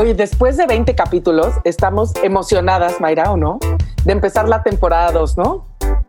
Oye, 0.00 0.14
después 0.14 0.56
de 0.56 0.64
20 0.64 0.94
capítulos, 0.94 1.52
estamos 1.62 2.14
emocionadas, 2.22 3.02
Mayra, 3.02 3.32
¿o 3.32 3.36
no? 3.36 3.58
De 4.02 4.12
empezar 4.12 4.48
la 4.48 4.62
temporada 4.62 5.12
2, 5.12 5.36
¿no? 5.36 5.66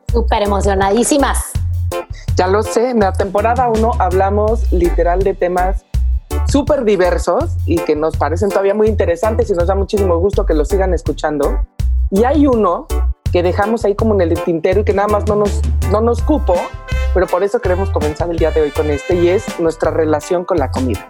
Súper 0.10 0.44
emocionadísimas. 0.44 1.52
Ya 2.38 2.47
lo 2.47 2.63
sé, 2.63 2.91
en 2.91 3.01
la 3.01 3.12
temporada 3.12 3.67
1 3.67 3.91
hablamos 3.99 4.71
literal 4.71 5.23
de 5.23 5.33
temas 5.33 5.83
súper 6.47 6.86
diversos 6.86 7.57
y 7.66 7.80
que 7.80 7.98
nos 7.98 8.16
parecen 8.16 8.48
todavía 8.48 8.73
muy 8.73 8.88
interesantes 8.88 9.50
y 9.50 9.54
nos 9.55 9.68
da 9.68 9.75
muchísimo 9.75 10.18
gusto 10.20 10.46
que 10.46 10.54
los 10.54 10.70
sigan 10.70 10.94
escuchando. 10.94 11.60
Y 12.12 12.23
hay 12.23 12.48
uno 12.48 12.88
que 13.34 13.44
dejamos 13.44 13.84
ahí 13.84 13.94
como 13.94 14.14
en 14.14 14.21
el 14.21 14.42
tintero 14.42 14.80
y 14.80 14.84
que 14.86 14.94
nada 14.94 15.10
más 15.10 15.28
no 15.28 15.36
nos, 15.36 15.60
no 15.92 16.00
nos 16.00 16.21
cupo, 16.21 16.55
pero 17.14 17.28
por 17.28 17.44
eso 17.44 17.60
queremos 17.60 17.89
comenzar 17.89 18.32
el 18.32 18.38
día 18.38 18.52
de 18.52 18.62
hoy 18.62 18.71
con 18.71 18.89
este 18.89 19.16
y 19.16 19.28
es 19.28 19.60
nuestra 19.60 19.92
relación 19.92 20.46
con 20.46 20.60
la 20.60 20.71
comida. 20.71 21.10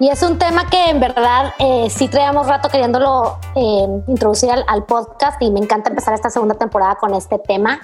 Y 0.00 0.08
es 0.08 0.22
un 0.22 0.38
tema 0.38 0.68
que 0.68 0.90
en 0.90 0.98
verdad 0.98 1.54
eh, 1.58 1.88
sí 1.88 2.08
traíamos 2.08 2.48
rato 2.48 2.68
queriéndolo 2.68 3.38
eh, 3.54 3.86
introducir 4.08 4.50
al, 4.50 4.84
podcast 4.86 5.40
y 5.40 5.50
me 5.52 5.60
encanta 5.60 5.90
empezar 5.90 6.14
esta 6.14 6.30
segunda 6.30 6.56
temporada 6.56 6.96
con 6.96 7.14
este 7.14 7.38
tema. 7.38 7.80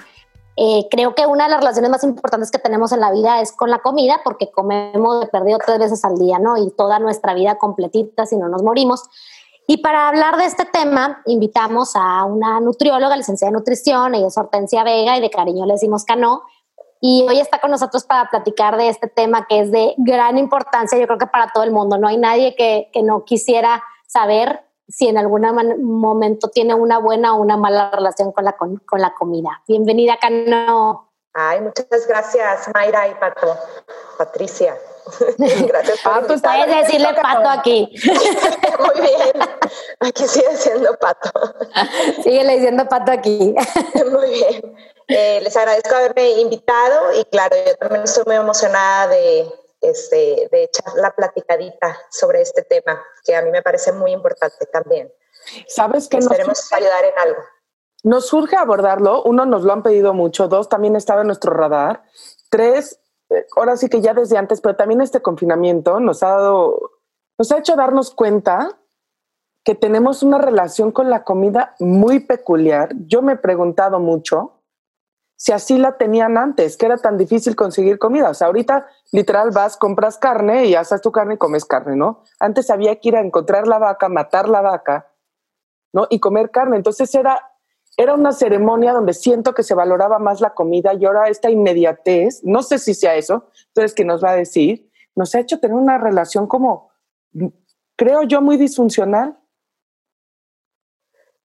Eh, 0.57 0.87
creo 0.91 1.15
que 1.15 1.25
una 1.25 1.45
de 1.45 1.51
las 1.51 1.61
relaciones 1.61 1.89
más 1.89 2.03
importantes 2.03 2.51
que 2.51 2.59
tenemos 2.59 2.91
en 2.91 2.99
la 2.99 3.11
vida 3.11 3.39
es 3.39 3.53
con 3.53 3.69
la 3.69 3.79
comida 3.79 4.19
porque 4.25 4.51
comemos 4.51 5.21
de 5.21 5.27
perdido 5.27 5.57
tres 5.65 5.79
veces 5.79 6.03
al 6.03 6.17
día, 6.17 6.37
¿no? 6.37 6.57
Y 6.57 6.71
toda 6.71 6.99
nuestra 6.99 7.33
vida 7.33 7.57
completita 7.57 8.25
si 8.25 8.35
no 8.35 8.49
nos 8.49 8.61
morimos. 8.61 9.03
Y 9.65 9.77
para 9.77 10.09
hablar 10.09 10.35
de 10.35 10.45
este 10.45 10.65
tema, 10.65 11.21
invitamos 11.27 11.93
a 11.95 12.25
una 12.25 12.59
nutrióloga, 12.59 13.15
licenciada 13.15 13.49
en 13.49 13.53
nutrición, 13.53 14.15
ella 14.15 14.27
es 14.27 14.37
Hortensia 14.37 14.83
Vega 14.83 15.17
y 15.17 15.21
de 15.21 15.29
cariño 15.29 15.65
le 15.65 15.73
decimos 15.73 16.03
Cano. 16.03 16.41
Y 17.03 17.25
hoy 17.27 17.39
está 17.39 17.59
con 17.59 17.71
nosotros 17.71 18.05
para 18.05 18.29
platicar 18.29 18.77
de 18.77 18.87
este 18.87 19.07
tema 19.07 19.47
que 19.49 19.59
es 19.59 19.71
de 19.71 19.95
gran 19.97 20.37
importancia, 20.37 20.99
yo 20.99 21.07
creo 21.07 21.17
que 21.17 21.25
para 21.25 21.47
todo 21.51 21.63
el 21.63 21.71
mundo. 21.71 21.97
No 21.97 22.07
hay 22.07 22.17
nadie 22.17 22.55
que, 22.55 22.89
que 22.93 23.01
no 23.01 23.25
quisiera 23.25 23.83
saber 24.05 24.63
si 24.87 25.07
en 25.07 25.17
algún 25.17 25.41
momento 25.81 26.49
tiene 26.49 26.75
una 26.75 26.99
buena 26.99 27.35
o 27.35 27.41
una 27.41 27.57
mala 27.57 27.89
relación 27.91 28.31
con 28.31 28.45
la, 28.45 28.53
con, 28.53 28.77
con 28.77 29.01
la 29.01 29.15
comida. 29.15 29.63
Bienvenida, 29.67 30.17
Cano. 30.17 31.11
Ay, 31.33 31.61
muchas 31.61 31.87
gracias, 32.07 32.69
Mayra 32.73 33.07
y 33.07 33.15
Pato. 33.15 33.55
Patricia. 34.17 34.77
Gracias 35.37 36.01
Pato, 36.03 36.35
puedes 36.39 36.67
decirle 36.67 37.07
pato 37.19 37.49
aquí. 37.49 37.91
Muy 38.81 39.01
bien. 39.01 39.49
Aquí 39.99 40.27
sigue 40.27 40.55
siendo 40.57 40.95
pato. 40.97 41.29
Sigue 42.23 42.47
diciendo 42.55 42.87
pato 42.87 43.11
aquí. 43.11 43.55
Muy 44.11 44.29
bien. 44.29 44.75
Eh, 45.07 45.41
les 45.41 45.55
agradezco 45.57 45.95
haberme 45.95 46.31
invitado 46.39 47.13
y 47.19 47.25
claro, 47.25 47.55
yo 47.65 47.75
también 47.75 48.03
estoy 48.03 48.23
muy 48.25 48.35
emocionada 48.35 49.07
de, 49.07 49.51
este, 49.81 50.47
de 50.51 50.63
echar 50.63 50.93
la 50.95 51.11
platicadita 51.11 51.97
sobre 52.09 52.41
este 52.41 52.61
tema, 52.63 53.03
que 53.25 53.35
a 53.35 53.41
mí 53.41 53.51
me 53.51 53.61
parece 53.61 53.91
muy 53.91 54.11
importante 54.11 54.65
también. 54.67 55.11
¿Sabes 55.67 56.07
que 56.07 56.17
Esperemos 56.17 56.71
ayudar 56.71 57.03
en 57.03 57.19
algo. 57.19 57.41
Nos 58.03 58.27
surge 58.27 58.55
abordarlo. 58.55 59.23
Uno, 59.23 59.45
nos 59.45 59.63
lo 59.63 59.73
han 59.73 59.83
pedido 59.83 60.13
mucho. 60.13 60.47
Dos, 60.47 60.69
también 60.69 60.95
estaba 60.95 61.21
en 61.21 61.27
nuestro 61.27 61.53
radar. 61.53 62.03
Tres, 62.49 62.99
ahora 63.55 63.77
sí 63.77 63.89
que 63.89 64.01
ya 64.01 64.13
desde 64.13 64.37
antes, 64.37 64.61
pero 64.61 64.75
también 64.75 65.01
este 65.01 65.21
confinamiento 65.21 65.99
nos 65.99 66.23
ha 66.23 66.29
dado, 66.29 67.00
nos 67.37 67.51
ha 67.51 67.57
hecho 67.59 67.75
darnos 67.75 68.13
cuenta 68.13 68.77
que 69.63 69.75
tenemos 69.75 70.23
una 70.23 70.37
relación 70.37 70.91
con 70.91 71.09
la 71.09 71.23
comida 71.23 71.75
muy 71.79 72.19
peculiar. 72.19 72.89
Yo 73.07 73.21
me 73.21 73.33
he 73.33 73.37
preguntado 73.37 73.99
mucho 73.99 74.63
si 75.35 75.51
así 75.51 75.77
la 75.77 75.97
tenían 75.97 76.37
antes, 76.37 76.77
que 76.77 76.85
era 76.85 76.97
tan 76.97 77.17
difícil 77.17 77.55
conseguir 77.55 77.97
comida. 77.97 78.29
O 78.29 78.33
sea, 78.33 78.47
ahorita 78.47 78.87
literal 79.11 79.51
vas, 79.51 79.77
compras 79.77 80.17
carne 80.17 80.65
y 80.65 80.75
haces 80.75 81.01
tu 81.01 81.11
carne 81.11 81.35
y 81.35 81.37
comes 81.37 81.65
carne, 81.65 81.95
¿no? 81.95 82.23
Antes 82.39 82.69
había 82.69 82.99
que 82.99 83.09
ir 83.09 83.15
a 83.15 83.21
encontrar 83.21 83.67
la 83.67 83.79
vaca, 83.79 84.07
matar 84.07 84.47
la 84.47 84.61
vaca, 84.61 85.11
¿no? 85.93 86.07
Y 86.09 86.19
comer 86.19 86.51
carne. 86.51 86.77
Entonces 86.77 87.13
era 87.15 87.51
era 87.97 88.13
una 88.13 88.31
ceremonia 88.31 88.93
donde 88.93 89.13
siento 89.13 89.53
que 89.53 89.63
se 89.63 89.75
valoraba 89.75 90.19
más 90.19 90.41
la 90.41 90.53
comida 90.53 90.93
y 90.93 91.05
ahora 91.05 91.27
esta 91.27 91.49
inmediatez, 91.49 92.41
no 92.43 92.63
sé 92.63 92.79
si 92.79 92.93
sea 92.93 93.15
eso, 93.15 93.47
entonces 93.67 93.93
que 93.93 94.05
nos 94.05 94.23
va 94.23 94.31
a 94.31 94.35
decir, 94.35 94.89
nos 95.15 95.35
ha 95.35 95.39
hecho 95.39 95.59
tener 95.59 95.75
una 95.75 95.97
relación 95.97 96.47
como, 96.47 96.90
creo 97.95 98.23
yo, 98.23 98.41
muy 98.41 98.57
disfuncional. 98.57 99.37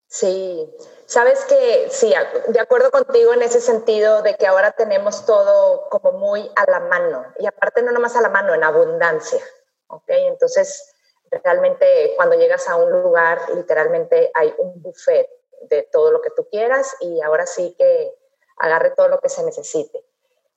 Sí, 0.09 0.73
sabes 1.07 1.45
que 1.45 1.89
sí, 1.91 2.15
de 2.49 2.61
acuerdo 2.61 2.91
contigo 2.91 3.35
en 3.35 3.43
ese 3.43 3.61
sentido 3.61 4.23
de 4.23 4.35
que 4.37 4.47
ahora 4.47 4.73
tenemos 4.73 5.27
todo 5.27 5.89
como 5.91 6.13
muy 6.13 6.51
a 6.55 6.71
la 6.71 6.81
mano 6.81 7.25
y 7.39 7.47
aparte 7.47 7.83
no 7.83 7.93
nomás 7.93 8.17
a 8.17 8.23
la 8.23 8.29
mano, 8.29 8.55
en 8.55 8.63
abundancia, 8.63 9.43
¿ok? 9.89 10.09
Entonces, 10.09 10.95
realmente 11.43 12.15
cuando 12.17 12.37
llegas 12.37 12.69
a 12.69 12.77
un 12.77 13.03
lugar, 13.03 13.41
literalmente 13.55 14.31
hay 14.35 14.55
un 14.59 14.81
buffet 14.81 15.29
de 15.63 15.83
todo 15.91 16.11
lo 16.13 16.23
que 16.23 16.31
tú 16.31 16.49
quieras 16.51 16.95
y 17.01 17.21
ahora 17.21 17.47
sí 17.47 17.75
que 17.79 18.15
agarre 18.59 18.91
todo 18.91 19.09
lo 19.09 19.21
que 19.21 19.29
se 19.29 19.43
necesite 19.45 20.05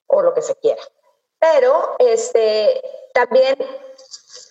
o 0.08 0.22
lo 0.22 0.34
que 0.34 0.42
se 0.42 0.56
quiera. 0.56 0.82
Pero 1.40 1.96
este, 2.00 2.82
también, 3.14 3.56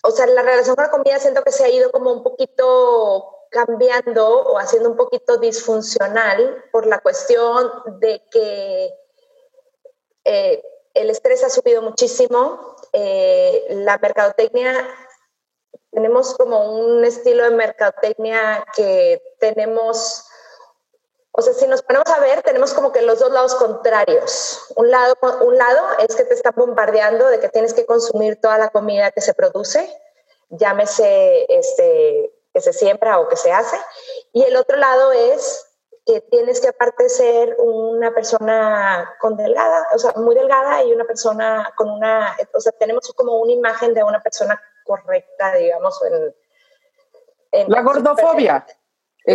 o 0.03 0.11
sea, 0.11 0.27
la 0.27 0.43
relación 0.43 0.77
con 0.77 0.85
la 0.85 0.91
comida 0.91 1.19
siento 1.19 1.43
que 1.43 1.53
se 1.53 1.65
ha 1.65 1.69
ido 1.69 1.91
como 1.91 2.13
un 2.13 2.23
poquito 2.23 3.47
cambiando 3.51 4.43
o 4.43 4.59
haciendo 4.59 4.91
un 4.91 4.97
poquito 4.97 5.39
disfuncional 5.39 6.65
por 6.71 6.87
la 6.87 7.01
cuestión 7.01 7.71
de 8.01 8.23
que 8.31 8.95
eh, 10.25 10.63
el 10.95 11.11
estrés 11.11 11.43
ha 11.45 11.51
subido 11.51 11.83
muchísimo, 11.83 12.77
eh, 12.93 13.67
la 13.71 13.99
mercadotecnia 13.99 14.87
tenemos 15.91 16.35
como 16.35 16.73
un 16.75 17.05
estilo 17.05 17.45
de 17.45 17.51
mercadotecnia 17.51 18.65
que 18.77 19.23
tenemos 19.41 20.28
o 21.39 21.41
sea, 21.41 21.53
si 21.53 21.69
nos 21.69 21.83
ponemos 21.83 22.09
a 22.09 22.19
ver, 22.19 22.43
tenemos 22.43 22.75
como 22.75 22.91
que 22.91 23.01
los 23.01 23.21
dos 23.21 23.31
lados 23.31 23.55
contrarios. 23.55 24.61
Un 24.75 24.91
lado, 24.91 25.15
un 25.43 25.57
lado 25.57 25.87
es 26.01 26.17
que 26.17 26.25
te 26.25 26.35
están 26.35 26.55
bombardeando 26.57 27.29
de 27.29 27.39
que 27.39 27.49
tienes 27.49 27.75
que 27.75 27.87
consumir 27.87 28.41
toda 28.41 28.59
la 28.59 28.71
comida 28.71 29.13
que 29.13 29.21
se 29.21 29.35
produce, 29.35 29.89
llámese 30.49 31.47
este, 31.49 32.35
que 32.53 32.61
se 32.61 32.73
siembra 32.73 33.21
o 33.21 33.29
que 33.29 33.37
se 33.37 33.53
hace. 33.53 33.77
Y 34.33 34.43
el 34.43 34.57
otro 34.57 34.79
lado 34.79 35.13
es 35.13 35.65
que 36.05 36.23
tienes 36.23 36.61
que 36.61 36.71
aparte 36.71 37.09
ser 37.09 37.55
una 37.61 38.13
persona 38.13 39.15
con 39.21 39.37
delgada, 39.37 39.87
o 39.95 39.99
sea, 40.01 40.15
muy 40.17 40.35
delgada 40.35 40.83
y 40.83 40.93
una 40.93 41.05
persona 41.05 41.73
con 41.77 41.89
una, 41.89 42.37
o 42.53 42.61
sea, 42.61 42.73
tenemos 42.73 43.13
como 43.15 43.37
una 43.37 43.53
imagen 43.53 43.95
de 43.95 44.03
una 44.03 44.21
persona 44.21 44.61
correcta, 44.85 45.55
digamos, 45.55 46.03
en... 46.03 46.35
en 47.53 47.71
la 47.71 47.83
gordofobia. 47.83 48.67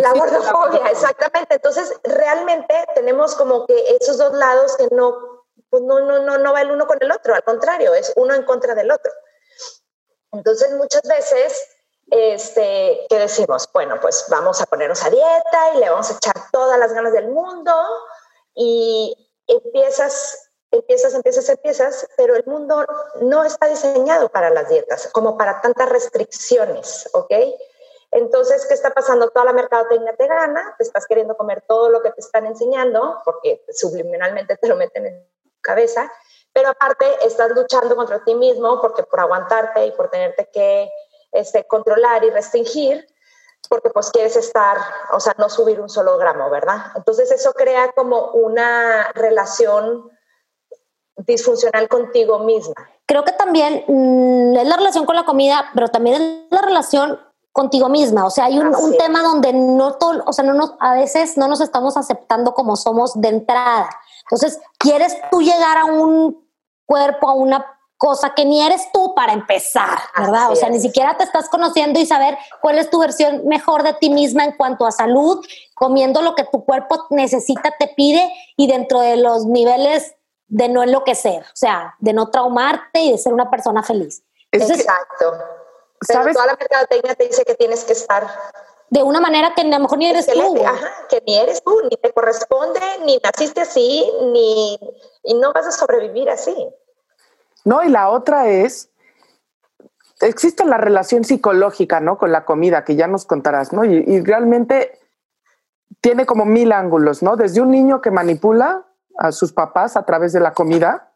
La 0.02 0.12
gordofobia, 0.14 0.90
exactamente. 0.90 1.56
Entonces, 1.56 1.94
realmente 2.04 2.74
tenemos 2.96 3.36
como 3.36 3.68
que 3.68 3.98
esos 4.02 4.18
dos 4.18 4.34
lados 4.34 4.76
que 4.76 4.88
no, 4.92 5.46
pues 5.70 5.84
no, 5.84 6.00
no, 6.00 6.20
no, 6.20 6.40
no 6.40 6.54
va 6.54 6.62
el 6.62 6.72
uno 6.72 6.88
con 6.88 6.98
el 7.00 7.12
otro, 7.12 7.36
al 7.36 7.44
contrario, 7.44 7.94
es 7.94 8.12
uno 8.16 8.34
en 8.34 8.44
contra 8.44 8.74
del 8.74 8.90
otro. 8.90 9.12
Entonces, 10.32 10.72
muchas 10.72 11.04
veces, 11.04 11.64
este, 12.10 13.06
¿qué 13.08 13.20
decimos? 13.20 13.70
Bueno, 13.72 14.00
pues 14.02 14.26
vamos 14.30 14.60
a 14.62 14.66
ponernos 14.66 15.04
a 15.04 15.12
dieta 15.12 15.76
y 15.76 15.78
le 15.78 15.90
vamos 15.92 16.10
a 16.10 16.14
echar 16.14 16.36
todas 16.52 16.80
las 16.80 16.92
ganas 16.92 17.14
del 17.14 17.28
mundo 17.28 17.72
y 18.56 19.32
empiezas, 19.46 20.50
empiezas, 20.72 21.14
empiezas, 21.14 21.50
empiezas, 21.50 22.08
pero 22.18 22.36
el 22.36 22.46
mundo 22.48 22.84
no 23.22 23.44
está 23.44 23.68
diseñado 23.68 24.30
para 24.30 24.50
las 24.50 24.70
dietas, 24.70 25.10
como 25.12 25.38
para 25.38 25.62
tantas 25.62 25.88
restricciones, 25.90 27.08
¿ok? 27.14 27.32
Entonces, 28.14 28.66
¿qué 28.68 28.76
está 28.76 28.92
pasando? 28.92 29.30
Toda 29.30 29.46
la 29.46 29.54
mercadotecnia 29.54 30.16
te 30.16 30.28
gana, 30.28 30.76
te 30.78 30.84
estás 30.84 31.08
queriendo 31.08 31.36
comer 31.36 31.64
todo 31.68 31.90
lo 31.90 32.02
que 32.02 32.12
te 32.12 32.22
están 32.22 32.46
enseñando, 32.46 33.20
porque 33.26 33.66
subliminalmente 33.72 34.56
te 34.58 34.68
lo 34.68 34.76
meten 34.76 35.08
en 35.08 35.24
tu 35.44 35.50
cabeza, 35.62 36.12
pero 36.54 36.70
aparte 36.70 37.06
estás 37.26 37.50
luchando 37.52 37.96
contra 37.96 38.24
ti 38.24 38.36
mismo 38.36 38.80
porque 38.80 39.02
por 39.02 39.20
aguantarte 39.20 39.88
y 39.88 39.92
por 39.92 40.12
tenerte 40.12 40.48
que 40.54 40.92
este, 41.32 41.66
controlar 41.66 42.24
y 42.24 42.30
restringir, 42.30 43.08
porque 43.68 43.90
pues 43.90 44.12
quieres 44.12 44.36
estar, 44.36 44.78
o 45.12 45.20
sea, 45.20 45.34
no 45.40 45.50
subir 45.50 45.82
un 45.82 45.90
solo 45.90 46.18
gramo, 46.20 46.52
¿verdad? 46.52 46.92
Entonces 46.96 47.32
eso 47.32 47.54
crea 47.54 47.92
como 47.94 48.28
una 48.34 49.12
relación 49.14 50.12
disfuncional 51.18 51.88
contigo 51.88 52.40
misma. 52.40 52.76
Creo 53.08 53.24
que 53.24 53.32
también 53.32 53.86
mm, 53.88 54.58
es 54.58 54.68
la 54.68 54.78
relación 54.78 55.06
con 55.06 55.16
la 55.16 55.26
comida, 55.26 55.72
pero 55.74 55.88
también 55.88 56.22
es 56.22 56.52
la 56.52 56.62
relación 56.62 57.33
contigo 57.54 57.88
misma. 57.88 58.26
O 58.26 58.30
sea, 58.30 58.46
hay 58.46 58.60
un, 58.60 58.98
tema 58.98 59.22
donde 59.22 59.54
no 59.54 59.94
todo, 59.94 60.24
o 60.26 60.34
sea, 60.34 60.44
no 60.44 60.54
nos, 60.54 60.74
a 60.80 60.96
veces 60.96 61.38
no 61.38 61.48
nos 61.48 61.62
estamos 61.62 61.96
aceptando 61.96 62.54
como 62.54 62.76
somos 62.76 63.14
de 63.14 63.30
entrada. 63.30 63.90
Entonces, 64.24 64.60
quieres 64.80 65.16
tú 65.32 65.42
llegar 65.42 65.78
a 65.78 65.86
un 65.86 66.46
cuerpo, 66.86 67.30
a 67.30 67.34
una 67.34 67.66
cosa 67.96 68.34
que 68.34 68.44
ni 68.44 68.62
eres 68.62 68.92
tú 68.92 69.14
para 69.16 69.32
empezar, 69.32 69.98
¿verdad? 70.18 70.52
o 70.52 70.56
sea, 70.58 70.70
ni 70.70 70.82
siquiera 70.82 71.16
te 71.16 71.24
estás 71.24 71.48
conociendo 71.48 72.00
y 72.00 72.06
saber 72.06 72.38
cuál 72.60 72.78
es 72.78 72.90
tu 72.90 73.00
versión 73.00 73.48
mejor 73.48 73.84
de 73.84 73.94
ti 73.94 74.10
misma 74.10 74.44
en 74.44 74.58
cuanto 74.58 74.86
a 74.86 74.92
salud, 74.92 75.46
comiendo 75.74 76.22
lo 76.22 76.36
que 76.36 76.44
tu 76.44 76.66
cuerpo 76.66 77.06
necesita, 77.12 77.74
te 77.80 77.88
pide 77.88 78.30
y 78.58 78.68
dentro 78.68 79.00
de 79.00 79.16
los 79.16 79.46
niveles 79.46 80.16
de 80.48 80.68
no 80.68 80.84
enloquecer, 80.84 81.44
o 81.44 81.56
sea, 81.56 81.96
de 82.00 82.12
no 82.12 82.30
traumarte 82.30 83.00
y 83.00 83.12
de 83.12 83.18
ser 83.18 83.32
una 83.32 83.50
persona 83.50 83.84
feliz. 83.84 84.24
Exacto 84.52 85.34
¿sabes? 86.08 86.34
toda 86.34 86.48
la 86.48 86.56
mercadotecnia 86.56 87.16
te 87.16 87.28
dice 87.28 87.46
que 87.46 87.56
tienes 87.56 87.84
que 87.84 87.94
estar 87.94 88.28
de 88.94 89.02
una 89.02 89.20
manera 89.20 89.54
que 89.56 89.62
a 89.62 89.66
lo 89.66 89.80
mejor 89.80 89.98
ni 89.98 90.08
eres 90.08 90.28
tú. 90.28 90.64
Ajá, 90.64 90.88
que 91.10 91.24
ni 91.26 91.36
eres 91.36 91.64
tú, 91.64 91.82
ni 91.90 91.98
te 91.98 92.14
corresponde, 92.14 92.80
ni 93.06 93.18
naciste 93.18 93.62
así, 93.62 94.08
ni 94.32 94.80
y 95.24 95.34
no 95.34 95.52
vas 95.52 95.66
a 95.66 95.72
sobrevivir 95.72 96.30
así. 96.30 96.56
No, 97.66 97.84
y 97.84 97.90
la 97.90 98.10
otra 98.10 98.50
es, 98.50 98.92
existe 100.22 100.64
la 100.66 100.78
relación 100.78 101.24
psicológica, 101.24 102.02
¿no? 102.02 102.20
Con 102.20 102.32
la 102.32 102.46
comida, 102.46 102.84
que 102.84 102.96
ya 102.96 103.08
nos 103.08 103.26
contarás, 103.26 103.74
¿no? 103.74 103.84
Y, 103.84 104.22
realmente 104.22 105.00
tiene 106.02 106.28
como 106.28 106.46
mil 106.46 106.72
ángulos, 106.72 107.24
¿no? 107.24 107.36
Desde 107.36 107.62
un 107.62 107.72
niño 107.72 108.00
que 108.00 108.12
manipula 108.12 108.86
a 109.18 109.32
sus 109.32 109.54
papás 109.54 109.98
a 109.98 110.06
través 110.06 110.34
de 110.34 110.40
la 110.40 110.54
comida, 110.54 111.14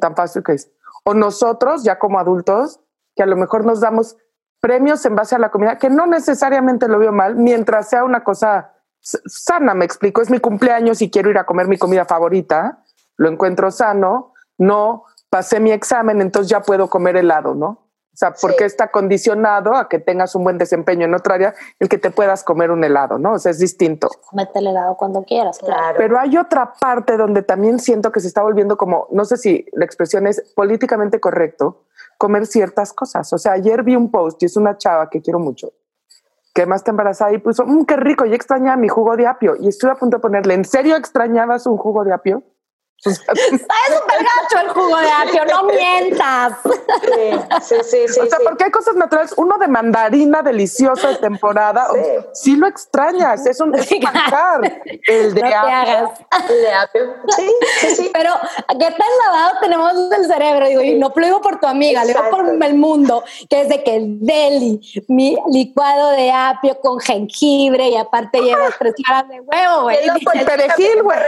tan 0.00 0.14
fácil 0.14 0.42
que 0.44 0.52
es. 0.52 0.70
O 1.04 1.14
nosotros, 1.14 1.82
ya 1.82 1.98
como 1.98 2.20
adultos, 2.20 2.80
que 3.18 3.24
a 3.24 3.26
lo 3.26 3.34
mejor 3.34 3.66
nos 3.66 3.80
damos 3.80 4.16
premios 4.60 5.04
en 5.04 5.16
base 5.16 5.34
a 5.34 5.40
la 5.40 5.50
comida, 5.50 5.76
que 5.76 5.90
no 5.90 6.06
necesariamente 6.06 6.86
lo 6.86 7.00
veo 7.00 7.10
mal, 7.10 7.34
mientras 7.34 7.88
sea 7.88 8.04
una 8.04 8.22
cosa 8.22 8.74
sana, 9.00 9.74
me 9.74 9.84
explico, 9.84 10.22
es 10.22 10.30
mi 10.30 10.38
cumpleaños 10.38 11.02
y 11.02 11.10
quiero 11.10 11.28
ir 11.28 11.36
a 11.38 11.44
comer 11.44 11.66
mi 11.66 11.78
comida 11.78 12.04
favorita, 12.04 12.84
lo 13.16 13.28
encuentro 13.28 13.72
sano, 13.72 14.34
no 14.56 15.02
pasé 15.28 15.58
mi 15.58 15.72
examen, 15.72 16.20
entonces 16.20 16.48
ya 16.48 16.60
puedo 16.60 16.88
comer 16.88 17.16
helado, 17.16 17.56
¿no? 17.56 17.66
O 17.66 18.16
sea, 18.18 18.34
porque 18.40 18.64
está 18.64 18.92
condicionado 18.92 19.74
a 19.74 19.88
que 19.88 19.98
tengas 19.98 20.36
un 20.36 20.44
buen 20.44 20.58
desempeño 20.58 21.06
en 21.06 21.14
otra 21.14 21.34
área, 21.34 21.54
el 21.80 21.88
que 21.88 21.98
te 21.98 22.12
puedas 22.12 22.44
comer 22.44 22.70
un 22.70 22.84
helado, 22.84 23.18
¿no? 23.18 23.32
O 23.32 23.38
sea, 23.40 23.50
es 23.50 23.58
distinto. 23.58 24.10
Comete 24.30 24.60
el 24.60 24.68
helado 24.68 24.96
cuando 24.96 25.24
quieras, 25.24 25.58
claro. 25.58 25.96
Pero 25.98 26.20
hay 26.20 26.36
otra 26.36 26.72
parte 26.80 27.16
donde 27.16 27.42
también 27.42 27.80
siento 27.80 28.12
que 28.12 28.20
se 28.20 28.28
está 28.28 28.42
volviendo 28.42 28.76
como, 28.76 29.08
no 29.10 29.24
sé 29.24 29.36
si 29.38 29.66
la 29.72 29.84
expresión 29.84 30.28
es 30.28 30.52
políticamente 30.54 31.18
correcto, 31.18 31.82
comer 32.18 32.46
ciertas 32.46 32.92
cosas. 32.92 33.32
O 33.32 33.38
sea, 33.38 33.52
ayer 33.52 33.82
vi 33.82 33.96
un 33.96 34.10
post 34.10 34.42
y 34.42 34.46
es 34.46 34.56
una 34.56 34.76
chava 34.76 35.08
que 35.08 35.22
quiero 35.22 35.38
mucho, 35.38 35.72
que 36.52 36.66
más 36.66 36.80
está 36.80 36.90
embarazada 36.90 37.32
y 37.32 37.38
puso, 37.38 37.64
mmm, 37.64 37.84
qué 37.84 37.96
rico, 37.96 38.26
ya 38.26 38.34
extrañaba 38.34 38.76
mi 38.76 38.88
jugo 38.88 39.16
de 39.16 39.26
apio. 39.26 39.54
Y 39.58 39.68
estuve 39.68 39.92
a 39.92 39.94
punto 39.94 40.18
de 40.18 40.20
ponerle, 40.20 40.54
¿en 40.54 40.64
serio 40.64 40.96
extrañabas 40.96 41.66
un 41.66 41.78
jugo 41.78 42.04
de 42.04 42.12
apio? 42.12 42.42
es 43.04 43.18
súper 43.18 44.18
gacho 44.18 44.66
el 44.66 44.68
jugo 44.70 44.96
de 44.96 45.08
apio, 45.08 45.44
no 45.44 45.62
mientas. 45.64 46.54
Sí, 47.62 47.76
sí, 47.84 48.08
sí. 48.08 48.20
o 48.20 48.26
sea, 48.26 48.38
porque 48.44 48.64
hay 48.64 48.70
cosas 48.70 48.96
naturales. 48.96 49.32
Uno 49.36 49.56
de 49.56 49.68
mandarina 49.68 50.42
deliciosa 50.42 51.08
de 51.08 51.16
temporada. 51.16 51.88
Sí, 52.32 52.56
lo 52.56 52.66
extrañas, 52.66 53.46
es 53.46 53.60
un, 53.60 53.74
es 53.76 53.90
El 53.90 54.00
de 54.00 55.42
apio. 55.54 56.12
El 56.48 56.62
de 56.62 56.72
apio. 56.72 57.14
Sí, 57.36 57.54
sí, 57.80 57.96
sí. 57.96 58.10
Pero, 58.12 58.32
¿qué 58.68 58.90
tan 58.90 59.08
lavado 59.26 59.58
tenemos 59.60 59.92
el 60.18 60.26
cerebro? 60.26 60.66
Digo, 60.66 60.82
y 60.82 60.98
no 60.98 61.12
lo 61.14 61.26
digo 61.26 61.40
por 61.40 61.60
tu 61.60 61.66
amiga, 61.66 62.02
lo 62.02 62.08
digo 62.08 62.30
por 62.30 62.64
el 62.64 62.74
mundo, 62.74 63.22
que 63.48 63.62
es 63.62 63.68
de 63.68 63.84
que 63.84 63.96
el 63.96 64.18
deli, 64.20 64.80
mi 65.06 65.36
licuado 65.50 66.10
de 66.10 66.32
apio 66.32 66.80
con 66.80 66.98
jengibre 66.98 67.88
y 67.90 67.96
aparte 67.96 68.40
lleva 68.40 68.70
tres 68.78 68.94
claras 68.94 69.28
de 69.28 69.40
huevo, 69.40 69.82
güey. 69.82 69.98
El 70.34 70.44
perejil, 70.44 71.02
güey. 71.02 71.18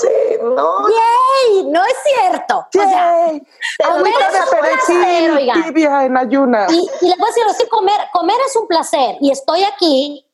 Sí, 0.00 0.38
no. 0.42 0.85
¡Yay! 0.88 1.64
No 1.64 1.84
es 1.84 1.96
cierto. 2.04 2.66
¡Yay! 2.72 3.46
O 3.88 4.04
sea, 4.04 4.44
placer, 4.60 5.64
tibia 5.64 6.04
en 6.04 6.16
ayuna. 6.16 6.66
Y, 6.70 6.88
y 7.00 7.08
le 7.08 7.16
puedo 7.16 7.26
decir, 7.26 7.44
es 7.48 7.58
que 7.58 7.68
comer, 7.68 8.00
comer 8.12 8.36
es 8.46 8.56
un 8.56 8.66
placer. 8.66 9.16
Y 9.20 9.30
estoy 9.30 9.64
aquí 9.64 10.26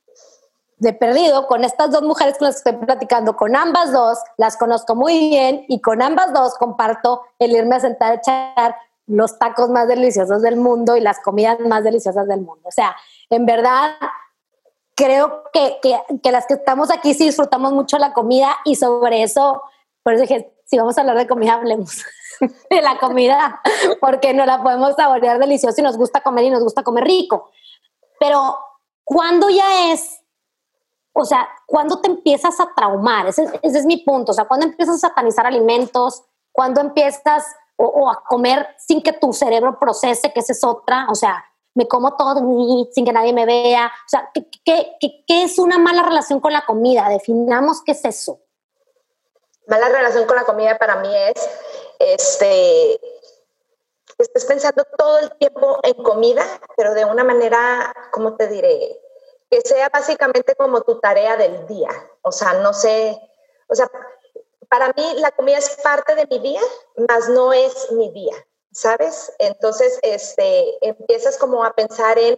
de 0.82 0.93
perdido 0.93 1.46
con 1.46 1.62
estas 1.62 1.93
dos 1.93 2.02
mujeres 2.02 2.37
con 2.38 2.46
las 2.46 2.60
que 2.60 2.70
estoy 2.70 2.84
platicando, 2.84 3.37
con 3.37 3.54
ambas 3.54 3.93
dos, 3.93 4.19
las 4.37 4.56
conozco 4.56 4.96
muy 4.96 5.28
bien 5.28 5.64
y 5.69 5.81
con 5.81 6.02
ambas 6.02 6.32
dos 6.32 6.54
comparto 6.54 7.22
el 7.38 7.52
irme 7.52 7.76
a 7.76 7.81
sentar 7.81 8.10
a 8.10 8.14
echar 8.16 8.76
los 9.06 9.38
tacos 9.38 9.70
más 9.70 9.87
deliciosos 9.87 10.43
del 10.43 10.56
mundo 10.56 10.96
y 10.96 11.00
las 11.00 11.20
comidas 11.20 11.60
más 11.60 11.84
deliciosas 11.84 12.26
del 12.26 12.40
mundo. 12.40 12.62
O 12.64 12.72
sea, 12.72 12.96
en 13.31 13.46
verdad, 13.46 13.93
creo 14.96 15.44
que, 15.52 15.78
que, 15.81 16.00
que 16.20 16.32
las 16.32 16.46
que 16.46 16.54
estamos 16.54 16.90
aquí 16.90 17.14
sí 17.14 17.26
disfrutamos 17.26 17.72
mucho 17.72 17.96
la 17.99 18.12
comida 18.12 18.56
y 18.64 18.75
sobre 18.75 19.22
eso 19.22 19.62
por 20.02 20.14
eso 20.14 20.22
dije, 20.22 20.52
si 20.64 20.78
vamos 20.78 20.96
a 20.96 21.02
hablar 21.02 21.16
de 21.16 21.28
comida, 21.28 21.54
hablemos 21.54 22.04
de 22.70 22.82
la 22.82 22.99
comida, 22.99 23.60
porque 24.00 24.34
no 24.34 24.44
la 24.46 24.62
podemos 24.62 24.94
saborear 24.96 25.38
delicioso 25.38 25.81
y 25.81 25.84
nos 25.84 25.96
gusta 25.96 26.20
comer 26.20 26.44
y 26.44 26.50
nos 26.50 26.62
gusta 26.62 26.82
comer 26.82 27.04
rico. 27.04 27.50
Pero, 28.19 28.56
¿cuándo 29.04 29.49
ya 29.49 29.93
es? 29.93 30.20
O 31.12 31.25
sea, 31.25 31.49
¿cuándo 31.66 32.00
te 32.00 32.08
empiezas 32.08 32.58
a 32.58 32.70
traumar? 32.75 33.26
Ese, 33.26 33.44
es 33.62 33.84
mi 33.84 33.99
punto. 33.99 34.32
O 34.32 34.34
sea, 34.34 34.46
¿cuándo 34.46 34.66
empiezas 34.66 34.96
a 34.96 35.08
satanizar 35.08 35.46
alimentos? 35.46 36.25
¿Cuándo 36.50 36.81
empiezas 36.81 37.44
o, 37.76 38.08
a 38.08 38.22
comer 38.25 38.66
sin 38.78 39.02
que 39.02 39.12
tu 39.12 39.32
cerebro 39.32 39.78
procese, 39.78 40.32
que 40.32 40.40
esa 40.40 40.52
es 40.52 40.64
otra? 40.64 41.06
O 41.10 41.14
sea, 41.14 41.44
me 41.75 41.87
como 41.87 42.16
todo 42.16 42.40
sin 42.93 43.04
que 43.04 43.12
nadie 43.12 43.32
me 43.32 43.44
vea. 43.44 43.87
O 43.87 44.08
sea, 44.08 44.31
¿qué, 44.32 44.49
qué, 44.64 44.96
qué 45.26 45.43
es 45.43 45.58
una 45.58 45.78
mala 45.78 46.02
relación 46.02 46.40
con 46.40 46.52
la 46.52 46.64
comida? 46.64 47.08
Definamos 47.08 47.82
qué 47.82 47.93
es 47.93 48.04
eso 48.04 48.42
mala 49.67 49.88
relación 49.88 50.26
con 50.26 50.37
la 50.37 50.44
comida 50.44 50.79
para 50.79 50.97
mí 50.97 51.14
es 51.14 51.49
este 51.99 53.00
estés 54.19 54.44
pensando 54.44 54.85
todo 54.97 55.19
el 55.19 55.31
tiempo 55.38 55.81
en 55.82 55.94
comida, 56.03 56.44
pero 56.76 56.94
de 56.94 57.05
una 57.05 57.25
manera, 57.25 57.93
¿cómo 58.12 58.37
te 58.37 58.49
diré? 58.49 59.00
Que 59.50 59.61
sea 59.61 59.88
básicamente 59.88 60.55
como 60.55 60.82
tu 60.82 60.99
tarea 61.00 61.37
del 61.37 61.67
día. 61.67 61.91
O 62.23 62.32
sea, 62.32 62.55
no 62.55 62.73
sé, 62.73 63.19
o 63.69 63.75
sea, 63.75 63.91
para 64.69 64.88
mí 64.97 65.14
la 65.17 65.31
comida 65.32 65.59
es 65.59 65.76
parte 65.82 66.14
de 66.14 66.26
mi 66.26 66.38
día, 66.38 66.61
más 67.09 67.29
no 67.29 67.53
es 67.53 67.91
mi 67.93 68.11
día, 68.12 68.35
¿sabes? 68.73 69.32
Entonces, 69.38 69.99
este, 70.03 70.87
empiezas 70.87 71.37
como 71.37 71.64
a 71.64 71.75
pensar 71.75 72.19
en, 72.19 72.37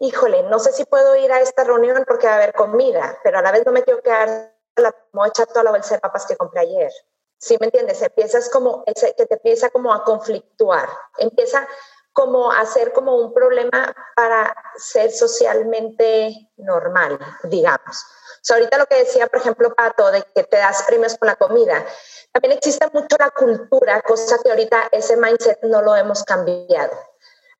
híjole, 0.00 0.42
no 0.44 0.58
sé 0.58 0.72
si 0.72 0.84
puedo 0.84 1.14
ir 1.16 1.30
a 1.30 1.40
esta 1.40 1.64
reunión 1.64 2.04
porque 2.06 2.26
va 2.26 2.34
a 2.34 2.36
haber 2.36 2.54
comida, 2.54 3.18
pero 3.22 3.38
a 3.38 3.42
la 3.42 3.52
vez 3.52 3.64
no 3.64 3.72
me 3.72 3.82
quiero 3.82 4.02
quedar 4.02 4.51
la, 4.76 4.94
voy 5.12 5.26
a 5.26 5.28
echar 5.28 5.46
toda 5.46 5.64
la 5.64 5.70
bolsa 5.72 5.94
de 5.94 6.00
papas 6.00 6.26
que 6.26 6.36
compré 6.36 6.60
ayer. 6.60 6.92
¿Sí 7.38 7.56
me 7.58 7.66
entiendes? 7.66 8.00
Empiezas 8.02 8.48
como, 8.48 8.84
que 8.84 8.94
te 8.94 9.34
empieza 9.34 9.70
como 9.70 9.92
a 9.92 10.04
conflictuar, 10.04 10.88
empieza 11.18 11.66
como 12.12 12.52
a 12.52 12.64
ser 12.66 12.92
como 12.92 13.16
un 13.16 13.32
problema 13.32 13.94
para 14.14 14.54
ser 14.76 15.10
socialmente 15.10 16.50
normal, 16.56 17.18
digamos. 17.44 17.96
O 17.96 18.44
sea, 18.44 18.56
ahorita 18.56 18.78
lo 18.78 18.86
que 18.86 18.96
decía, 18.96 19.26
por 19.26 19.40
ejemplo, 19.40 19.74
Pato, 19.74 20.10
de 20.10 20.22
que 20.34 20.44
te 20.44 20.56
das 20.56 20.82
premios 20.84 21.16
por 21.16 21.28
la 21.28 21.36
comida, 21.36 21.84
también 22.32 22.58
existe 22.58 22.86
mucho 22.92 23.16
la 23.18 23.30
cultura, 23.30 24.02
cosa 24.02 24.38
que 24.42 24.50
ahorita 24.50 24.88
ese 24.92 25.16
mindset 25.16 25.62
no 25.62 25.80
lo 25.82 25.96
hemos 25.96 26.22
cambiado. 26.24 26.92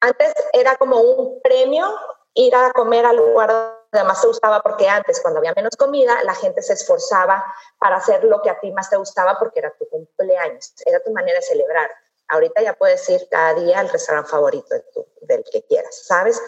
Antes 0.01 0.35
era 0.53 0.77
como 0.77 1.01
un 1.01 1.41
premio 1.41 1.87
ir 2.35 2.55
a 2.55 2.73
comer 2.73 3.07
al 3.07 3.17
lugar 3.17 3.82
además 3.93 4.21
te 4.21 4.27
gustaba 4.27 4.61
porque 4.61 4.89
antes, 4.89 5.21
cuando 5.21 5.39
había 5.39 5.53
menos 5.55 5.77
comida, 5.77 6.23
la 6.25 6.35
gente 6.35 6.63
se 6.63 6.73
esforzaba 6.73 7.45
para 7.79 7.97
hacer 7.97 8.25
lo 8.25 8.41
que 8.41 8.51
a 8.51 8.59
ti 8.59 8.73
más 8.73 8.89
te 8.89 8.97
gustaba 8.97 9.39
porque 9.39 9.61
era 9.61 9.71
tu 9.79 9.89
cumpleaños, 9.89 10.73
era 10.87 11.01
tu 11.01 11.13
manera 11.13 11.39
de 11.39 11.43
celebrar. 11.43 11.91
Ahorita 12.29 12.63
ya 12.63 12.75
puedes 12.75 13.09
ir 13.11 13.29
cada 13.31 13.55
día 13.55 13.81
al 13.81 13.91
restaurante 13.91 14.31
favorito 14.31 14.75
del 15.23 15.45
que 15.51 15.63
quieras, 15.65 16.07
¿sabes? 16.07 16.41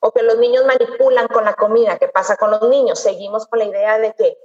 O 0.00 0.12
que 0.12 0.22
los 0.22 0.38
niños 0.38 0.64
manipulan 0.64 1.26
con 1.28 1.44
la 1.44 1.54
comida. 1.54 1.98
¿Qué 1.98 2.08
pasa 2.08 2.36
con 2.36 2.50
los 2.50 2.68
niños? 2.68 3.00
Seguimos 3.00 3.46
con 3.46 3.58
la 3.58 3.64
idea 3.64 3.98
de 3.98 4.12
que 4.14 4.38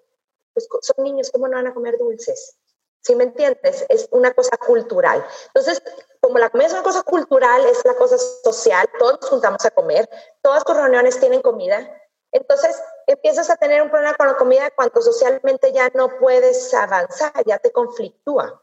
pues, 0.54 0.68
son 0.82 1.04
niños, 1.04 1.30
¿cómo 1.32 1.48
no 1.48 1.58
van 1.58 1.68
a 1.68 1.74
comer 1.74 1.98
dulces? 1.98 2.58
¿Sí 3.02 3.16
me 3.16 3.26
entiendes? 3.26 3.86
Es 3.90 4.08
una 4.12 4.34
cosa 4.34 4.58
cultural. 4.58 5.24
Entonces, 5.48 5.82
como 6.20 6.40
la 6.40 6.50
comida 6.50 6.68
es 6.68 6.74
una 6.74 6.84
cosa 6.84 7.04
cultural, 7.04 7.66
es 7.68 7.86
la 7.86 7.94
cosa 7.94 8.18
social, 8.18 8.90
todos 8.98 9.20
juntamos 9.30 9.64
a 9.66 9.72
comer, 9.72 10.10
todas 10.42 10.64
tus 10.64 10.76
reuniones 10.76 11.20
tienen 11.20 11.42
comida, 11.42 11.90
entonces 12.32 12.82
empiezas 13.06 13.50
a 13.50 13.56
tener 13.56 13.82
un 13.82 13.90
problema 13.90 14.16
con 14.16 14.28
la 14.28 14.36
comida 14.36 14.70
cuando 14.76 15.02
socialmente 15.02 15.72
ya 15.72 15.90
no 15.94 16.18
puedes 16.20 16.74
avanzar, 16.74 17.32
ya 17.46 17.58
te 17.58 17.72
conflictúa. 17.72 18.62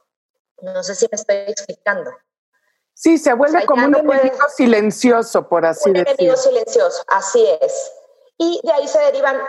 No 0.62 0.82
sé 0.82 0.94
si 0.94 1.06
me 1.10 1.16
estoy 1.16 1.36
explicando. 1.36 2.10
Sí, 2.94 3.18
se 3.18 3.32
vuelve 3.34 3.66
como 3.66 3.86
un 3.86 3.96
enemigo 3.96 4.48
silencioso, 4.54 5.48
por 5.48 5.66
así 5.66 5.90
decirlo. 5.90 6.12
Un 6.12 6.18
enemigo 6.18 6.36
silencioso, 6.36 7.02
así 7.08 7.44
es. 7.60 7.92
Y 8.38 8.60
de 8.64 8.72
ahí 8.72 8.88
se 8.88 8.98
derivan 8.98 9.40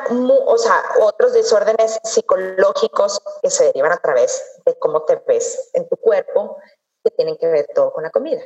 o 0.46 0.58
sea, 0.58 0.84
otros 1.02 1.34
desórdenes 1.34 2.00
psicológicos 2.04 3.22
que 3.42 3.50
se 3.50 3.66
derivan 3.66 3.92
a 3.92 3.98
través 3.98 4.44
de 4.66 4.78
cómo 4.80 5.04
te 5.04 5.22
ves 5.28 5.70
en 5.74 5.88
tu 5.90 5.98
cuerpo, 5.98 6.58
que 7.04 7.12
tienen 7.12 7.38
que 7.38 7.48
ver 7.48 7.68
todo 7.74 7.94
con 7.94 8.04
la 8.04 8.12
comida. 8.12 8.42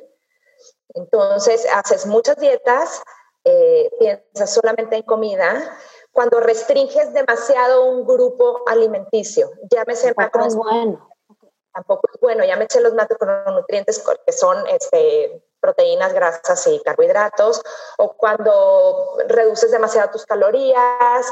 Entonces, 0.93 1.65
haces 1.71 2.05
muchas 2.05 2.37
dietas, 2.37 3.01
eh, 3.49 3.89
piensas 3.99 4.53
solamente 4.53 4.95
en 4.95 5.03
comida, 5.03 5.77
cuando 6.11 6.39
restringes 6.39 7.13
demasiado 7.13 7.85
un 7.85 8.05
grupo 8.05 8.63
alimenticio, 8.67 9.51
llámese 9.69 10.13
tampoco 10.13 10.45
es 10.45 10.55
bueno. 10.55 11.09
Tampoco 11.73 12.09
es 12.13 12.19
bueno, 12.19 12.43
llámese 12.43 12.81
los 12.81 12.93
macronutrientes 12.93 14.03
que 14.25 14.33
son 14.33 14.65
este, 14.67 15.43
proteínas, 15.59 16.13
grasas 16.13 16.65
y 16.67 16.79
carbohidratos, 16.81 17.61
o 17.97 18.13
cuando 18.17 19.17
reduces 19.27 19.71
demasiado 19.71 20.09
tus 20.11 20.25
calorías. 20.25 21.27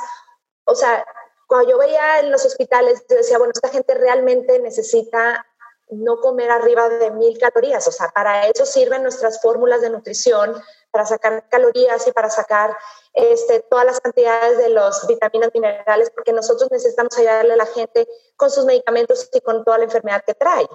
O 0.65 0.75
sea, 0.75 1.05
cuando 1.47 1.71
yo 1.71 1.77
veía 1.77 2.19
en 2.19 2.31
los 2.31 2.45
hospitales, 2.45 3.03
yo 3.09 3.17
decía, 3.17 3.37
bueno, 3.37 3.51
esta 3.53 3.69
gente 3.69 3.95
realmente 3.95 4.59
necesita 4.59 5.45
no 5.89 6.19
comer 6.19 6.51
arriba 6.51 6.89
de 6.89 7.11
mil 7.11 7.37
calorías. 7.39 7.87
O 7.87 7.91
sea, 7.91 8.09
para 8.09 8.47
eso 8.47 8.65
sirven 8.65 9.03
nuestras 9.03 9.41
fórmulas 9.41 9.81
de 9.81 9.89
nutrición, 9.89 10.55
para 10.91 11.05
sacar 11.05 11.47
calorías 11.49 12.07
y 12.07 12.11
para 12.11 12.29
sacar 12.29 12.75
este, 13.13 13.61
todas 13.69 13.85
las 13.85 13.99
cantidades 13.99 14.57
de 14.57 14.69
los 14.69 15.05
vitaminas 15.07 15.49
minerales, 15.53 16.09
porque 16.11 16.33
nosotros 16.33 16.69
necesitamos 16.71 17.17
ayudarle 17.17 17.53
a 17.53 17.57
la 17.57 17.65
gente 17.65 18.07
con 18.35 18.49
sus 18.49 18.65
medicamentos 18.65 19.29
y 19.33 19.41
con 19.41 19.63
toda 19.63 19.77
la 19.77 19.85
enfermedad 19.85 20.23
que 20.25 20.33
trae. 20.33 20.67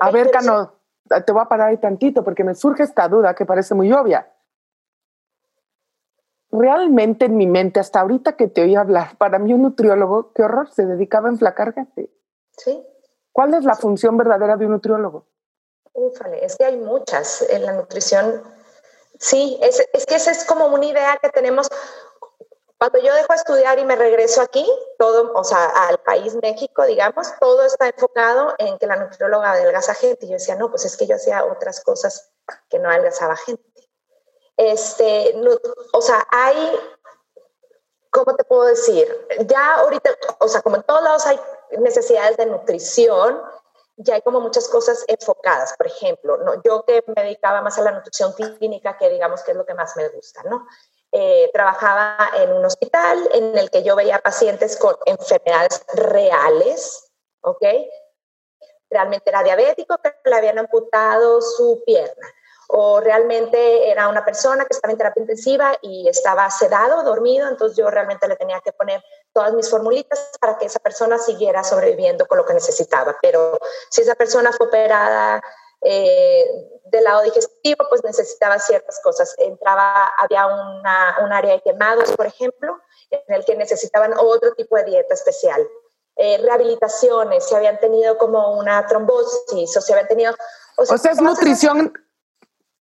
A 0.00 0.10
ver, 0.10 0.30
Cano, 0.30 0.74
te 1.08 1.32
voy 1.32 1.42
a 1.42 1.48
parar 1.48 1.68
ahí 1.68 1.76
tantito 1.78 2.24
porque 2.24 2.44
me 2.44 2.54
surge 2.54 2.82
esta 2.82 3.08
duda 3.08 3.34
que 3.34 3.46
parece 3.46 3.74
muy 3.74 3.92
obvia. 3.92 4.32
Realmente 6.50 7.24
en 7.26 7.36
mi 7.36 7.46
mente, 7.46 7.80
hasta 7.80 8.00
ahorita 8.00 8.36
que 8.36 8.48
te 8.48 8.62
oí 8.62 8.76
hablar, 8.76 9.16
para 9.16 9.38
mí 9.38 9.54
un 9.54 9.62
nutriólogo, 9.62 10.32
qué 10.34 10.42
horror, 10.42 10.68
se 10.70 10.84
dedicaba 10.84 11.28
a 11.28 11.32
enflacar 11.32 11.72
gente. 11.72 12.10
Sí. 12.58 12.86
¿Cuál 13.32 13.54
es 13.54 13.64
la 13.64 13.74
función 13.74 14.18
verdadera 14.18 14.58
de 14.58 14.66
un 14.66 14.72
nutriólogo? 14.72 15.26
Ufale, 15.94 16.44
es 16.44 16.56
que 16.56 16.64
hay 16.64 16.76
muchas 16.76 17.42
en 17.48 17.64
la 17.64 17.72
nutrición. 17.72 18.42
Sí, 19.22 19.56
es, 19.62 19.80
es 19.92 20.04
que 20.04 20.16
esa 20.16 20.32
es 20.32 20.44
como 20.44 20.66
una 20.66 20.84
idea 20.84 21.16
que 21.22 21.30
tenemos. 21.30 21.68
Cuando 22.76 22.98
yo 22.98 23.14
dejo 23.14 23.28
de 23.28 23.36
estudiar 23.36 23.78
y 23.78 23.84
me 23.84 23.94
regreso 23.94 24.42
aquí, 24.42 24.66
todo, 24.98 25.32
o 25.34 25.44
sea, 25.44 25.66
al 25.86 25.98
país 25.98 26.34
México, 26.42 26.84
digamos, 26.86 27.32
todo 27.38 27.64
está 27.64 27.86
enfocado 27.86 28.56
en 28.58 28.76
que 28.78 28.88
la 28.88 28.96
nutrióloga 28.96 29.52
adelgaza 29.52 29.94
gente. 29.94 30.26
Y 30.26 30.30
yo 30.30 30.34
decía, 30.34 30.56
no, 30.56 30.70
pues 30.70 30.86
es 30.86 30.96
que 30.96 31.06
yo 31.06 31.14
hacía 31.14 31.44
otras 31.44 31.84
cosas 31.84 32.32
que 32.68 32.80
no 32.80 32.90
adelgazaba 32.90 33.36
gente. 33.36 33.88
Este, 34.56 35.40
o 35.92 36.02
sea, 36.02 36.26
hay, 36.28 36.80
¿cómo 38.10 38.34
te 38.34 38.42
puedo 38.42 38.64
decir? 38.64 39.06
Ya 39.46 39.76
ahorita, 39.76 40.10
o 40.40 40.48
sea, 40.48 40.62
como 40.62 40.74
en 40.74 40.82
todos 40.82 41.02
lados 41.04 41.26
hay 41.26 41.40
necesidades 41.78 42.36
de 42.38 42.46
nutrición, 42.46 43.40
ya 43.96 44.14
hay 44.14 44.22
como 44.22 44.40
muchas 44.40 44.68
cosas 44.68 45.04
enfocadas. 45.06 45.74
Por 45.76 45.86
ejemplo, 45.86 46.36
¿no? 46.38 46.62
yo 46.62 46.84
que 46.84 47.04
me 47.14 47.22
dedicaba 47.22 47.62
más 47.62 47.78
a 47.78 47.82
la 47.82 47.92
nutrición 47.92 48.32
clínica, 48.32 48.96
que 48.96 49.08
digamos 49.08 49.42
que 49.42 49.52
es 49.52 49.56
lo 49.56 49.66
que 49.66 49.74
más 49.74 49.96
me 49.96 50.08
gusta, 50.08 50.42
¿no? 50.44 50.66
Eh, 51.14 51.50
trabajaba 51.52 52.30
en 52.36 52.52
un 52.52 52.64
hospital 52.64 53.28
en 53.32 53.56
el 53.58 53.70
que 53.70 53.82
yo 53.82 53.94
veía 53.94 54.18
pacientes 54.18 54.78
con 54.78 54.96
enfermedades 55.04 55.84
reales, 55.92 57.10
¿ok? 57.42 57.62
Realmente 58.88 59.28
era 59.28 59.42
diabético, 59.42 59.98
que 59.98 60.30
le 60.30 60.36
habían 60.36 60.58
amputado 60.58 61.42
su 61.42 61.82
pierna. 61.84 62.26
O 62.74 63.00
realmente 63.00 63.90
era 63.90 64.08
una 64.08 64.24
persona 64.24 64.64
que 64.64 64.74
estaba 64.74 64.92
en 64.92 64.96
terapia 64.96 65.20
intensiva 65.20 65.76
y 65.82 66.08
estaba 66.08 66.48
sedado, 66.50 67.02
dormido, 67.02 67.46
entonces 67.46 67.76
yo 67.76 67.90
realmente 67.90 68.26
le 68.26 68.36
tenía 68.36 68.60
que 68.60 68.72
poner 68.72 69.04
todas 69.34 69.52
mis 69.52 69.68
formulitas 69.68 70.30
para 70.40 70.56
que 70.56 70.64
esa 70.64 70.78
persona 70.78 71.18
siguiera 71.18 71.62
sobreviviendo 71.64 72.26
con 72.26 72.38
lo 72.38 72.46
que 72.46 72.54
necesitaba. 72.54 73.14
Pero 73.20 73.58
si 73.90 74.00
esa 74.00 74.14
persona 74.14 74.52
fue 74.52 74.68
operada 74.68 75.42
eh, 75.82 76.46
del 76.84 77.04
lado 77.04 77.20
digestivo, 77.20 77.84
pues 77.90 78.02
necesitaba 78.04 78.58
ciertas 78.58 79.00
cosas. 79.02 79.34
Entraba, 79.36 80.10
había 80.16 80.46
una, 80.46 81.18
un 81.24 81.30
área 81.30 81.52
de 81.52 81.60
quemados, 81.60 82.10
por 82.12 82.24
ejemplo, 82.24 82.80
en 83.10 83.34
el 83.34 83.44
que 83.44 83.54
necesitaban 83.54 84.14
otro 84.16 84.54
tipo 84.54 84.76
de 84.76 84.84
dieta 84.84 85.12
especial. 85.12 85.60
Eh, 86.16 86.38
rehabilitaciones, 86.38 87.44
si 87.46 87.54
habían 87.54 87.78
tenido 87.80 88.16
como 88.16 88.58
una 88.58 88.86
trombosis 88.86 89.76
o 89.76 89.80
si 89.82 89.92
habían 89.92 90.08
tenido... 90.08 90.34
O 90.78 90.86
sea, 90.86 91.12
es 91.12 91.20
nutrición 91.20 91.92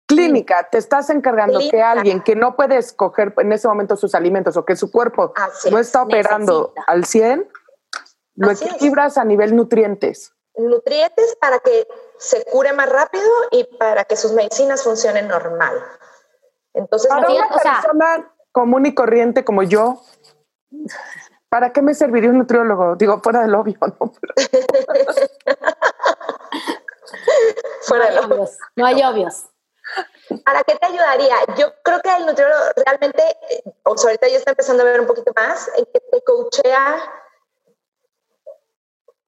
clínica, 0.07 0.67
te 0.69 0.77
estás 0.77 1.09
encargando 1.09 1.59
que 1.69 1.81
alguien 1.81 2.21
que 2.21 2.35
no 2.35 2.55
puede 2.55 2.77
escoger 2.77 3.33
en 3.37 3.51
ese 3.51 3.67
momento 3.67 3.95
sus 3.95 4.15
alimentos 4.15 4.55
o 4.57 4.65
que 4.65 4.75
su 4.75 4.91
cuerpo 4.91 5.33
no 5.71 5.79
está 5.79 6.03
operando 6.03 6.73
al 6.87 7.05
100, 7.05 7.49
lo 8.35 8.51
equilibras 8.51 9.17
a 9.17 9.23
nivel 9.23 9.55
nutrientes. 9.55 10.33
Nutrientes 10.57 11.35
para 11.39 11.59
que 11.59 11.87
se 12.17 12.45
cure 12.45 12.73
más 12.73 12.89
rápido 12.89 13.25
y 13.51 13.63
para 13.77 14.05
que 14.05 14.15
sus 14.15 14.31
medicinas 14.31 14.83
funcionen 14.83 15.27
normal. 15.27 15.73
Entonces, 16.73 17.09
para 17.09 17.29
una 17.29 17.49
persona 17.49 18.31
común 18.51 18.85
y 18.85 18.93
corriente 18.93 19.43
como 19.43 19.63
yo, 19.63 20.01
¿para 21.49 21.73
qué 21.73 21.81
me 21.81 21.93
serviría 21.93 22.29
un 22.29 22.37
nutriólogo? 22.37 22.95
Digo, 22.95 23.19
fuera 23.21 23.41
del 23.41 23.55
obvio, 23.55 23.77
¿no? 23.81 23.97
fuera 27.81 28.05
del 28.11 28.19
obvio. 28.19 28.49
No 28.75 28.85
hay 28.85 29.03
obvios. 29.03 29.45
¿Para 30.43 30.63
qué 30.63 30.75
te 30.75 30.85
ayudaría? 30.85 31.35
Yo 31.57 31.73
creo 31.83 32.01
que 32.01 32.15
el 32.15 32.25
nutriólogo 32.25 32.63
realmente, 32.85 33.37
o 33.83 33.97
sea, 33.97 34.09
ahorita 34.09 34.27
ya 34.27 34.37
está 34.37 34.51
empezando 34.51 34.83
a 34.83 34.85
ver 34.85 35.01
un 35.01 35.07
poquito 35.07 35.31
más, 35.35 35.69
en 35.75 35.85
que 35.85 35.99
te 35.99 36.21
coachea 36.23 37.23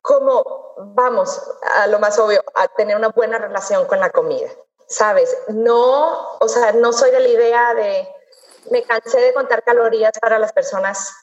como, 0.01 0.73
vamos, 0.77 1.41
a 1.61 1.87
lo 1.87 1.99
más 1.99 2.17
obvio, 2.17 2.41
a 2.55 2.67
tener 2.69 2.95
una 2.95 3.09
buena 3.09 3.37
relación 3.37 3.85
con 3.87 3.99
la 3.99 4.09
comida, 4.09 4.49
¿sabes? 4.87 5.37
No, 5.49 6.37
o 6.39 6.47
sea, 6.47 6.71
no 6.71 6.93
soy 6.93 7.11
de 7.11 7.19
la 7.19 7.27
idea 7.27 7.73
de, 7.73 8.07
me 8.71 8.83
cansé 8.83 9.19
de 9.19 9.33
contar 9.33 9.63
calorías 9.63 10.13
para 10.19 10.39
las 10.39 10.53
personas 10.53 11.13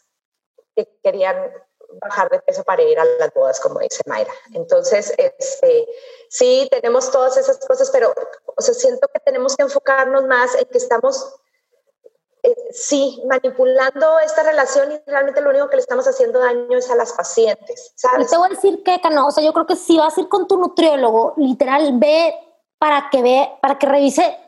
que 0.77 0.87
querían 1.03 1.53
bajar 2.01 2.31
de 2.31 2.41
peso 2.41 2.65
para 2.65 2.83
ir 2.83 2.99
a 2.99 3.05
las 3.05 3.33
bodas, 3.35 3.61
como 3.61 3.81
dice 3.81 4.03
Mayra. 4.07 4.33
Entonces, 4.53 5.13
este, 5.17 5.89
sí, 6.29 6.69
tenemos 6.71 7.11
todas 7.11 7.37
esas 7.37 7.59
cosas, 7.67 7.91
pero, 7.91 8.13
o 8.57 8.63
sea, 8.63 8.75
siento 8.75 9.09
que 9.13 9.21
tenemos 9.21 9.57
que 9.57 9.63
enfocarnos 9.63 10.25
más 10.25 10.55
en 10.55 10.67
que 10.67 10.79
estamos 10.79 11.35
eh, 12.43 12.55
sí, 12.73 13.23
manipulando 13.27 14.19
esta 14.19 14.43
relación 14.43 14.93
y 14.93 15.11
realmente 15.11 15.41
lo 15.41 15.49
único 15.49 15.71
que 15.71 15.77
le 15.77 15.83
estamos 15.83 16.07
haciendo 16.07 16.41
daño 16.41 16.77
es 16.77 16.91
a 16.91 16.95
las 16.95 17.13
pacientes, 17.13 17.93
¿sabes? 17.97 18.27
Y 18.27 18.31
te 18.31 18.37
voy 18.37 18.49
a 18.49 18.51
decir 18.51 18.83
que, 18.83 19.01
no, 19.11 19.29
o 19.29 19.31
sea, 19.31 19.43
yo 19.43 19.53
creo 19.55 19.67
que 19.67 19.77
si 19.77 19.97
vas 19.97 20.19
a 20.19 20.21
ir 20.21 20.29
con 20.29 20.47
tu 20.47 20.59
nutriólogo, 20.59 21.33
literal, 21.39 21.91
ve 21.95 22.35
para 22.79 23.09
que 23.11 23.23
ve, 23.23 23.51
para 23.63 23.79
que 23.79 23.87
revise 23.87 24.39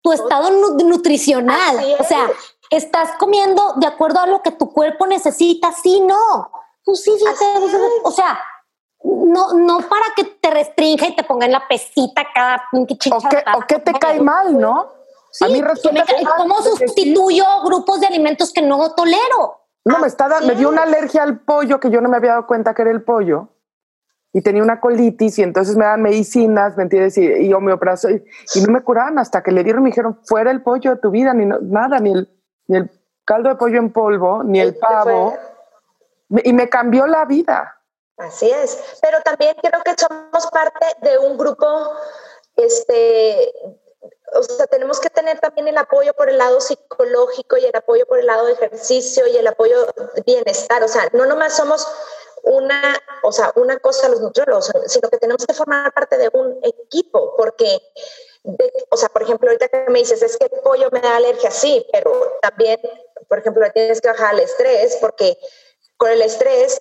tu 0.00 0.12
estado 0.12 0.50
nutricional. 0.50 1.96
O 1.98 2.04
sea, 2.04 2.30
estás 2.70 3.10
comiendo 3.18 3.74
de 3.76 3.86
acuerdo 3.86 4.20
a 4.20 4.26
lo 4.26 4.42
que 4.42 4.52
tu 4.52 4.72
cuerpo 4.72 5.06
necesita, 5.06 5.72
sí, 5.72 6.00
no. 6.00 6.50
Pues 6.84 7.02
sí, 7.02 7.12
o 8.02 8.10
sea, 8.10 8.40
no, 9.02 9.52
no 9.54 9.78
para 9.80 10.06
que 10.16 10.24
te 10.24 10.50
restrinja 10.50 11.06
y 11.06 11.16
te 11.16 11.24
ponga 11.24 11.46
en 11.46 11.52
la 11.52 11.66
pesita 11.68 12.26
cada 12.34 12.62
pinche 12.70 13.10
O 13.12 13.20
que, 13.20 13.44
o 13.56 13.60
que 13.66 13.78
te 13.78 13.92
cae 13.92 14.20
mal, 14.20 14.58
¿no? 14.58 14.98
a 15.40 15.48
mí 15.48 15.60
resulta 15.60 16.04
que 16.04 16.24
¿Cómo 16.36 16.62
sustituyo 16.62 17.44
grupos 17.64 18.00
de 18.00 18.06
alimentos 18.06 18.52
que 18.52 18.62
no 18.62 18.94
tolero? 18.94 19.60
No, 19.84 19.98
me, 19.98 20.06
está, 20.06 20.28
me 20.40 20.54
dio 20.54 20.68
una 20.68 20.82
alergia 20.82 21.22
al 21.22 21.40
pollo 21.40 21.78
que 21.80 21.90
yo 21.90 22.00
no 22.00 22.08
me 22.08 22.16
había 22.16 22.32
dado 22.32 22.46
cuenta 22.46 22.74
que 22.74 22.82
era 22.82 22.90
el 22.90 23.02
pollo. 23.02 23.50
Y 24.32 24.42
tenía 24.42 24.62
una 24.62 24.80
colitis 24.80 25.38
y 25.38 25.42
entonces 25.42 25.76
me 25.76 25.84
daban 25.84 26.02
medicinas, 26.02 26.76
¿me 26.76 26.82
entiendes? 26.82 27.16
Y, 27.16 27.24
y 27.24 27.52
homeoprazo. 27.54 28.10
Y, 28.10 28.22
no 28.66 28.72
me 28.72 28.82
curaban 28.82 29.18
hasta 29.18 29.42
que 29.42 29.52
le 29.52 29.64
dieron, 29.64 29.82
me 29.82 29.90
dijeron, 29.90 30.18
fuera 30.24 30.50
el 30.50 30.62
pollo 30.62 30.94
de 30.94 31.00
tu 31.00 31.10
vida, 31.10 31.32
ni 31.32 31.46
nada, 31.46 31.98
ni 32.00 32.12
el, 32.12 32.37
ni 32.68 32.78
el 32.78 32.90
caldo 33.24 33.50
de 33.50 33.56
pollo 33.56 33.78
en 33.78 33.92
polvo, 33.92 34.42
ni 34.44 34.60
el 34.60 34.76
pavo. 34.76 35.36
Y 36.44 36.52
me 36.52 36.68
cambió 36.68 37.06
la 37.06 37.24
vida. 37.24 37.80
Así 38.16 38.50
es. 38.50 38.98
Pero 39.02 39.20
también 39.22 39.56
creo 39.60 39.82
que 39.82 39.94
somos 39.96 40.46
parte 40.50 40.86
de 41.02 41.18
un 41.18 41.36
grupo 41.36 41.66
este, 42.58 43.52
o 44.34 44.42
sea, 44.42 44.66
tenemos 44.66 44.98
que 45.00 45.10
tener 45.10 45.38
también 45.38 45.68
el 45.68 45.78
apoyo 45.78 46.12
por 46.14 46.28
el 46.28 46.38
lado 46.38 46.60
psicológico 46.60 47.56
y 47.56 47.64
el 47.64 47.76
apoyo 47.76 48.04
por 48.06 48.18
el 48.18 48.26
lado 48.26 48.46
de 48.46 48.52
ejercicio 48.52 49.26
y 49.28 49.36
el 49.36 49.46
apoyo 49.46 49.86
de 49.86 50.22
bienestar. 50.26 50.82
O 50.82 50.88
sea, 50.88 51.08
no 51.12 51.24
nomás 51.26 51.56
somos 51.56 51.86
una, 52.42 52.96
o 53.22 53.32
sea, 53.32 53.52
una 53.54 53.78
cosa 53.78 54.08
los 54.08 54.20
nutriólogos, 54.20 54.72
sino 54.86 55.08
que 55.08 55.18
tenemos 55.18 55.46
que 55.46 55.54
formar 55.54 55.92
parte 55.92 56.18
de 56.18 56.30
un 56.32 56.58
equipo, 56.62 57.34
porque, 57.36 57.80
o 58.90 58.96
sea, 58.96 59.08
por 59.08 59.22
ejemplo, 59.22 59.48
ahorita 59.48 59.68
que 59.68 59.90
me 59.90 60.00
dices, 60.00 60.22
es 60.22 60.36
que 60.36 60.46
el 60.46 60.60
pollo 60.62 60.88
me 60.92 61.00
da 61.00 61.16
alergia, 61.16 61.50
sí, 61.50 61.86
pero 61.92 62.38
también, 62.40 62.80
por 63.28 63.38
ejemplo, 63.38 63.66
tienes 63.72 64.00
que 64.00 64.08
bajar 64.08 64.34
el 64.34 64.40
estrés, 64.40 64.96
porque 65.00 65.38
con 65.96 66.10
el 66.10 66.22
estrés 66.22 66.78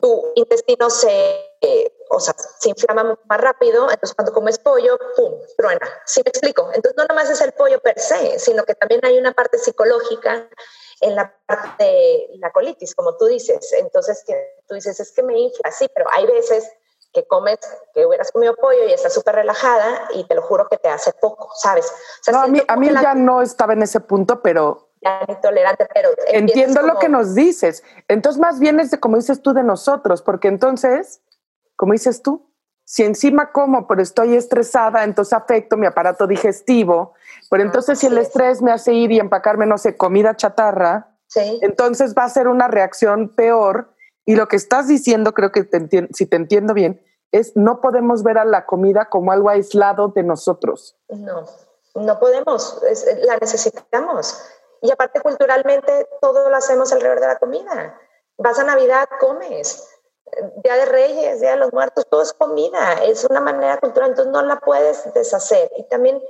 tu 0.00 0.32
intestino 0.36 0.90
se, 0.90 1.10
eh, 1.60 1.92
o 2.10 2.20
sea, 2.20 2.34
se 2.58 2.68
inflama 2.68 3.18
más 3.28 3.40
rápido, 3.40 3.90
entonces 3.90 4.14
cuando 4.14 4.32
comes 4.32 4.58
pollo, 4.58 4.98
¡pum!, 5.16 5.40
truena. 5.56 5.88
¿Sí 6.06 6.22
me 6.24 6.30
explico? 6.30 6.70
Entonces 6.72 6.96
no 6.96 7.04
nomás 7.06 7.30
es 7.30 7.40
el 7.40 7.52
pollo 7.52 7.80
per 7.80 7.98
se, 7.98 8.38
sino 8.38 8.64
que 8.64 8.74
también 8.74 9.04
hay 9.04 9.18
una 9.18 9.32
parte 9.32 9.58
psicológica 9.58 10.48
en 11.00 11.14
la 11.14 11.36
parte 11.46 11.84
de 11.84 12.28
la 12.38 12.52
colitis, 12.52 12.94
como 12.94 13.16
tú 13.16 13.26
dices. 13.26 13.72
Entonces 13.72 14.22
que 14.26 14.62
tú 14.68 14.74
dices, 14.74 14.98
es 15.00 15.12
que 15.12 15.22
me 15.22 15.38
infla, 15.38 15.70
sí, 15.72 15.88
pero 15.94 16.06
hay 16.12 16.26
veces 16.26 16.70
que 17.12 17.26
comes, 17.26 17.58
que 17.94 18.06
hubieras 18.06 18.30
comido 18.32 18.54
pollo 18.56 18.84
y 18.86 18.92
estás 18.92 19.14
súper 19.14 19.36
relajada 19.36 20.08
y 20.14 20.24
te 20.24 20.34
lo 20.34 20.42
juro 20.42 20.68
que 20.68 20.76
te 20.76 20.88
hace 20.88 21.12
poco, 21.20 21.50
¿sabes? 21.54 21.90
no, 22.30 22.40
a 22.40 22.46
mí, 22.46 22.62
a 22.66 22.76
mí 22.76 22.90
ya 22.90 23.14
no 23.14 23.42
estaba 23.42 23.72
en 23.72 23.82
ese 23.82 24.00
punto, 24.00 24.42
pero 24.42 24.88
intolerante, 25.28 25.86
pero... 25.92 26.10
Entiendo 26.28 26.82
lo 26.82 26.98
que 26.98 27.08
nos 27.08 27.34
dices. 27.34 27.82
Entonces, 28.08 28.40
más 28.40 28.58
bien 28.58 28.80
es 28.80 28.90
de, 28.90 29.00
como 29.00 29.16
dices 29.16 29.42
tú, 29.42 29.52
de 29.52 29.62
nosotros, 29.62 30.22
porque 30.22 30.48
entonces, 30.48 31.22
como 31.76 31.92
dices 31.92 32.22
tú, 32.22 32.52
si 32.84 33.04
encima 33.04 33.52
como, 33.52 33.86
pero 33.86 34.00
estoy 34.00 34.34
estresada, 34.34 35.04
entonces 35.04 35.34
afecto 35.34 35.76
mi 35.76 35.86
aparato 35.86 36.26
digestivo, 36.26 37.12
pero 37.50 37.62
entonces 37.62 37.98
si 37.98 38.06
el 38.06 38.16
estrés 38.16 38.62
me 38.62 38.72
hace 38.72 38.94
ir 38.94 39.12
y 39.12 39.20
empacarme, 39.20 39.66
no 39.66 39.76
sé, 39.76 39.96
comida 39.96 40.36
chatarra, 40.36 41.14
entonces 41.60 42.14
va 42.16 42.24
a 42.24 42.30
ser 42.30 42.48
una 42.48 42.66
reacción 42.66 43.34
peor. 43.34 43.94
Y 44.28 44.36
lo 44.36 44.46
que 44.46 44.56
estás 44.56 44.86
diciendo, 44.86 45.32
creo 45.32 45.52
que 45.52 45.64
te 45.64 46.06
si 46.12 46.26
te 46.26 46.36
entiendo 46.36 46.74
bien, 46.74 47.02
es 47.32 47.56
no 47.56 47.80
podemos 47.80 48.22
ver 48.22 48.36
a 48.36 48.44
la 48.44 48.66
comida 48.66 49.08
como 49.08 49.32
algo 49.32 49.48
aislado 49.48 50.08
de 50.08 50.22
nosotros. 50.22 50.98
No, 51.08 51.46
No 51.94 52.18
podemos, 52.20 52.78
la 53.22 53.38
necesitamos. 53.38 54.38
Y 54.82 54.90
aparte 54.90 55.22
culturalmente 55.22 56.06
todo 56.20 56.50
lo 56.50 56.54
hacemos 56.54 56.92
alrededor 56.92 57.20
de 57.20 57.26
la 57.26 57.38
comida. 57.38 57.98
Vas 58.36 58.58
a 58.58 58.64
Navidad, 58.64 59.08
comes. 59.18 59.88
Día 60.62 60.74
de 60.74 60.84
Reyes, 60.84 61.40
Día 61.40 61.52
de 61.52 61.56
los 61.56 61.72
Muertos, 61.72 62.06
todo 62.10 62.20
es 62.20 62.34
comida. 62.34 63.02
Es 63.04 63.24
una 63.24 63.40
manera 63.40 63.78
cultural, 63.78 64.10
entonces 64.10 64.30
no 64.30 64.42
la 64.42 64.60
puedes 64.60 65.10
deshacer. 65.14 65.70
Y 65.78 65.84
también 65.84 66.22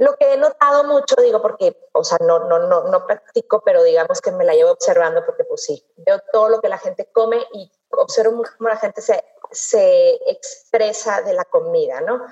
lo 0.00 0.16
que 0.16 0.32
he 0.32 0.36
notado 0.38 0.84
mucho, 0.84 1.14
digo, 1.16 1.42
porque, 1.42 1.76
o 1.92 2.02
sea, 2.02 2.16
no, 2.22 2.38
no, 2.38 2.58
no, 2.58 2.84
no 2.84 3.06
practico, 3.06 3.60
pero 3.62 3.82
digamos 3.82 4.22
que 4.22 4.32
me 4.32 4.46
la 4.46 4.54
llevo 4.54 4.70
observando 4.70 5.26
porque 5.26 5.44
pues 5.44 5.62
sí, 5.62 5.84
veo 5.98 6.18
todo 6.32 6.48
lo 6.48 6.60
que 6.62 6.70
la 6.70 6.78
gente 6.78 7.10
come 7.12 7.36
y 7.52 7.70
observo 7.90 8.32
mucho 8.32 8.50
cómo 8.56 8.70
la 8.70 8.78
gente 8.78 9.02
se, 9.02 9.22
se 9.50 10.14
expresa 10.26 11.20
de 11.20 11.34
la 11.34 11.44
comida, 11.44 12.00
¿no? 12.00 12.24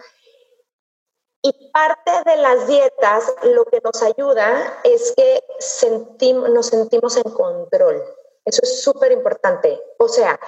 Y 1.43 1.71
parte 1.71 2.11
de 2.25 2.37
las 2.39 2.67
dietas 2.67 3.35
lo 3.43 3.67
que 3.67 3.83
nos 3.85 4.03
ayuda 4.03 4.81
es 4.83 5.13
que 5.15 5.45
sentimos, 5.59 6.49
nos 6.49 6.69
sentimos 6.69 7.19
en 7.19 7.31
control. 7.31 8.03
Eso 8.47 8.63
es 8.63 8.83
súper 8.83 9.13
importante. 9.13 9.79
O 9.99 10.09
sea, 10.09 10.41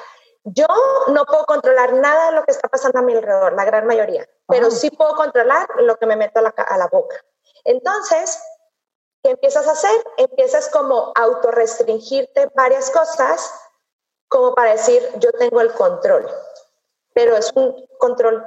yo 0.44 0.66
no 1.08 1.24
puedo 1.26 1.44
controlar 1.44 1.92
nada 1.94 2.30
de 2.30 2.36
lo 2.36 2.44
que 2.44 2.52
está 2.52 2.68
pasando 2.68 2.98
a 2.98 3.02
mi 3.02 3.14
alrededor, 3.14 3.52
la 3.54 3.64
gran 3.64 3.86
mayoría, 3.86 4.28
pero 4.48 4.70
sí 4.70 4.90
puedo 4.90 5.14
controlar 5.14 5.68
lo 5.78 5.96
que 5.96 6.06
me 6.06 6.16
meto 6.16 6.38
a 6.40 6.42
la, 6.42 6.48
a 6.50 6.78
la 6.78 6.88
boca. 6.88 7.16
Entonces, 7.64 8.42
¿qué 9.22 9.30
empiezas 9.30 9.66
a 9.66 9.72
hacer? 9.72 10.04
Empiezas 10.16 10.68
como 10.70 11.12
a 11.14 11.22
autorrestringirte 11.22 12.50
varias 12.54 12.90
cosas, 12.90 13.52
como 14.28 14.54
para 14.54 14.72
decir, 14.72 15.06
yo 15.16 15.32
tengo 15.32 15.60
el 15.60 15.72
control, 15.74 16.28
pero 17.12 17.36
es 17.36 17.52
un 17.54 17.86
control 17.98 18.44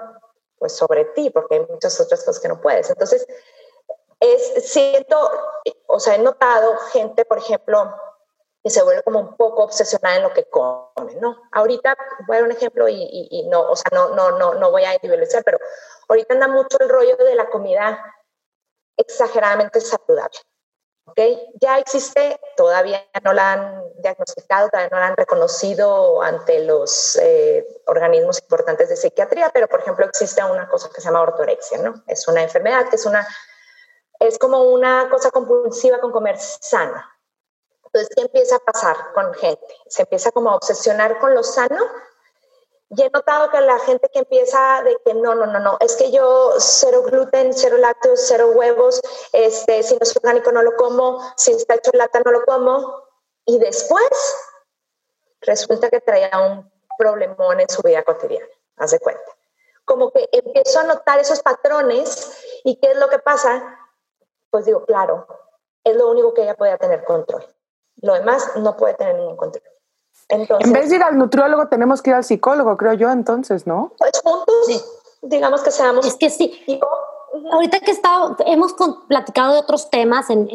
pues 0.58 0.74
sobre 0.74 1.06
ti, 1.06 1.30
porque 1.30 1.56
hay 1.56 1.66
muchas 1.70 2.00
otras 2.00 2.24
cosas 2.24 2.42
que 2.42 2.48
no 2.48 2.62
puedes. 2.62 2.90
Entonces, 2.90 3.28
es, 4.20 4.72
siento, 4.72 5.30
o 5.88 6.00
sea, 6.00 6.16
he 6.16 6.20
notado 6.20 6.78
gente, 6.94 7.26
por 7.26 7.38
ejemplo, 7.38 7.94
que 8.63 8.70
se 8.70 8.82
vuelve 8.82 9.03
como 9.03 9.20
un 9.20 9.36
poco 9.36 9.63
obsesionada 9.63 10.15
en 10.15 10.24
lo 10.24 10.34
que 10.34 10.46
come, 10.46 11.15
¿no? 11.20 11.38
Ahorita 11.51 11.98
voy 12.25 12.38
a 12.38 12.39
dar 12.39 12.50
un 12.50 12.55
ejemplo 12.55 12.88
y, 12.88 13.27
y, 13.29 13.48
no, 13.50 13.62
o 13.62 13.75
sea, 13.75 13.89
no, 13.91 14.15
no, 14.15 14.32
no, 14.39 14.53
no 14.53 14.72
voy 14.72 14.84
a 14.86 14.93
individualizar, 14.93 15.43
pero 15.43 15.60
ahorita 16.08 16.34
anda 16.34 16.48
mucho 16.48 16.77
el 16.79 16.88
rollo 16.88 17.17
de 17.17 17.36
la 17.36 17.50
comida 17.50 18.01
exageradamente 18.96 19.82
saludable. 19.82 20.39
¿ok? 21.05 21.20
Ya 21.60 21.77
existe, 21.79 22.39
todavía 22.55 23.05
no 23.24 23.34
la 23.34 23.53
han 23.53 23.84
diagnosticado, 23.98 24.70
todavía 24.70 24.89
no 24.91 25.00
la 25.00 25.08
han 25.08 25.17
reconocido 25.17 26.22
ante 26.22 26.63
los 26.63 27.17
eh, 27.22 27.67
organismos 27.88 28.41
importantes 28.41 28.88
de 28.88 28.96
psiquiatría, 28.96 29.50
pero 29.53 29.67
por 29.67 29.82
ejemplo 29.82 30.05
existe 30.05 30.41
una 30.41 30.70
cosa 30.70 30.89
que 30.93 31.01
se 31.01 31.08
llama 31.08 31.22
ortorexia, 31.22 31.79
¿no? 31.79 32.03
Es 32.08 32.27
una 32.29 32.43
enfermedad 32.43 32.88
que 32.89 32.96
es 32.96 33.05
una, 33.05 33.27
es 34.20 34.38
como 34.38 34.63
una 34.63 35.10
cosa 35.10 35.32
compulsiva 35.32 36.00
con 36.00 36.13
comer 36.13 36.38
sano. 36.39 37.03
Entonces, 37.94 38.16
¿qué 38.16 38.24
empieza 38.24 38.56
a 38.56 38.60
pasar 38.60 39.14
con 39.14 39.32
gente? 39.36 39.76
Se 39.88 40.02
empieza 40.02 40.32
como 40.32 40.50
a 40.50 40.56
obsesionar 40.56 41.20
con 41.20 41.36
lo 41.36 41.44
sano 41.44 41.78
y 42.90 43.02
he 43.04 43.10
notado 43.12 43.52
que 43.52 43.62
la 43.62 43.78
gente 43.80 44.10
que 44.12 44.20
empieza 44.20 44.82
de 44.84 44.98
que 45.06 45.14
no, 45.14 45.36
no, 45.36 45.46
no, 45.46 45.60
no, 45.60 45.78
es 45.80 45.96
que 45.96 46.12
yo 46.12 46.54
cero 46.58 47.04
gluten, 47.04 47.54
cero 47.54 47.78
lácteos, 47.78 48.24
cero 48.28 48.52
huevos, 48.56 49.00
este, 49.32 49.84
si 49.84 49.94
no 49.94 50.00
es 50.02 50.16
orgánico 50.18 50.52
no 50.52 50.64
lo 50.64 50.76
como, 50.76 51.20
si 51.38 51.52
está 51.52 51.76
hecho 51.76 51.92
lata 51.94 52.20
no 52.26 52.32
lo 52.32 52.44
como. 52.46 53.04
Y 53.46 53.60
después 53.60 54.04
resulta 55.42 55.92
que 55.92 56.02
traía 56.02 56.32
un 56.40 56.72
problemón 56.98 57.60
en 57.60 57.70
su 57.70 57.84
vida 57.84 58.02
cotidiana, 58.04 58.48
haz 58.78 58.92
de 58.92 59.00
cuenta. 59.00 59.38
Como 59.86 60.12
que 60.12 60.30
empiezo 60.32 60.80
a 60.80 60.84
notar 60.84 61.20
esos 61.20 61.42
patrones 61.42 62.32
y 62.64 62.80
qué 62.80 62.92
es 62.92 62.98
lo 62.98 63.10
que 63.10 63.20
pasa, 63.20 63.80
pues 64.50 64.66
digo, 64.66 64.84
claro, 64.86 65.28
es 65.84 65.96
lo 65.96 66.10
único 66.10 66.34
que 66.34 66.42
ella 66.42 66.56
puede 66.56 66.76
tener 66.80 67.04
control. 67.04 67.52
Lo 68.03 68.13
demás 68.13 68.48
no 68.57 68.77
puede 68.77 68.94
tener 68.94 69.16
ningún 69.16 69.35
control 69.35 69.63
en 70.29 70.74
vez 70.74 70.89
de 70.89 70.96
ir 70.96 71.03
al 71.03 71.18
nutriólogo, 71.18 71.68
tenemos 71.68 72.01
que 72.01 72.11
ir 72.11 72.16
al 72.16 72.24
psicólogo, 72.24 72.77
creo 72.77 72.94
yo, 72.94 73.11
entonces, 73.11 73.68
¿no? 73.68 73.94
Pues 73.98 74.22
juntos, 74.24 74.85
digamos 75.22 75.61
que 75.61 75.72
seamos. 75.72 76.05
Es 76.05 76.16
que 76.16 76.29
sí. 76.29 76.63
Ahorita 77.51 77.79
que 77.79 77.92
estado, 77.92 78.35
hemos 78.46 78.75
platicado 79.07 79.53
de 79.53 79.59
otros 79.59 79.89
temas 79.89 80.29
en, 80.29 80.48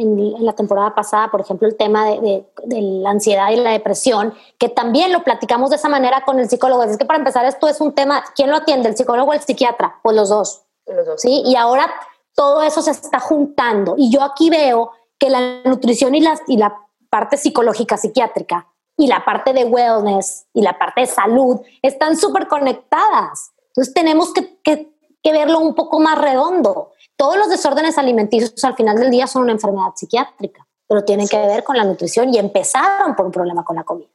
la 0.45 0.53
temporada 0.53 0.95
pasada, 0.95 1.29
por 1.31 1.41
ejemplo, 1.41 1.67
el 1.67 1.77
tema 1.77 2.07
de, 2.07 2.47
la 2.65 3.11
ansiedad 3.11 3.51
y 3.51 3.57
la 3.57 3.71
depresión, 3.71 4.33
que 4.59 4.69
también 4.69 5.13
lo 5.13 5.25
platicamos 5.25 5.71
de 5.71 5.77
esa 5.77 5.89
manera 5.89 6.25
con 6.25 6.39
el 6.39 6.49
psicólogo. 6.49 6.85
Es 6.85 6.97
que 6.97 7.05
para 7.05 7.19
empezar, 7.19 7.45
esto 7.45 7.69
es 7.69 7.81
un 7.81 7.95
tema, 7.95 8.25
¿quién 8.35 8.51
lo 8.51 8.57
atiende? 8.57 8.89
¿El 8.89 8.97
psicólogo 8.97 9.31
o 9.31 9.35
el 9.35 9.41
psiquiatra? 9.41 9.99
Pues 10.03 10.17
los 10.17 10.29
dos. 10.29 10.63
Los 10.87 11.05
dos. 11.05 11.21
Sí, 11.21 11.43
y 11.45 11.57
ahora 11.57 11.91
todo 12.35 12.63
eso 12.63 12.81
se 12.81 12.93
está 12.93 13.19
juntando. 13.19 13.95
Y 13.97 14.11
yo 14.11 14.23
aquí 14.23 14.49
veo 14.49 14.93
que 15.19 15.31
la 15.31 15.63
nutrición 15.65 16.15
y 16.15 16.21
la, 16.21 16.39
y 16.47 16.57
la 16.57 16.88
parte 17.11 17.37
psicológica, 17.37 17.97
psiquiátrica, 17.97 18.67
y 18.99 19.07
la 19.07 19.25
parte 19.25 19.53
de 19.53 19.65
wellness 19.65 20.47
y 20.53 20.61
la 20.61 20.77
parte 20.77 21.03
de 21.03 21.07
salud 21.07 21.61
están 21.83 22.17
súper 22.17 22.49
conectadas. 22.49 23.53
Entonces 23.69 23.95
tenemos 23.95 24.33
que, 24.35 24.59
que, 24.63 24.93
verlo 25.31 25.61
un 25.61 25.75
poco 25.75 26.01
más 26.01 26.19
redondo. 26.19 26.93
Todos 27.17 27.37
los 27.37 27.51
desórdenes 27.51 27.99
alimenticios 27.99 28.65
al 28.65 28.75
final 28.75 28.97
del 28.97 29.11
día 29.11 29.27
son 29.27 29.43
una 29.43 29.53
enfermedad 29.53 29.93
psiquiátrica, 29.95 30.67
pero 30.87 31.05
tienen 31.05 31.29
que 31.29 31.37
ver 31.37 31.63
con 31.63 31.77
la 31.77 31.85
nutrición 31.85 32.33
y 32.33 32.39
empezaron 32.39 33.15
por 33.15 33.27
un 33.27 33.33
problema 33.33 33.63
con 33.63 33.77
la 33.77 33.85
comida. 33.85 34.09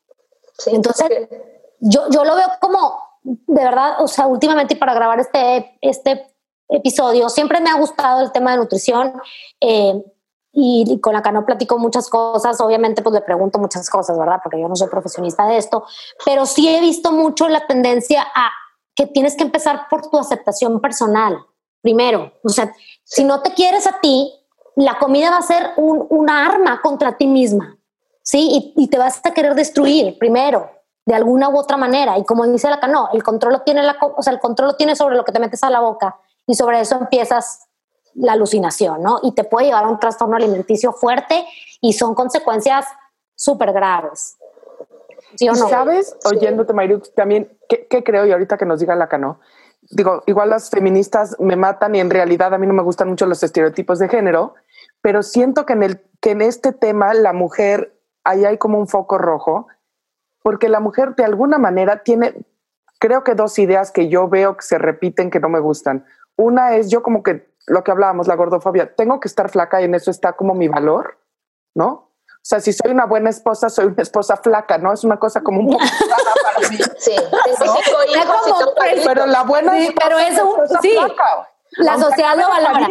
Entonces, 0.66 1.08
yo, 1.80 2.10
yo 2.10 2.26
lo 2.26 2.36
veo 2.36 2.48
como, 2.60 2.98
de 3.22 3.64
verdad, 3.64 4.02
o 4.02 4.08
sea, 4.08 4.26
últimamente 4.26 4.76
para 4.76 4.96
grabar 4.96 5.20
este, 5.20 5.78
este 5.82 6.34
episodio, 6.68 7.30
siempre 7.30 7.62
me 7.62 7.70
ha 7.70 7.78
gustado 7.78 8.22
el 8.22 8.32
tema 8.32 8.52
de 8.52 8.58
nutrición. 8.58 9.14
Eh, 9.62 10.04
y, 10.56 11.00
con 11.02 11.13
la 11.13 11.24
que 11.24 11.32
no 11.32 11.46
platico 11.46 11.80
muchas 11.80 12.10
cosas, 12.10 12.62
obviamente 12.62 13.02
pues 13.02 13.13
le 13.13 13.22
pregunto 13.22 13.58
muchas 13.58 13.89
cosas, 13.89 14.18
¿verdad? 14.18 14.39
Porque 14.44 14.62
yo 14.62 14.70
no 14.70 14.76
soy 14.76 14.88
profesionista 14.88 15.48
de 15.48 15.58
esto, 15.58 15.84
pero 16.24 16.46
sí 16.46 16.70
he 16.70 16.80
visto 16.80 17.12
mucho 17.12 17.50
la 17.50 17.66
tendencia 17.66 18.22
a 18.36 18.52
que 18.96 19.08
tienes 19.08 19.36
que 19.36 19.44
empezar 19.44 19.88
por 19.89 20.10
tu 20.10 20.20
aceptación 20.20 20.80
personal, 20.80 21.39
primero. 21.82 22.32
O 22.44 22.50
sea, 22.50 22.72
si 23.04 23.24
no 23.24 23.42
te 23.42 23.54
quieres 23.54 23.88
a 23.88 24.00
ti, 24.00 24.32
la 24.76 25.00
comida 25.00 25.32
va 25.32 25.38
a 25.38 25.42
ser 25.42 25.72
un, 25.78 26.06
una 26.10 26.46
arma 26.46 26.80
contra 26.82 27.18
ti 27.18 27.26
misma, 27.26 27.80
¿sí? 28.22 28.74
Y, 28.78 28.84
y, 28.84 28.88
te 28.89 29.00
vas 29.00 29.22
a 29.24 29.34
querer 29.34 29.56
destruir 29.56 30.20
primero, 30.20 30.70
de 31.06 31.16
alguna 31.16 31.50
u 31.50 31.58
otra 31.58 31.78
manera. 31.78 32.20
Y 32.20 32.26
como 32.26 32.46
dice 32.46 32.70
la 32.70 32.78
no, 32.88 33.10
el 33.12 33.24
control 33.24 33.54
lo 33.54 33.62
tiene 33.62 33.82
la, 33.82 33.98
o 34.00 34.22
sea, 34.22 34.34
el 34.34 34.39
control 34.39 34.70
lo 34.70 34.76
tiene 34.76 34.96
sobre 34.96 35.16
lo 35.16 35.26
que 35.26 35.32
te 35.32 35.39
metes 35.39 35.63
a 35.63 35.72
la 35.72 35.80
boca 35.80 36.20
y 36.46 36.54
sobre 36.54 36.80
eso 36.80 36.96
empiezas 36.96 37.68
la 38.15 38.34
alucinación, 38.34 39.02
¿no? 39.02 39.19
Y 39.23 39.34
te 39.34 39.43
puede 39.43 39.67
llevar 39.67 39.86
a 39.86 39.89
un 39.89 39.99
trastorno 39.99 40.36
alimenticio 40.36 40.93
fuerte 40.93 41.45
y 41.82 41.93
son 41.93 42.15
consecuencias 42.15 42.86
súper 43.36 43.73
graves. 43.73 44.38
¿Sí 45.36 45.49
o 45.49 45.54
no? 45.54 45.67
¿Sabes? 45.67 46.15
Oyéndote, 46.26 46.73
Mayrux, 46.73 47.13
también, 47.13 47.58
¿qué, 47.67 48.04
creo? 48.04 48.26
Y 48.26 48.32
ahorita 48.32 48.58
que 48.58 48.65
nos 48.65 48.80
diga 48.80 48.95
la 48.95 49.08
cano, 49.08 49.39
digo, 49.89 50.23
igual 50.28 50.49
las 50.49 50.69
feministas 50.69 51.36
me 51.39 51.56
matan 51.56 51.95
y 51.95 51.99
en 51.99 52.10
realidad 52.10 52.54
a 52.54 52.58
mí 52.58 52.67
no 52.67 52.73
me 52.73 52.84
gustan 52.84 53.10
mucho 53.10 53.26
los 53.26 53.41
estereotipos 53.41 53.99
de 53.99 54.10
género, 54.10 54.54
pero 55.02 55.23
siento 55.23 55.65
que 55.65 55.73
en, 55.73 55.84
el, 55.84 56.02
que 56.21 56.32
en 56.32 56.41
este 56.41 56.71
tema 56.71 57.13
la 57.13 57.34
mujer, 57.34 57.99
ahí 58.23 58.45
hay 58.45 58.58
como 58.58 58.78
un 58.78 58.88
foco 58.88 59.17
rojo, 59.17 59.67
porque 60.43 60.69
la 60.69 60.80
mujer 60.80 61.15
de 61.15 61.26
alguna 61.26 61.58
manera 61.58 62.04
tiene, 62.04 62.36
creo 62.99 63.23
que 63.23 63.34
dos 63.34 63.58
ideas 63.58 63.91
que 63.91 64.10
yo 64.10 64.28
veo 64.30 64.56
que 64.58 64.63
se 64.63 64.78
repiten 64.78 65.32
que 65.32 65.39
no 65.39 65.49
me 65.49 65.60
gustan. 65.60 66.06
Una 66.36 66.76
es 66.76 66.89
yo 66.89 67.02
como 67.02 67.23
que 67.23 67.53
lo 67.67 67.84
que 67.84 67.91
hablábamos, 67.91 68.28
la 68.28 68.36
gordofobia, 68.36 68.93
tengo 68.95 69.19
que 69.19 69.28
estar 69.28 69.49
flaca 69.49 69.82
y 69.82 69.86
en 69.86 69.95
eso 69.95 70.12
está 70.12 70.34
como 70.34 70.54
mi 70.54 70.67
valor, 70.67 71.17
¿no? 71.76 72.10
O 72.43 72.45
sea, 72.45 72.60
si 72.60 72.73
soy 72.73 72.91
una 72.91 73.06
buena 73.06 73.30
esposa, 73.30 73.69
soy 73.69 73.86
una 73.86 74.02
esposa 74.02 74.36
flaca, 74.36 74.78
¿no? 74.78 74.91
Es 74.91 75.06
una 75.06 75.17
cosa 75.17 75.41
como 75.41 75.62
un 75.62 75.71
poco 75.71 75.86
para 76.43 76.69
mí. 76.69 76.78
Sí, 76.97 77.15
¿no? 77.32 78.73
pero 79.06 79.26
la 79.26 79.43
buena 79.43 79.73
sí, 79.73 79.93
pero 80.02 80.19
eso 80.19 80.58
sí. 80.82 80.93
La 81.78 81.97
sociedad 81.97 82.38
lo 82.38 82.47
valora. 82.47 82.88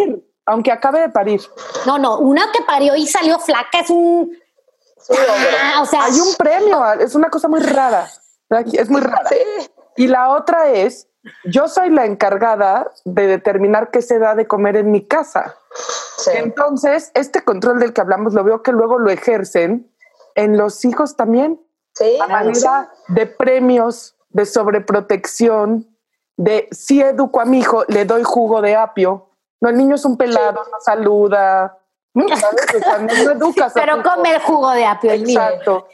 aunque 0.46 0.72
acabe 0.72 1.00
de 1.00 1.08
parir. 1.10 1.40
No, 1.86 1.98
no, 1.98 2.18
una 2.18 2.50
que 2.52 2.62
parió 2.62 2.94
y 2.96 3.06
salió 3.06 3.38
flaca 3.38 3.80
es 3.80 3.90
un 3.90 4.36
ah, 5.10 5.82
o 5.82 5.86
sea, 5.86 6.04
hay 6.04 6.20
un 6.20 6.34
premio, 6.36 6.92
es 6.94 7.14
una 7.14 7.30
cosa 7.30 7.48
muy 7.48 7.60
rara. 7.60 8.08
Es 8.72 8.90
muy 8.90 9.00
rara. 9.00 9.28
Sí. 9.28 9.70
Y 9.96 10.08
la 10.08 10.30
otra 10.30 10.70
es 10.70 11.08
yo 11.44 11.68
soy 11.68 11.90
la 11.90 12.06
encargada 12.06 12.90
de 13.04 13.26
determinar 13.26 13.90
qué 13.90 14.02
se 14.02 14.18
da 14.18 14.34
de 14.34 14.46
comer 14.46 14.76
en 14.76 14.90
mi 14.90 15.06
casa. 15.06 15.56
Entonces, 16.34 17.10
este 17.14 17.42
control 17.42 17.78
del 17.78 17.92
que 17.92 18.00
hablamos 18.00 18.34
lo 18.34 18.44
veo 18.44 18.62
que 18.62 18.72
luego 18.72 18.98
lo 18.98 19.10
ejercen 19.10 19.90
en 20.34 20.56
los 20.56 20.84
hijos 20.84 21.16
también. 21.16 21.60
Sí. 21.94 22.18
A 22.20 22.26
manera 22.26 22.90
de 23.08 23.26
premios, 23.26 24.16
de 24.30 24.46
sobreprotección, 24.46 25.86
de 26.36 26.68
si 26.72 27.00
educo 27.00 27.40
a 27.40 27.44
mi 27.44 27.60
hijo, 27.60 27.84
le 27.88 28.04
doy 28.04 28.22
jugo 28.24 28.62
de 28.62 28.74
apio. 28.76 29.28
No, 29.60 29.68
el 29.68 29.76
niño 29.76 29.94
es 29.94 30.04
un 30.04 30.16
pelado, 30.16 30.64
no 30.70 30.80
saluda. 30.80 31.78
no, 32.14 32.26
educas. 33.30 33.72
Pero 33.74 34.02
come 34.02 34.34
el 34.34 34.42
jugo 34.42 34.70
de 34.72 34.84
apio. 34.84 35.12
Exacto. 35.12 35.86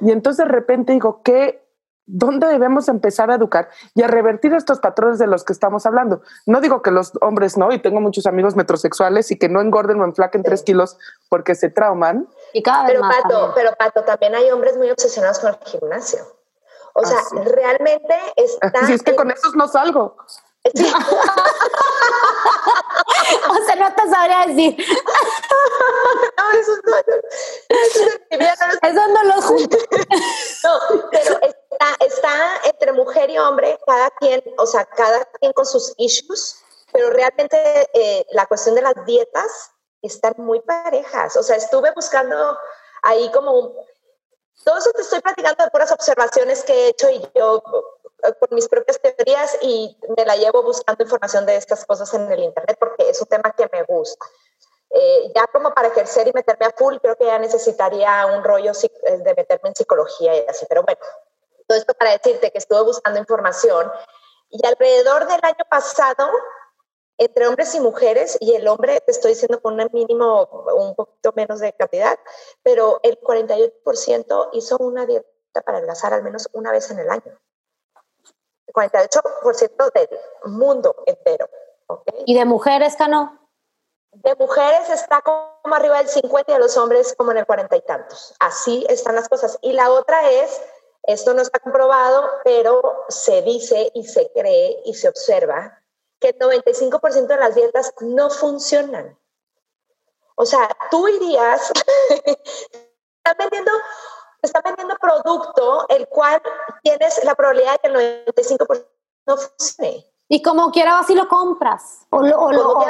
Y 0.00 0.12
entonces 0.12 0.46
de 0.46 0.52
repente 0.52 0.92
digo, 0.92 1.22
¿qué 1.22 1.65
¿dónde 2.06 2.46
debemos 2.46 2.88
empezar 2.88 3.30
a 3.30 3.34
educar 3.34 3.68
y 3.94 4.02
a 4.02 4.06
revertir 4.06 4.54
estos 4.54 4.80
patrones 4.80 5.18
de 5.18 5.26
los 5.26 5.44
que 5.44 5.52
estamos 5.52 5.86
hablando? 5.86 6.22
No 6.46 6.60
digo 6.60 6.82
que 6.82 6.90
los 6.90 7.12
hombres 7.20 7.56
no, 7.58 7.72
y 7.72 7.78
tengo 7.80 8.00
muchos 8.00 8.26
amigos 8.26 8.56
metrosexuales 8.56 9.30
y 9.30 9.38
que 9.38 9.48
no 9.48 9.60
engorden 9.60 10.00
o 10.00 10.04
enflaquen 10.04 10.42
tres 10.42 10.62
kilos 10.62 10.96
porque 11.28 11.54
se 11.54 11.68
trauman. 11.68 12.28
Y 12.52 12.62
cada 12.62 12.86
pero, 12.86 13.00
Pato, 13.02 13.52
pero 13.54 13.72
Pato, 13.78 14.02
también 14.04 14.34
hay 14.34 14.50
hombres 14.50 14.76
muy 14.76 14.90
obsesionados 14.90 15.38
con 15.40 15.50
el 15.50 15.58
gimnasio. 15.64 16.20
O 16.94 17.04
sea, 17.04 17.18
ah, 17.18 17.42
realmente 17.44 18.14
está... 18.36 18.86
Si 18.86 18.94
es 18.94 19.02
que 19.02 19.14
con 19.14 19.30
esos 19.30 19.54
no 19.54 19.68
salgo. 19.68 20.16
o 23.50 23.64
sea, 23.66 23.76
no 23.76 23.94
te 23.94 24.08
sabría 24.10 24.46
decir. 24.46 24.76
no, 26.38 26.58
eso 26.58 26.72
no. 26.84 26.96
Eso 28.82 29.08
no 29.08 29.24
lo 29.24 29.42
junto. 29.42 29.76
no, 30.64 30.70
pero 31.10 31.38
está, 31.78 32.04
está 32.04 32.60
entre 32.64 32.92
mujer 32.92 33.30
y 33.30 33.38
hombre, 33.38 33.78
cada 33.86 34.10
quien, 34.10 34.42
o 34.58 34.66
sea, 34.66 34.84
cada 34.84 35.24
quien 35.24 35.52
con 35.52 35.66
sus 35.66 35.94
issues, 35.98 36.62
pero 36.92 37.10
realmente 37.10 37.56
eh, 37.92 38.26
la 38.30 38.46
cuestión 38.46 38.74
de 38.74 38.82
las 38.82 38.94
dietas 39.04 39.72
están 40.02 40.34
muy 40.38 40.60
parejas. 40.60 41.36
O 41.36 41.42
sea, 41.42 41.56
estuve 41.56 41.90
buscando 41.92 42.58
ahí 43.02 43.30
como 43.32 43.74
todo 44.64 44.78
eso 44.78 44.90
te 44.92 45.02
estoy 45.02 45.20
platicando 45.20 45.62
de 45.62 45.70
puras 45.70 45.92
observaciones 45.92 46.64
que 46.64 46.72
he 46.72 46.88
hecho 46.88 47.08
y 47.10 47.20
yo 47.34 47.62
por 48.40 48.52
mis 48.52 48.68
propias 48.68 49.00
teorías 49.00 49.56
y 49.60 49.96
me 50.16 50.24
la 50.24 50.36
llevo 50.36 50.62
buscando 50.62 51.04
información 51.04 51.46
de 51.46 51.56
estas 51.56 51.84
cosas 51.84 52.12
en 52.14 52.30
el 52.32 52.42
Internet 52.42 52.76
porque 52.80 53.08
es 53.08 53.20
un 53.20 53.28
tema 53.28 53.52
que 53.56 53.68
me 53.72 53.82
gusta. 53.84 54.26
Eh, 54.90 55.32
ya 55.34 55.46
como 55.48 55.74
para 55.74 55.88
ejercer 55.88 56.28
y 56.28 56.32
meterme 56.32 56.66
a 56.66 56.70
full, 56.70 56.96
creo 57.02 57.16
que 57.16 57.26
ya 57.26 57.38
necesitaría 57.38 58.26
un 58.26 58.42
rollo 58.42 58.72
eh, 58.72 59.18
de 59.18 59.34
meterme 59.34 59.68
en 59.68 59.76
psicología 59.76 60.36
y 60.36 60.46
así. 60.48 60.64
Pero 60.68 60.82
bueno, 60.82 61.00
todo 61.66 61.78
esto 61.78 61.94
para 61.94 62.12
decirte 62.12 62.50
que 62.50 62.58
estuve 62.58 62.82
buscando 62.82 63.18
información 63.18 63.90
y 64.50 64.64
alrededor 64.66 65.26
del 65.26 65.40
año 65.42 65.64
pasado, 65.68 66.30
entre 67.18 67.46
hombres 67.46 67.74
y 67.74 67.80
mujeres, 67.80 68.36
y 68.40 68.54
el 68.54 68.68
hombre 68.68 69.00
te 69.00 69.10
estoy 69.10 69.32
diciendo 69.32 69.60
con 69.60 69.80
un 69.80 69.88
mínimo, 69.92 70.42
un 70.76 70.94
poquito 70.94 71.32
menos 71.34 71.60
de 71.60 71.72
cantidad, 71.72 72.18
pero 72.62 73.00
el 73.02 73.18
48% 73.20 74.50
hizo 74.52 74.76
una 74.78 75.06
dieta 75.06 75.26
para 75.64 75.78
adelgazar 75.78 76.12
al 76.12 76.22
menos 76.22 76.48
una 76.52 76.72
vez 76.72 76.90
en 76.90 76.98
el 76.98 77.10
año. 77.10 77.38
48% 78.72 79.92
del 79.92 80.08
mundo 80.44 81.02
entero. 81.06 81.48
¿Y 82.26 82.36
de 82.36 82.44
mujeres, 82.44 82.96
Cano? 82.96 83.40
De 84.12 84.34
mujeres 84.34 84.90
está 84.90 85.22
como 85.22 85.74
arriba 85.74 85.98
del 85.98 86.08
50 86.08 86.50
y 86.50 86.54
de 86.54 86.60
los 86.60 86.76
hombres 86.76 87.14
como 87.16 87.32
en 87.32 87.38
el 87.38 87.46
40 87.46 87.76
y 87.76 87.80
tantos. 87.82 88.34
Así 88.40 88.84
están 88.88 89.14
las 89.14 89.28
cosas. 89.28 89.58
Y 89.62 89.72
la 89.72 89.90
otra 89.90 90.30
es, 90.30 90.60
esto 91.06 91.34
no 91.34 91.42
está 91.42 91.58
comprobado, 91.58 92.28
pero 92.44 93.04
se 93.08 93.42
dice 93.42 93.90
y 93.94 94.04
se 94.04 94.30
cree 94.32 94.82
y 94.84 94.94
se 94.94 95.08
observa 95.08 95.82
que 96.20 96.30
el 96.30 96.38
95% 96.38 97.26
de 97.26 97.36
las 97.36 97.54
dietas 97.54 97.92
no 98.00 98.30
funcionan. 98.30 99.18
O 100.36 100.44
sea, 100.44 100.68
tú 100.90 101.08
irías, 101.08 101.72
están 102.10 103.36
vendiendo 103.38 103.72
está 104.42 104.60
vendiendo 104.62 104.94
producto 104.96 105.86
el 105.88 106.08
cual 106.08 106.40
tienes 106.82 107.22
la 107.24 107.34
probabilidad 107.34 107.72
de 107.72 107.78
que 107.78 107.88
el 107.88 108.26
95% 108.26 108.86
no 109.26 109.36
funcione. 109.36 110.06
Y 110.28 110.42
como 110.42 110.72
quiera 110.72 110.94
vas 110.94 111.08
y 111.08 111.14
lo 111.14 111.28
compras. 111.28 112.06
O 112.10 112.20
lo, 112.20 112.80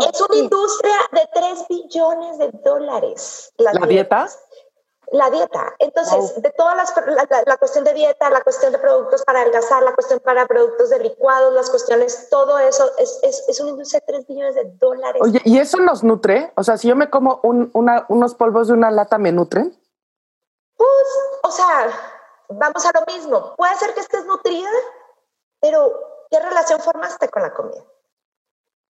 es 0.00 0.20
una 0.20 0.36
industria 0.36 0.96
de 1.12 1.28
3 1.32 1.66
billones 1.68 2.38
de 2.38 2.50
dólares. 2.64 3.52
¿La 3.58 3.72
dieta? 3.86 4.28
La 5.12 5.30
dieta. 5.30 5.74
Entonces, 5.78 6.42
de 6.42 6.50
todas 6.50 6.76
las, 6.76 6.92
la, 7.46 7.56
cuestión 7.58 7.84
de 7.84 7.94
dieta, 7.94 8.28
la 8.28 8.40
cuestión 8.40 8.72
de 8.72 8.78
productos 8.78 9.22
para 9.24 9.40
adelgazar, 9.40 9.82
la 9.82 9.94
cuestión 9.94 10.18
para 10.20 10.46
productos 10.46 10.90
de 10.90 10.98
licuados, 10.98 11.54
las 11.54 11.70
cuestiones, 11.70 12.28
todo 12.28 12.58
eso 12.58 12.90
es, 12.98 13.20
es, 13.22 13.44
es 13.48 13.60
una 13.60 13.70
industria 13.70 14.00
de 14.00 14.12
3 14.14 14.26
billones 14.26 14.54
de 14.56 14.64
dólares. 14.78 15.22
Oye, 15.22 15.40
¿y 15.44 15.58
eso 15.58 15.78
nos 15.78 16.02
nutre? 16.02 16.52
O 16.56 16.64
sea, 16.64 16.76
si 16.76 16.88
yo 16.88 16.96
me 16.96 17.08
como 17.08 17.38
un, 17.44 17.70
una, 17.72 18.04
unos 18.08 18.34
polvos 18.34 18.66
de 18.66 18.74
una 18.74 18.90
lata, 18.90 19.16
¿me 19.16 19.30
nutren? 19.30 19.78
Pues, 20.76 21.06
o 21.42 21.50
sea, 21.52 21.88
vamos 22.48 22.84
a 22.84 22.90
lo 22.98 23.06
mismo. 23.06 23.54
Puede 23.56 23.76
ser 23.76 23.94
que 23.94 24.00
estés 24.00 24.24
nutrida, 24.26 24.70
pero 25.60 26.26
¿qué 26.30 26.40
relación 26.40 26.80
formaste 26.80 27.28
con 27.28 27.42
la 27.42 27.54
comida? 27.54 27.82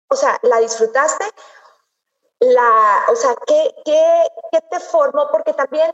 O 0.08 0.15
sea, 0.15 0.38
¿la 0.43 0.60
disfrutaste? 0.60 1.25
La, 2.39 3.06
o 3.12 3.15
sea, 3.15 3.36
¿qué, 3.48 3.76
qué, 3.86 4.28
qué 4.52 4.60
te 4.69 4.80
formó? 4.80 5.30
Porque 5.32 5.54
también, 5.54 5.91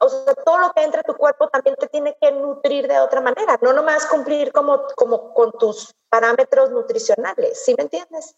o 0.00 0.08
sea, 0.08 0.34
todo 0.34 0.58
lo 0.58 0.72
que 0.72 0.82
entra 0.82 1.00
a 1.00 1.04
tu 1.04 1.16
cuerpo 1.16 1.48
también 1.48 1.76
te 1.76 1.88
tiene 1.88 2.16
que 2.20 2.32
nutrir 2.32 2.88
de 2.88 2.98
otra 2.98 3.20
manera, 3.20 3.58
no 3.62 3.72
nomás 3.72 4.06
cumplir 4.06 4.52
como, 4.52 4.86
como 4.96 5.32
con 5.32 5.52
tus 5.52 5.94
parámetros 6.08 6.70
nutricionales, 6.70 7.64
¿sí 7.64 7.74
me 7.76 7.84
entiendes? 7.84 8.34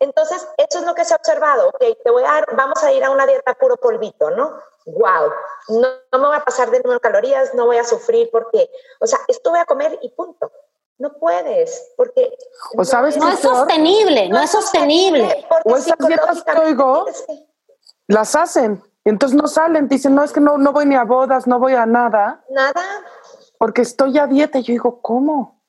Entonces, 0.00 0.46
eso 0.56 0.78
es 0.78 0.84
lo 0.84 0.94
que 0.94 1.04
se 1.04 1.12
ha 1.12 1.16
observado. 1.16 1.68
Ok, 1.68 1.82
te 2.04 2.10
voy 2.10 2.22
a 2.22 2.32
dar, 2.32 2.56
vamos 2.56 2.82
a 2.84 2.92
ir 2.92 3.02
a 3.02 3.10
una 3.10 3.26
dieta 3.26 3.54
puro 3.54 3.76
polvito, 3.76 4.30
¿no? 4.30 4.58
Wow, 4.86 5.32
no, 5.68 5.88
me 6.12 6.26
voy 6.26 6.36
a 6.36 6.44
pasar 6.44 6.70
de 6.70 6.80
número 6.80 7.00
calorías, 7.00 7.52
no 7.54 7.66
voy 7.66 7.78
a 7.78 7.84
sufrir 7.84 8.30
porque, 8.30 8.70
o 9.00 9.06
sea, 9.06 9.18
esto 9.28 9.50
voy 9.50 9.58
a 9.58 9.66
comer 9.66 9.98
y 10.00 10.08
punto. 10.10 10.50
No 10.98 11.12
puedes, 11.14 11.92
porque... 11.96 12.36
O 12.76 12.84
sabes 12.84 13.16
no, 13.16 13.28
es 13.28 13.40
sostenible, 13.40 14.28
no, 14.28 14.40
es 14.40 14.50
sostenible. 14.50 15.46
O 15.64 15.76
esas 15.76 15.98
dietas 15.98 16.42
que 16.42 16.58
oigo, 16.58 17.06
las 18.08 18.34
hacen, 18.34 18.82
entonces 19.04 19.40
no 19.40 19.48
salen, 19.48 19.88
dicen, 19.88 20.14
no, 20.14 20.24
es 20.24 20.32
que 20.32 20.40
no, 20.40 20.58
no 20.58 20.72
voy 20.72 20.86
ni 20.86 20.96
a 20.96 21.04
bodas, 21.04 21.46
no 21.46 21.58
voy 21.58 21.74
a 21.74 21.86
nada. 21.86 22.44
Nada. 22.50 22.82
Porque 23.58 23.82
estoy 23.82 24.18
a 24.18 24.26
dieta. 24.26 24.58
Y 24.58 24.62
yo 24.64 24.72
digo, 24.72 25.00
¿cómo? 25.00 25.62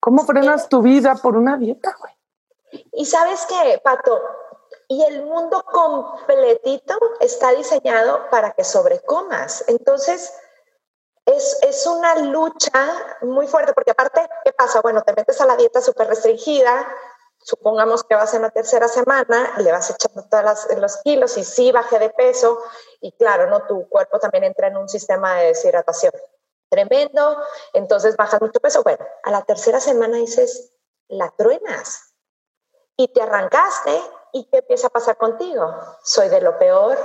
¿Cómo 0.00 0.24
frenas 0.24 0.68
tu 0.68 0.82
vida 0.82 1.14
por 1.14 1.36
una 1.36 1.56
dieta, 1.56 1.96
güey? 1.98 2.12
Y 2.92 3.06
sabes 3.06 3.46
qué, 3.46 3.80
Pato, 3.82 4.20
y 4.88 5.02
el 5.04 5.24
mundo 5.24 5.64
completito 5.72 6.98
está 7.20 7.52
diseñado 7.52 8.28
para 8.30 8.52
que 8.52 8.64
sobrecomas. 8.64 9.64
Entonces, 9.68 10.32
es, 11.62 11.86
una 11.86 12.16
lucha 12.16 13.16
muy 13.22 13.46
fuerte, 13.46 13.72
porque 13.72 13.92
aparte, 13.92 14.28
¿qué 14.44 14.52
pasa? 14.52 14.80
Bueno, 14.80 15.02
te 15.02 15.12
metes 15.14 15.40
a 15.40 15.46
la 15.46 15.56
dieta 15.56 15.80
súper 15.80 16.08
restringida, 16.08 16.88
supongamos 17.38 18.04
que 18.04 18.14
vas 18.14 18.34
en 18.34 18.42
la 18.42 18.50
tercera 18.50 18.88
semana, 18.88 19.54
le 19.58 19.72
vas 19.72 19.90
echando 19.90 20.28
todos 20.28 20.66
los 20.76 20.96
kilos 20.98 21.36
y 21.36 21.44
sí 21.44 21.72
baje 21.72 21.98
de 21.98 22.10
peso, 22.10 22.62
y 23.00 23.12
claro, 23.12 23.48
¿no? 23.48 23.66
Tu 23.66 23.88
cuerpo 23.88 24.18
también 24.18 24.44
entra 24.44 24.68
en 24.68 24.76
un 24.76 24.88
sistema 24.88 25.36
de 25.36 25.46
deshidratación 25.48 26.12
tremendo, 26.68 27.36
entonces 27.72 28.16
bajas 28.16 28.40
mucho 28.40 28.60
peso. 28.60 28.82
Bueno, 28.82 29.04
a 29.24 29.30
la 29.30 29.42
tercera 29.42 29.80
semana 29.80 30.18
dices, 30.18 30.72
la 31.08 31.28
truenas, 31.36 32.10
y 33.00 33.08
te 33.08 33.22
arrancaste 33.22 33.98
y 34.32 34.44
¿qué 34.50 34.58
empieza 34.58 34.88
a 34.88 34.90
pasar 34.90 35.16
contigo? 35.16 35.74
Soy 36.02 36.28
de 36.28 36.42
lo 36.42 36.58
peor. 36.58 36.98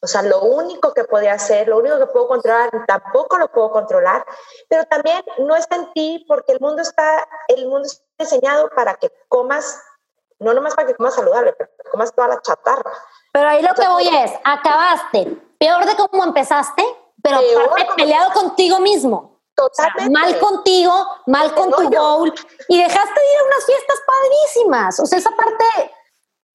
O 0.00 0.06
sea, 0.06 0.22
lo 0.22 0.42
único 0.42 0.94
que 0.94 1.04
podía 1.04 1.32
hacer, 1.32 1.68
lo 1.68 1.78
único 1.78 1.98
que 1.98 2.06
puedo 2.06 2.28
controlar, 2.28 2.70
tampoco 2.86 3.36
lo 3.36 3.50
puedo 3.50 3.70
controlar, 3.72 4.24
pero 4.68 4.84
también 4.84 5.22
no 5.38 5.56
está 5.56 5.76
en 5.76 5.92
ti 5.92 6.24
porque 6.28 6.52
el 6.52 6.60
mundo 6.60 6.82
está, 6.82 7.28
el 7.48 7.66
mundo 7.66 7.86
está 7.86 8.04
diseñado 8.18 8.70
para 8.70 8.94
que 8.94 9.10
comas, 9.28 9.82
no 10.38 10.54
nomás 10.54 10.74
para 10.74 10.86
que 10.86 10.94
comas 10.94 11.14
saludable, 11.14 11.52
pero 11.54 11.70
que 11.76 11.90
comas 11.90 12.14
toda 12.14 12.28
la 12.28 12.40
chatarra. 12.40 12.92
Pero 13.32 13.48
ahí 13.48 13.62
lo 13.62 13.74
que 13.74 13.88
voy 13.88 14.08
es, 14.08 14.32
acabaste 14.44 15.48
peor 15.58 15.84
de 15.84 15.96
cómo 15.96 16.24
empezaste, 16.24 16.82
pero 17.22 17.40
peleado 17.96 18.32
contigo 18.32 18.78
mismo. 18.80 19.36
Totalmente. 19.54 20.10
mal 20.12 20.38
contigo, 20.38 20.92
mal 21.26 21.52
con 21.52 21.72
tu 21.72 21.90
bowl. 21.90 22.32
Y 22.68 22.80
dejaste 22.80 23.20
de 23.20 23.32
ir 23.32 23.40
a 23.40 23.44
unas 23.44 23.66
fiestas 23.66 23.98
padrísimas. 24.06 25.00
O 25.00 25.06
sea, 25.06 25.18
esa 25.18 25.30
parte. 25.30 25.64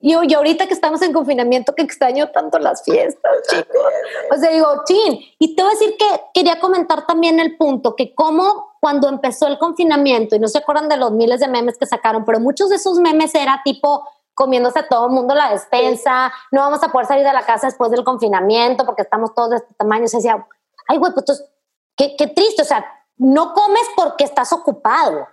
Yo, 0.03 0.21
y 0.23 0.33
ahorita 0.33 0.67
que 0.67 0.73
estamos 0.73 1.01
en 1.01 1.13
confinamiento, 1.13 1.73
que 1.73 1.81
extraño 1.81 2.29
tanto 2.29 2.59
las 2.59 2.83
fiestas, 2.83 3.31
chicos. 3.49 3.83
O 4.31 4.37
sea, 4.37 4.51
digo, 4.51 4.67
chin. 4.85 5.19
Y 5.39 5.55
te 5.55 5.63
voy 5.63 5.71
a 5.71 5.73
decir 5.73 5.95
que 5.97 6.05
quería 6.33 6.59
comentar 6.59 7.07
también 7.07 7.39
el 7.39 7.57
punto, 7.57 7.95
que 7.95 8.13
como 8.13 8.75
cuando 8.79 9.09
empezó 9.09 9.47
el 9.47 9.57
confinamiento, 9.57 10.35
y 10.35 10.39
no 10.39 10.47
se 10.47 10.59
acuerdan 10.59 10.89
de 10.89 10.97
los 10.97 11.11
miles 11.11 11.39
de 11.39 11.47
memes 11.47 11.77
que 11.77 11.85
sacaron, 11.85 12.25
pero 12.25 12.39
muchos 12.39 12.69
de 12.69 12.75
esos 12.75 12.99
memes 12.99 13.33
era 13.33 13.61
tipo 13.63 14.07
comiéndose 14.35 14.79
a 14.79 14.87
todo 14.87 15.07
el 15.07 15.11
mundo 15.13 15.35
la 15.35 15.51
despensa, 15.51 16.33
no 16.51 16.61
vamos 16.61 16.83
a 16.83 16.91
poder 16.91 17.07
salir 17.07 17.23
de 17.23 17.33
la 17.33 17.45
casa 17.45 17.67
después 17.67 17.91
del 17.91 18.03
confinamiento 18.03 18.85
porque 18.85 19.03
estamos 19.03 19.33
todos 19.33 19.51
de 19.51 19.55
este 19.57 19.73
tamaño. 19.75 20.07
Se 20.07 20.17
decía, 20.17 20.45
ay, 20.87 20.97
güey, 20.97 21.13
pues 21.13 21.21
entonces 21.21 21.53
Qué, 21.95 22.27
triste, 22.35 22.63
o 22.63 22.65
sea, 22.65 22.85
no 23.17 23.53
comes 23.53 23.83
porque 23.95 24.23
estás 24.23 24.51
ocupado. 24.51 25.27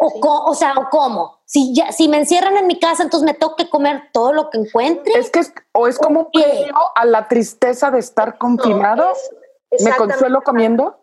O, 0.00 0.46
o 0.46 0.54
sea, 0.54 0.74
¿o 0.76 0.88
cómo? 0.90 1.40
Si, 1.44 1.74
ya, 1.74 1.90
si 1.90 2.08
me 2.08 2.18
encierran 2.18 2.56
en 2.56 2.68
mi 2.68 2.78
casa, 2.78 3.02
entonces 3.02 3.26
me 3.26 3.34
tengo 3.34 3.56
que 3.56 3.68
comer 3.68 4.10
todo 4.12 4.32
lo 4.32 4.48
que 4.48 4.58
encuentre. 4.58 5.12
Es 5.18 5.28
que 5.28 5.40
es, 5.40 5.52
o 5.72 5.88
es 5.88 5.98
como 5.98 6.20
un 6.20 6.30
premio 6.30 6.74
a 6.94 7.04
la 7.04 7.26
tristeza 7.26 7.90
de 7.90 7.98
estar 7.98 8.38
confinado. 8.38 9.12
¿Me 9.80 9.96
consuelo 9.96 10.42
comiendo? 10.42 10.96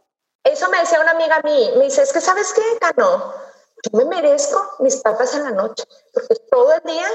Eso 0.45 0.69
me 0.69 0.79
decía 0.79 1.01
una 1.01 1.11
amiga 1.11 1.35
a 1.35 1.41
mí. 1.41 1.71
Me 1.77 1.85
dice, 1.85 2.03
es 2.03 2.13
que 2.13 2.21
¿sabes 2.21 2.53
qué, 2.53 2.61
Cano? 2.79 3.33
Yo 3.83 3.97
me 3.97 4.05
merezco 4.05 4.61
mis 4.79 4.95
papas 4.97 5.35
en 5.35 5.43
la 5.43 5.51
noche, 5.51 5.83
porque 6.13 6.35
todo 6.49 6.73
el 6.73 6.81
día 6.83 7.07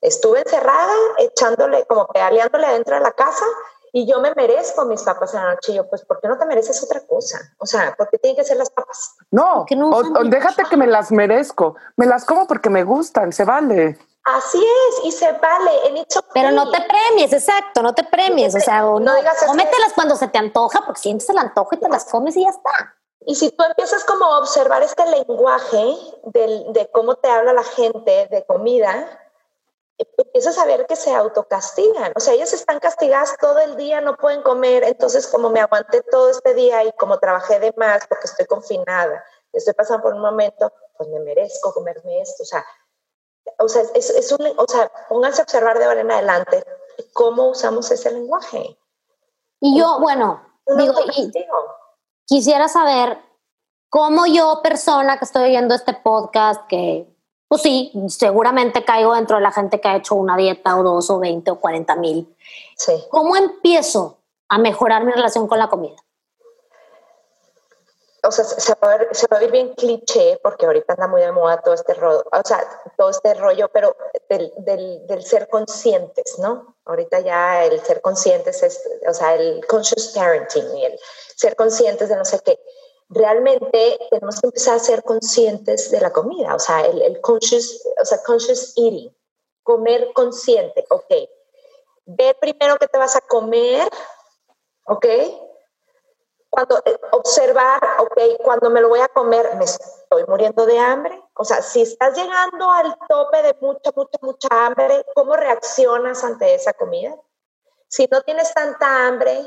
estuve 0.00 0.40
encerrada, 0.40 0.94
echándole, 1.18 1.84
como 1.86 2.06
pedaleándole 2.06 2.68
dentro 2.68 2.94
de 2.94 3.02
la 3.02 3.12
casa, 3.12 3.44
y 3.92 4.06
yo 4.06 4.20
me 4.20 4.34
merezco 4.34 4.84
mis 4.84 5.02
papas 5.02 5.34
en 5.34 5.42
la 5.42 5.54
noche. 5.54 5.72
Y 5.72 5.76
yo, 5.76 5.88
pues, 5.88 6.04
¿por 6.04 6.20
qué 6.20 6.28
no 6.28 6.38
te 6.38 6.46
mereces 6.46 6.82
otra 6.82 7.00
cosa? 7.06 7.38
O 7.58 7.66
sea, 7.66 7.94
¿por 7.96 8.08
qué 8.10 8.18
tienen 8.18 8.36
que 8.36 8.44
ser 8.44 8.56
las 8.56 8.70
papas? 8.70 9.16
No, 9.30 9.64
o, 9.64 10.24
déjate 10.24 10.64
que 10.64 10.76
me 10.76 10.86
las 10.86 11.10
merezco. 11.10 11.76
Me 11.96 12.06
las 12.06 12.24
como 12.24 12.46
porque 12.46 12.70
me 12.70 12.84
gustan, 12.84 13.32
se 13.32 13.44
vale. 13.44 13.98
Así 14.24 14.58
es, 14.58 15.04
y 15.04 15.12
se 15.12 15.32
vale. 15.32 15.70
En 15.86 16.06
Pero 16.34 16.50
no 16.50 16.70
te 16.70 16.78
premies, 16.82 17.32
exacto, 17.32 17.82
no 17.82 17.94
te 17.94 18.04
premies. 18.04 18.54
o 18.54 18.60
sea, 18.60 18.82
no, 18.82 18.98
digas 18.98 19.44
cómetelas 19.46 19.92
cuando 19.94 20.16
se 20.16 20.28
te 20.28 20.38
antoja, 20.38 20.82
porque 20.84 21.00
sientes 21.00 21.28
el 21.30 21.38
antojo 21.38 21.70
y 21.72 21.78
te 21.78 21.88
las 21.88 22.04
comes 22.04 22.36
y 22.36 22.42
ya 22.42 22.50
está. 22.50 22.94
Y 23.20 23.34
si 23.34 23.50
tú 23.50 23.64
empiezas 23.64 24.04
como 24.04 24.24
a 24.24 24.38
observar 24.38 24.82
este 24.82 25.04
lenguaje 25.06 25.96
de 26.24 26.90
cómo 26.92 27.16
te 27.16 27.28
habla 27.28 27.52
la 27.52 27.64
gente 27.64 28.28
de 28.30 28.44
comida, 28.46 29.06
empiezas 29.98 30.58
a 30.58 30.64
ver 30.64 30.86
que 30.86 30.96
se 30.96 31.14
autocastigan. 31.14 32.12
O 32.16 32.20
sea, 32.20 32.34
ellas 32.34 32.52
están 32.52 32.78
castigadas 32.78 33.36
todo 33.40 33.58
el 33.58 33.76
día, 33.76 34.00
no 34.00 34.16
pueden 34.16 34.42
comer. 34.42 34.84
Entonces, 34.84 35.26
como 35.26 35.50
me 35.50 35.60
aguanté 35.60 36.02
todo 36.02 36.30
este 36.30 36.54
día 36.54 36.84
y 36.84 36.92
como 36.92 37.18
trabajé 37.18 37.58
de 37.58 37.74
más 37.76 38.06
porque 38.06 38.26
estoy 38.26 38.46
confinada, 38.46 39.24
estoy 39.52 39.74
pasando 39.74 40.02
por 40.02 40.14
un 40.14 40.20
momento, 40.20 40.72
pues 40.96 41.08
me 41.08 41.20
merezco 41.20 41.74
comerme 41.74 42.20
esto. 42.20 42.42
O 42.42 42.46
sea, 42.46 42.64
o 43.58 43.68
sea, 43.68 43.82
es, 43.94 44.32
un, 44.32 44.46
o 44.56 44.66
sea, 44.68 44.90
pónganse 45.08 45.42
a 45.42 45.44
observar 45.44 45.78
de 45.78 45.84
ahora 45.86 46.00
en 46.00 46.10
adelante 46.10 46.64
cómo 47.12 47.48
usamos 47.48 47.90
ese 47.90 48.10
lenguaje. 48.12 48.78
Y 49.60 49.78
yo, 49.78 49.98
bueno, 50.00 50.46
digo, 50.76 50.94
quisiera 52.26 52.68
saber 52.68 53.18
cómo 53.88 54.26
yo, 54.26 54.60
persona 54.62 55.18
que 55.18 55.24
estoy 55.24 55.44
oyendo 55.44 55.74
este 55.74 55.94
podcast, 55.94 56.66
que 56.68 57.17
pues 57.48 57.62
sí, 57.62 57.90
seguramente 58.08 58.84
caigo 58.84 59.14
dentro 59.14 59.36
de 59.36 59.42
la 59.42 59.52
gente 59.52 59.80
que 59.80 59.88
ha 59.88 59.96
hecho 59.96 60.14
una 60.14 60.36
dieta 60.36 60.78
o 60.78 60.82
dos 60.82 61.08
o 61.10 61.18
veinte 61.18 61.50
o 61.50 61.58
cuarenta 61.58 61.96
mil. 61.96 62.36
Sí. 62.76 62.92
¿Cómo 63.10 63.36
empiezo 63.36 64.18
a 64.48 64.58
mejorar 64.58 65.04
mi 65.04 65.12
relación 65.12 65.48
con 65.48 65.58
la 65.58 65.68
comida? 65.68 65.96
O 68.22 68.30
sea, 68.30 68.44
se 68.44 68.74
va, 68.74 68.92
a 68.92 68.98
ver, 68.98 69.08
se 69.12 69.26
va 69.28 69.36
a 69.36 69.40
ver 69.40 69.50
bien 69.50 69.74
cliché 69.74 70.38
porque 70.42 70.66
ahorita 70.66 70.94
anda 70.94 71.06
muy 71.06 71.22
de 71.22 71.32
moda 71.32 71.62
todo 71.62 71.72
este 71.72 71.94
rollo, 71.94 72.24
o 72.30 72.42
sea, 72.44 72.62
todo 72.96 73.10
este 73.10 73.32
rollo, 73.34 73.70
pero 73.72 73.96
del, 74.28 74.52
del, 74.58 75.06
del 75.06 75.22
ser 75.22 75.48
conscientes, 75.48 76.38
¿no? 76.38 76.76
Ahorita 76.84 77.20
ya 77.20 77.64
el 77.64 77.80
ser 77.80 78.00
conscientes 78.00 78.62
es, 78.62 78.82
o 79.08 79.14
sea, 79.14 79.36
el 79.36 79.64
conscious 79.66 80.08
parenting 80.08 80.76
y 80.76 80.84
el 80.86 80.98
ser 81.36 81.54
conscientes 81.54 82.08
de 82.08 82.16
no 82.16 82.24
sé 82.24 82.40
qué 82.40 82.58
realmente 83.08 83.98
tenemos 84.10 84.40
que 84.40 84.46
empezar 84.46 84.76
a 84.76 84.80
ser 84.80 85.02
conscientes 85.02 85.90
de 85.90 86.00
la 86.00 86.12
comida, 86.12 86.54
o 86.54 86.58
sea, 86.58 86.84
el, 86.86 87.20
conscious, 87.20 87.82
o 88.00 88.04
sea, 88.04 88.22
conscious 88.22 88.74
eating, 88.76 89.14
comer 89.62 90.12
consciente, 90.14 90.84
ok. 90.90 91.12
Ver 92.04 92.36
primero 92.40 92.76
qué 92.78 92.88
te 92.88 92.98
vas 92.98 93.16
a 93.16 93.20
comer, 93.20 93.88
ok. 94.84 95.06
Cuando 96.50 96.78
eh, 96.84 96.98
observar, 97.12 97.80
ok, 97.98 98.42
cuando 98.42 98.70
me 98.70 98.80
lo 98.80 98.88
voy 98.88 99.00
a 99.00 99.08
comer, 99.08 99.54
me 99.56 99.64
estoy 99.64 100.24
muriendo 100.26 100.64
de 100.64 100.78
hambre. 100.78 101.22
O 101.34 101.44
sea, 101.44 101.60
si 101.60 101.82
estás 101.82 102.16
llegando 102.16 102.70
al 102.70 102.96
tope 103.06 103.42
de 103.42 103.54
mucha, 103.60 103.92
mucha, 103.94 104.18
mucha 104.22 104.48
hambre, 104.50 105.04
¿cómo 105.14 105.36
reaccionas 105.36 106.24
ante 106.24 106.54
esa 106.54 106.72
comida? 106.72 107.14
Si 107.88 108.08
no 108.10 108.22
tienes 108.22 108.52
tanta 108.54 109.06
hambre, 109.06 109.46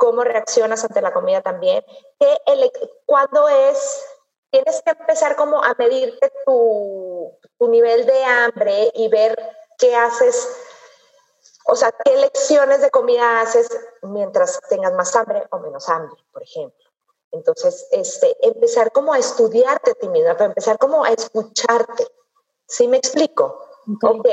cómo 0.00 0.24
reaccionas 0.24 0.82
ante 0.82 1.02
la 1.02 1.12
comida 1.12 1.42
también, 1.42 1.84
que 2.18 2.38
el, 2.46 2.72
cuando 3.04 3.46
es, 3.50 4.02
tienes 4.50 4.80
que 4.82 4.92
empezar 4.92 5.36
como 5.36 5.62
a 5.62 5.74
medirte 5.78 6.32
tu, 6.46 7.38
tu 7.58 7.68
nivel 7.68 8.06
de 8.06 8.24
hambre 8.24 8.90
y 8.94 9.08
ver 9.08 9.36
qué 9.76 9.94
haces, 9.94 10.48
o 11.66 11.76
sea, 11.76 11.92
qué 12.02 12.16
lecciones 12.16 12.80
de 12.80 12.90
comida 12.90 13.42
haces 13.42 13.68
mientras 14.00 14.58
tengas 14.70 14.94
más 14.94 15.14
hambre 15.14 15.46
o 15.50 15.58
menos 15.58 15.86
hambre, 15.90 16.16
por 16.32 16.42
ejemplo. 16.42 16.82
Entonces, 17.32 17.86
este, 17.92 18.34
empezar 18.40 18.92
como 18.92 19.12
a 19.12 19.18
estudiarte 19.18 19.90
a 19.90 19.94
ti 19.94 20.08
misma, 20.08 20.34
empezar 20.40 20.78
como 20.78 21.04
a 21.04 21.10
escucharte. 21.10 22.06
¿Sí 22.66 22.88
me 22.88 22.96
explico? 22.96 23.68
Ok, 24.02 24.26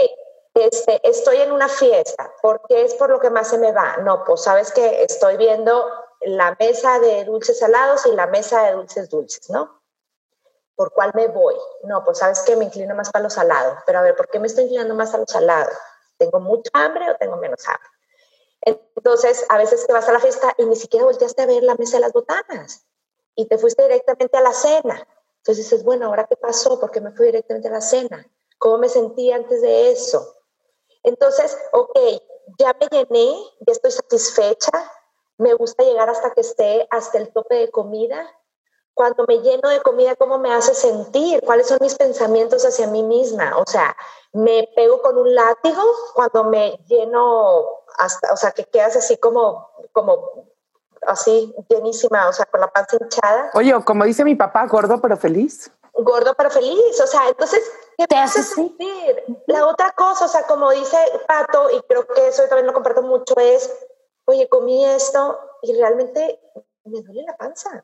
este, 0.66 1.00
estoy 1.08 1.38
en 1.38 1.52
una 1.52 1.68
fiesta, 1.68 2.34
¿por 2.42 2.62
qué 2.68 2.84
es 2.84 2.94
por 2.96 3.10
lo 3.10 3.20
que 3.20 3.30
más 3.30 3.50
se 3.50 3.58
me 3.58 3.72
va? 3.72 3.98
No, 3.98 4.24
pues 4.24 4.44
sabes 4.44 4.72
que 4.72 5.04
estoy 5.04 5.38
viendo 5.38 5.86
la 6.22 6.56
mesa 6.60 7.00
de 7.00 7.26
dulces 7.26 7.60
salados 7.60 8.06
y 8.06 8.12
la 8.12 8.28
mesa 8.28 8.64
de 8.64 8.74
dulces 8.74 9.10
dulces, 9.10 9.50
¿no? 9.50 9.82
¿Por 10.76 10.94
cuál 10.94 11.12
me 11.16 11.28
voy? 11.28 11.56
No, 11.84 12.04
pues 12.04 12.20
sabes 12.20 12.42
que 12.42 12.56
me 12.56 12.66
inclino 12.66 12.96
más 12.96 13.12
para 13.12 13.24
los 13.24 13.34
salados, 13.34 13.80
pero 13.86 14.00
a 14.00 14.02
ver, 14.04 14.16
¿por 14.16 14.28
qué 14.30 14.40
me 14.40 14.48
estoy 14.48 14.66
inclinando 14.66 14.96
más 14.96 15.14
a 15.14 15.18
los 15.18 15.30
salados? 15.30 15.74
¿Tengo 16.18 16.40
mucha 16.40 16.70
hambre 16.74 17.10
o 17.10 17.16
tengo 17.16 17.38
menos 17.38 17.68
hambre? 17.68 17.90
Entonces, 18.62 19.46
a 19.50 19.58
veces 19.58 19.86
te 19.86 19.94
vas 19.94 20.08
a 20.10 20.14
la 20.14 20.20
fiesta 20.20 20.54
y 20.58 20.66
ni 20.66 20.76
siquiera 20.76 21.06
volteaste 21.06 21.42
a 21.42 21.46
ver 21.46 21.64
la 21.64 21.76
mesa 21.76 21.98
de 21.98 22.02
las 22.02 22.14
botanas 22.14 22.86
y 23.36 23.48
te 23.48 23.58
fuiste 23.58 23.84
directamente 23.84 24.38
a 24.38 24.42
la 24.42 24.54
cena. 24.54 25.08
Entonces 25.38 25.66
dices, 25.66 25.84
bueno, 25.84 26.08
¿ahora 26.08 26.26
qué 26.26 26.36
pasó? 26.36 26.80
¿Por 26.80 26.92
qué 26.92 27.00
me 27.00 27.12
fui 27.12 27.28
directamente 27.28 27.70
a 27.70 27.72
la 27.72 27.82
cena? 27.82 28.28
¿Cómo 28.58 28.80
me 28.80 28.90
sentí 28.90 29.32
antes 29.32 29.62
de 29.62 29.92
eso? 29.92 30.37
Entonces, 31.08 31.58
ok, 31.72 31.98
ya 32.60 32.76
me 32.80 32.88
llené, 32.88 33.34
ya 33.66 33.72
estoy 33.72 33.92
satisfecha, 33.92 34.72
me 35.38 35.54
gusta 35.54 35.84
llegar 35.84 36.10
hasta 36.10 36.34
que 36.34 36.42
esté 36.42 36.86
hasta 36.90 37.18
el 37.18 37.32
tope 37.32 37.56
de 37.56 37.72
comida. 37.72 38.30
Cuando 38.94 39.24
me 39.26 39.40
lleno 39.40 39.70
de 39.70 39.80
comida, 39.82 40.16
¿cómo 40.16 40.38
me 40.38 40.54
hace 40.54 40.74
sentir? 40.74 41.42
¿Cuáles 41.46 41.68
son 41.68 41.78
mis 41.80 41.96
pensamientos 41.96 42.66
hacia 42.66 42.88
mí 42.88 43.04
misma? 43.04 43.58
O 43.58 43.64
sea, 43.66 43.96
me 44.34 44.68
pego 44.76 45.02
con 45.02 45.18
un 45.18 45.34
látigo 45.34 45.82
cuando 46.14 46.44
me 46.44 46.78
lleno 46.88 47.64
hasta, 47.98 48.34
o 48.34 48.38
sea, 48.38 48.52
que 48.52 48.66
quedas 48.66 48.98
así 48.98 49.16
como, 49.16 49.70
como 49.94 50.46
así 51.04 51.56
llenísima, 51.70 52.28
o 52.28 52.34
sea, 52.34 52.46
con 52.48 52.60
la 52.60 52.68
panza 52.68 52.98
hinchada. 53.00 53.52
Oye, 53.54 53.74
como 53.86 54.04
dice 54.04 54.26
mi 54.26 54.36
papá, 54.36 54.66
gordo 54.68 55.00
pero 55.00 55.16
feliz 55.16 55.72
gordo 55.98 56.34
pero 56.36 56.50
feliz, 56.50 57.00
o 57.02 57.08
sea, 57.08 57.28
entonces, 57.28 57.62
¿qué 57.98 58.08
te, 58.08 58.16
hace 58.16 58.44
sentir? 58.44 59.24
La 59.48 59.66
otra 59.68 59.92
cosa, 59.92 60.26
o 60.26 60.28
sea, 60.28 60.46
como 60.46 60.72
dice 60.72 60.98
Pato, 61.28 61.70
y 61.72 61.82
creo 61.84 62.08
que 62.08 62.28
eso 62.28 62.44
también 62.48 62.68
lo 62.68 62.74
comparto 62.74 63.02
mucho, 63.02 63.36
es, 63.38 63.74
oye, 64.26 64.48
comí 64.48 64.86
esto 64.86 65.40
y 65.62 65.74
realmente 65.76 66.40
me 66.86 67.02
duele 67.02 67.24
la 67.24 67.36
panza. 67.36 67.84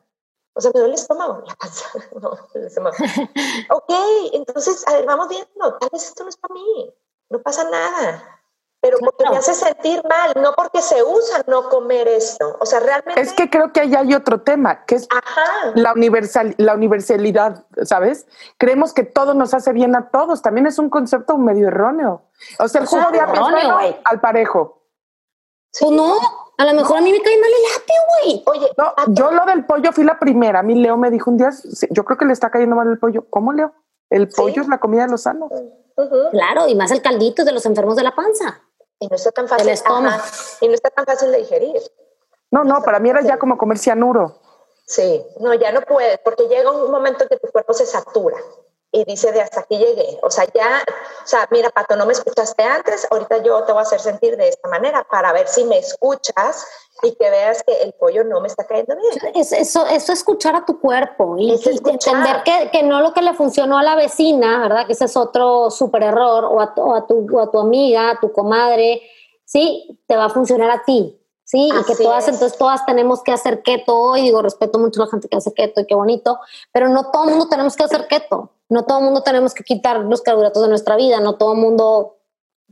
O 0.56 0.60
sea, 0.60 0.70
me 0.72 0.80
duele 0.80 0.94
el 0.94 1.00
estómago, 1.00 1.42
la 1.44 1.54
panza, 1.56 1.86
no, 2.20 2.38
el 2.54 2.66
estómago. 2.66 2.96
ok, 3.70 3.92
entonces, 4.32 4.86
a 4.86 4.92
ver, 4.94 5.04
vamos 5.06 5.28
viendo, 5.28 5.78
tal 5.78 5.88
vez 5.92 6.04
esto 6.04 6.22
no 6.22 6.28
es 6.28 6.36
para 6.36 6.54
mí, 6.54 6.94
no 7.30 7.42
pasa 7.42 7.68
nada 7.68 8.34
pero 8.84 8.98
porque 8.98 9.24
me 9.30 9.38
hace 9.38 9.54
sentir 9.54 10.02
mal, 10.06 10.34
no 10.42 10.52
porque 10.52 10.82
se 10.82 11.02
usa 11.02 11.42
no 11.46 11.70
comer 11.70 12.06
esto. 12.06 12.58
O 12.60 12.66
sea, 12.66 12.80
realmente... 12.80 13.18
Es 13.18 13.32
que 13.32 13.48
creo 13.48 13.72
que 13.72 13.80
ahí 13.80 13.94
hay 13.94 14.12
otro 14.12 14.42
tema, 14.42 14.84
que 14.84 14.96
es 14.96 15.08
La, 15.74 15.94
universal, 15.94 16.54
la 16.58 16.74
universalidad, 16.74 17.64
¿sabes? 17.84 18.26
Creemos 18.58 18.92
que 18.92 19.02
todo 19.02 19.32
nos 19.32 19.54
hace 19.54 19.72
bien 19.72 19.96
a 19.96 20.10
todos, 20.10 20.42
también 20.42 20.66
es 20.66 20.78
un 20.78 20.90
concepto 20.90 21.38
medio 21.38 21.68
erróneo. 21.68 22.24
O 22.58 22.68
sea, 22.68 22.82
el 22.82 22.86
juego 22.86 23.10
de 23.10 23.20
apio 23.20 23.46
al 24.04 24.20
parejo. 24.20 24.82
¿O 25.80 25.90
no? 25.90 26.18
A 26.58 26.66
lo 26.66 26.74
mejor 26.74 26.98
a 26.98 27.00
mí 27.00 27.10
me 27.10 27.22
cae 27.22 27.40
mal 27.40 27.48
el 27.48 27.82
apio, 27.82 27.94
güey. 28.20 28.58
Oye, 28.58 28.70
no, 28.76 29.14
yo 29.14 29.30
lo 29.30 29.46
del 29.46 29.64
pollo 29.64 29.92
fui 29.92 30.04
la 30.04 30.18
primera. 30.18 30.58
A 30.58 30.62
mí 30.62 30.74
Leo 30.74 30.98
me 30.98 31.10
dijo 31.10 31.30
un 31.30 31.38
día, 31.38 31.48
yo 31.88 32.04
creo 32.04 32.18
que 32.18 32.26
le 32.26 32.34
está 32.34 32.50
cayendo 32.50 32.76
mal 32.76 32.88
el 32.88 32.98
pollo. 32.98 33.24
¿Cómo, 33.30 33.54
Leo? 33.54 33.72
El 34.10 34.28
pollo 34.28 34.60
es 34.60 34.68
la 34.68 34.76
comida 34.76 35.06
de 35.06 35.10
los 35.10 35.22
sanos. 35.22 35.50
Claro, 36.32 36.68
y 36.68 36.74
más 36.74 36.90
el 36.90 37.00
caldito 37.00 37.46
de 37.46 37.52
los 37.52 37.64
enfermos 37.64 37.96
de 37.96 38.02
la 38.02 38.14
panza 38.14 38.60
y 38.98 39.08
no 39.08 39.16
está 39.16 39.30
tan 39.32 39.48
fácil, 39.48 39.68
y 40.60 40.68
no 40.68 40.74
está 40.74 40.90
tan 40.90 41.04
fácil 41.04 41.32
de 41.32 41.38
digerir. 41.38 41.82
No, 42.50 42.64
no, 42.64 42.82
para 42.82 43.00
mí 43.00 43.10
era 43.10 43.22
ya 43.22 43.38
como 43.38 43.58
comer 43.58 43.78
cianuro. 43.78 44.40
Sí, 44.86 45.24
no, 45.40 45.54
ya 45.54 45.72
no 45.72 45.80
puedes, 45.82 46.18
porque 46.18 46.46
llega 46.46 46.70
un 46.70 46.90
momento 46.90 47.24
en 47.24 47.28
que 47.28 47.38
tu 47.38 47.50
cuerpo 47.50 47.72
se 47.72 47.86
satura 47.86 48.36
y 48.94 49.04
dice 49.04 49.32
de 49.32 49.40
hasta 49.40 49.60
aquí 49.60 49.76
llegué. 49.76 50.18
O 50.22 50.30
sea, 50.30 50.44
ya, 50.54 50.82
o 51.22 51.26
sea, 51.26 51.48
mira, 51.50 51.68
Pato, 51.70 51.96
no 51.96 52.06
me 52.06 52.12
escuchaste 52.12 52.62
antes, 52.62 53.06
ahorita 53.10 53.42
yo 53.42 53.64
te 53.64 53.72
voy 53.72 53.80
a 53.80 53.82
hacer 53.82 53.98
sentir 53.98 54.36
de 54.36 54.48
esta 54.48 54.68
manera 54.68 55.04
para 55.10 55.32
ver 55.32 55.48
si 55.48 55.64
me 55.64 55.78
escuchas 55.78 56.64
y 57.02 57.12
que 57.16 57.28
veas 57.28 57.64
que 57.64 57.82
el 57.82 57.92
pollo 57.94 58.22
no 58.22 58.40
me 58.40 58.46
está 58.46 58.64
cayendo 58.64 58.94
bien. 58.96 59.34
Es, 59.34 59.50
eso, 59.50 59.84
eso 59.88 60.12
escuchar 60.12 60.54
a 60.54 60.64
tu 60.64 60.80
cuerpo 60.80 61.36
y, 61.36 61.52
entender 61.52 62.42
que, 62.44 62.70
que, 62.70 62.84
no 62.84 63.00
lo 63.00 63.12
que 63.12 63.22
le 63.22 63.34
funcionó 63.34 63.78
a 63.78 63.82
la 63.82 63.96
vecina, 63.96 64.60
¿verdad? 64.60 64.86
Que 64.86 64.92
ese 64.92 65.06
es 65.06 65.16
otro 65.16 65.72
súper 65.72 66.04
error, 66.04 66.44
o 66.44 66.60
a, 66.60 66.72
o 66.76 66.94
a, 66.94 67.04
tu, 67.04 67.26
o 67.36 67.40
a 67.40 67.50
tu 67.50 67.58
amiga, 67.58 68.10
a 68.10 68.20
tu 68.20 68.32
comadre, 68.32 69.02
¿sí? 69.44 70.00
Te 70.06 70.16
va 70.16 70.26
a 70.26 70.30
funcionar 70.30 70.70
a 70.70 70.84
ti. 70.84 71.20
Sí, 71.54 71.70
y 71.72 71.84
que 71.84 71.94
todas, 71.94 72.26
entonces 72.26 72.58
todas 72.58 72.84
tenemos 72.84 73.22
que 73.22 73.30
hacer 73.30 73.62
keto 73.62 73.96
hoy, 73.96 74.22
digo, 74.22 74.42
respeto 74.42 74.80
mucho 74.80 75.00
a 75.00 75.04
la 75.04 75.10
gente 75.12 75.28
que 75.28 75.36
hace 75.36 75.54
keto 75.54 75.82
y 75.82 75.86
qué 75.86 75.94
bonito, 75.94 76.40
pero 76.72 76.88
no 76.88 77.12
todo 77.12 77.26
el 77.26 77.30
mundo 77.30 77.46
tenemos 77.48 77.76
que 77.76 77.84
hacer 77.84 78.08
keto, 78.08 78.50
no 78.68 78.84
todo 78.84 78.98
el 78.98 79.04
mundo 79.04 79.22
tenemos 79.22 79.54
que 79.54 79.62
quitar 79.62 79.98
los 79.98 80.20
carbohidratos 80.20 80.62
de 80.62 80.68
nuestra 80.68 80.96
vida, 80.96 81.20
no 81.20 81.36
todo 81.36 81.52
el 81.52 81.60
mundo... 81.60 82.16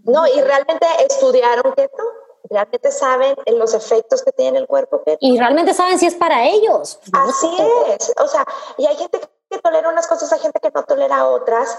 No, 0.02 0.26
y 0.26 0.40
realmente 0.40 0.84
estudiaron 1.08 1.72
keto, 1.74 2.02
realmente 2.50 2.90
saben 2.90 3.36
los 3.56 3.72
efectos 3.72 4.20
que 4.24 4.32
tiene 4.32 4.58
el 4.58 4.66
cuerpo 4.66 5.00
keto. 5.04 5.18
Y 5.20 5.38
realmente 5.38 5.74
saben 5.74 6.00
si 6.00 6.06
es 6.06 6.16
para 6.16 6.44
ellos. 6.44 6.98
Así 7.12 7.56
es, 7.86 8.12
o 8.20 8.26
sea, 8.26 8.44
y 8.78 8.86
hay 8.86 8.96
gente 8.96 9.20
que 9.48 9.58
tolera 9.60 9.90
unas 9.90 10.08
cosas, 10.08 10.32
hay 10.32 10.40
gente 10.40 10.58
que 10.58 10.72
no 10.74 10.82
tolera 10.82 11.28
otras, 11.28 11.78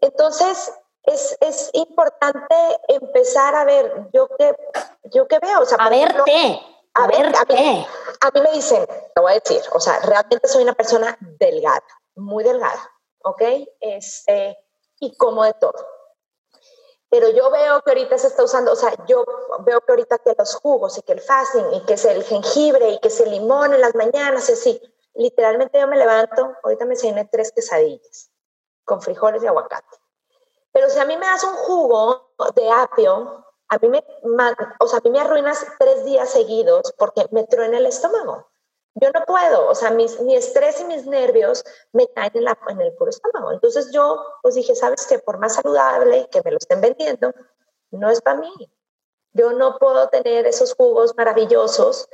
entonces 0.00 0.72
es, 1.04 1.36
es 1.40 1.70
importante 1.72 2.54
empezar 2.88 3.54
a 3.54 3.64
ver, 3.64 4.08
yo 4.12 4.28
que 4.38 4.54
¿yo 5.04 5.26
qué 5.26 5.38
veo? 5.38 5.60
O 5.60 5.64
sea, 5.66 5.78
a 5.78 5.88
verte. 5.88 6.60
A, 6.94 7.06
ver, 7.06 7.26
a, 7.26 7.44
mí, 7.48 7.86
a 8.20 8.30
mí 8.32 8.40
me 8.40 8.52
dicen, 8.52 8.84
te 9.14 9.20
voy 9.20 9.32
a 9.32 9.38
decir, 9.38 9.62
o 9.72 9.78
sea, 9.78 10.00
realmente 10.00 10.48
soy 10.48 10.64
una 10.64 10.74
persona 10.74 11.16
delgada, 11.38 11.84
muy 12.16 12.42
delgada, 12.42 12.90
¿ok? 13.22 13.42
Este, 13.78 14.58
y 14.98 15.16
como 15.16 15.44
de 15.44 15.54
todo. 15.54 15.86
Pero 17.08 17.28
yo 17.30 17.48
veo 17.50 17.80
que 17.82 17.92
ahorita 17.92 18.18
se 18.18 18.26
está 18.26 18.42
usando, 18.42 18.72
o 18.72 18.76
sea, 18.76 18.92
yo 19.06 19.24
veo 19.60 19.80
que 19.80 19.92
ahorita 19.92 20.18
que 20.18 20.34
los 20.36 20.54
jugos 20.56 20.98
y 20.98 21.02
que 21.02 21.12
el 21.12 21.20
fasting 21.20 21.74
y 21.74 21.84
que 21.84 21.94
es 21.94 22.04
el 22.04 22.24
jengibre 22.24 22.90
y 22.90 22.98
que 22.98 23.08
es 23.08 23.20
el 23.20 23.30
limón 23.30 23.72
en 23.72 23.80
las 23.80 23.94
mañanas 23.94 24.48
y 24.48 24.52
así. 24.52 24.94
Literalmente 25.14 25.80
yo 25.80 25.86
me 25.86 25.96
levanto, 25.96 26.56
ahorita 26.62 26.84
me 26.84 26.96
cené 26.96 27.24
tres 27.24 27.52
quesadillas 27.52 28.30
con 28.84 29.00
frijoles 29.00 29.42
y 29.42 29.46
aguacate. 29.46 29.99
Pero 30.72 30.88
si 30.88 30.98
a 30.98 31.04
mí 31.04 31.16
me 31.16 31.26
das 31.26 31.44
un 31.44 31.54
jugo 31.54 32.32
de 32.54 32.70
apio, 32.70 33.44
a 33.68 33.78
mí 33.78 33.88
me, 33.88 34.04
o 34.80 34.86
sea, 34.86 34.98
a 34.98 35.02
mí 35.02 35.10
me 35.10 35.20
arruinas 35.20 35.64
tres 35.78 36.04
días 36.04 36.28
seguidos 36.28 36.92
porque 36.98 37.26
me 37.30 37.44
truena 37.44 37.78
el 37.78 37.86
estómago. 37.86 38.48
Yo 38.94 39.10
no 39.12 39.24
puedo, 39.24 39.68
o 39.68 39.74
sea, 39.74 39.90
mis, 39.90 40.20
mi 40.20 40.34
estrés 40.34 40.80
y 40.80 40.84
mis 40.84 41.06
nervios 41.06 41.64
me 41.92 42.08
caen 42.08 42.32
en, 42.34 42.44
la, 42.44 42.58
en 42.68 42.80
el 42.80 42.92
puro 42.94 43.10
estómago. 43.10 43.52
Entonces 43.52 43.90
yo 43.92 44.20
pues 44.42 44.56
dije, 44.56 44.74
¿sabes 44.74 45.06
qué? 45.06 45.20
Por 45.20 45.38
más 45.38 45.54
saludable 45.54 46.28
que 46.30 46.42
me 46.44 46.50
lo 46.50 46.58
estén 46.58 46.80
vendiendo, 46.80 47.32
no 47.92 48.10
es 48.10 48.20
para 48.20 48.40
mí. 48.40 48.52
Yo 49.32 49.52
no 49.52 49.78
puedo 49.78 50.08
tener 50.08 50.46
esos 50.46 50.74
jugos 50.74 51.14
maravillosos 51.16 52.08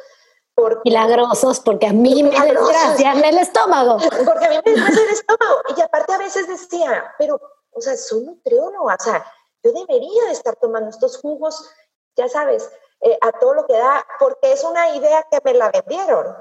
porque, 0.55 0.81
milagrosos 0.85 1.61
porque 1.61 1.87
a 1.87 1.92
mí 1.92 2.23
me 2.23 2.31
desgracian 2.31 3.25
el 3.25 3.38
estómago. 3.38 3.99
Porque 4.25 4.47
a 4.47 4.51
mí 4.51 4.57
me 4.64 4.73
desgracia 4.73 5.03
el 5.03 5.11
estómago. 5.11 5.61
Y 5.77 5.81
aparte 5.81 6.12
a 6.12 6.19
veces 6.19 6.47
decía, 6.47 7.14
pero, 7.19 7.40
o 7.77 7.81
sea, 7.81 7.97
soy 7.97 8.25
nutrióloga, 8.25 8.95
o 8.95 9.03
sea, 9.03 9.33
yo 9.62 9.73
debería 9.73 10.25
de 10.25 10.33
estar 10.33 10.57
tomando 10.57 10.91
estos 10.91 11.19
jugos, 11.19 11.71
ya 12.17 12.29
sabes, 12.29 12.71
eh, 13.01 13.19
a 13.21 13.33
todo 13.33 13.55
lo 13.55 13.67
que 13.67 13.75
da, 13.75 14.07
porque 14.19 14.53
es 14.53 14.65
una 14.65 14.97
idea 14.97 15.27
que 15.31 15.41
me 15.45 15.55
la 15.55 15.71
vendieron. 15.71 16.35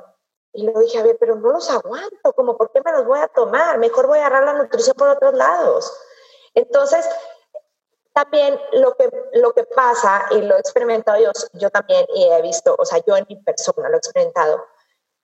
Y 0.54 0.64
le 0.64 0.72
dije, 0.80 1.00
a 1.00 1.04
ver, 1.04 1.18
pero 1.20 1.36
no 1.36 1.52
los 1.52 1.70
aguanto, 1.70 2.34
como, 2.34 2.58
¿por 2.58 2.72
qué 2.72 2.82
me 2.86 2.94
los 2.94 3.06
voy 3.06 3.20
a 3.20 3.28
tomar? 3.28 3.78
Mejor 3.78 4.08
voy 4.08 4.20
a 4.20 4.28
agarrar 4.28 4.46
la 4.46 4.64
nutrición 4.64 4.96
por 4.96 5.10
otros 5.10 5.34
lados. 5.34 5.94
Entonces, 6.54 7.06
también 8.14 8.58
lo 8.72 8.96
que, 8.96 9.10
lo 9.34 9.52
que 9.52 9.66
pasa, 9.66 10.28
y 10.32 10.42
lo 10.42 10.56
he 10.56 10.60
experimentado 10.60 11.20
yo, 11.20 11.32
yo 11.54 11.70
también, 11.70 12.06
y 12.16 12.30
he 12.30 12.42
visto, 12.42 12.74
o 12.80 12.86
sea, 12.86 13.04
yo 13.06 13.18
en 13.18 13.26
mi 13.28 13.36
persona 13.36 13.90
lo 13.90 13.96
he 13.96 13.98
experimentado, 13.98 14.66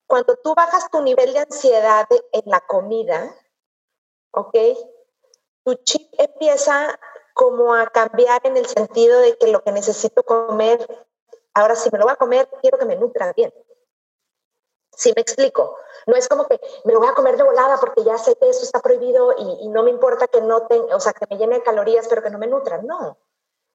cuando 0.06 0.36
tú 0.44 0.54
bajas 0.54 0.92
tu 0.92 1.00
nivel 1.02 1.32
de 1.32 1.40
ansiedad 1.40 2.06
en 2.34 2.42
la 2.46 2.60
comida, 2.60 3.34
¿ok? 4.32 4.58
Tu 5.64 5.76
chip 5.84 6.14
empieza 6.18 7.00
como 7.34 7.74
a 7.74 7.88
cambiar 7.88 8.42
en 8.46 8.58
el 8.58 8.66
sentido 8.66 9.20
de 9.20 9.38
que 9.38 9.48
lo 9.48 9.64
que 9.64 9.72
necesito 9.72 10.24
comer, 10.24 10.80
ahora 11.54 11.76
si 11.76 11.90
me 11.92 12.00
lo 12.00 12.06
voy 12.06 12.14
a 12.14 12.18
comer, 12.18 12.50
quiero 12.62 12.78
que 12.78 12.86
me 12.86 12.96
nutra 12.96 13.32
bien. 13.34 13.54
Si 14.96 15.14
me 15.16 15.22
explico, 15.22 15.78
no 16.06 16.16
es 16.16 16.28
como 16.28 16.48
que 16.48 16.60
me 16.84 16.94
lo 16.94 17.00
voy 17.00 17.08
a 17.08 17.14
comer 17.14 17.38
de 17.38 17.44
volada 17.44 17.78
porque 17.80 18.04
ya 18.04 18.18
sé 18.18 18.36
que 18.36 18.50
eso 18.50 18.64
está 18.64 18.80
prohibido 18.82 19.34
y, 19.38 19.68
no 19.70 19.84
me 19.84 19.90
importa 19.90 20.28
que 20.28 20.42
no 20.42 20.68
tenga, 20.68 20.96
o 20.96 21.00
sea, 21.00 21.14
que 21.14 21.26
me 21.30 21.38
llene 21.38 21.56
de 21.56 21.64
calorías, 21.64 22.08
pero 22.08 22.22
que 22.22 22.30
no 22.30 22.38
me 22.38 22.48
nutran. 22.48 22.86
No. 22.86 23.18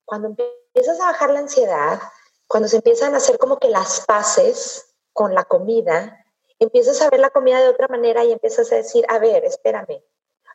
Cuando 0.05 0.29
empiezas 0.29 1.01
a 1.01 1.07
bajar 1.07 1.31
la 1.31 1.41
ansiedad, 1.41 2.01
cuando 2.47 2.69
se 2.69 2.77
empiezan 2.77 3.15
a 3.15 3.17
hacer 3.17 3.39
como 3.39 3.59
que 3.59 3.69
las 3.69 4.05
paces 4.07 4.95
con 5.13 5.35
la 5.35 5.45
comida, 5.45 6.25
empiezas 6.59 7.01
a 7.03 7.11
ver 7.11 7.21
la 7.21 7.31
comida 7.31 7.61
de 7.61 7.69
otra 7.69 7.89
manera 7.89 8.25
y 8.25 8.33
empiezas 8.33 8.71
a 8.73 8.77
decir, 8.77 9.05
a 9.09 9.19
ver, 9.19 9.45
espérame, 9.45 10.03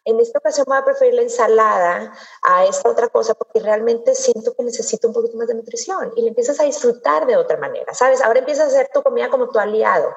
en 0.05 0.19
esta 0.19 0.39
ocasión 0.39 0.65
voy 0.67 0.77
a 0.77 0.85
preferir 0.85 1.13
la 1.13 1.21
ensalada 1.21 2.13
a 2.41 2.65
esta 2.65 2.89
otra 2.89 3.07
cosa 3.09 3.33
porque 3.33 3.59
realmente 3.59 4.15
siento 4.15 4.53
que 4.55 4.63
necesito 4.63 5.07
un 5.07 5.13
poquito 5.13 5.37
más 5.37 5.47
de 5.47 5.55
nutrición 5.55 6.11
y 6.15 6.23
le 6.23 6.29
empiezas 6.29 6.59
a 6.59 6.63
disfrutar 6.63 7.27
de 7.27 7.37
otra 7.37 7.57
manera, 7.57 7.93
¿sabes? 7.93 8.21
Ahora 8.21 8.39
empiezas 8.39 8.65
a 8.65 8.67
hacer 8.67 8.89
tu 8.93 9.03
comida 9.03 9.29
como 9.29 9.49
tu 9.49 9.59
aliado. 9.59 10.13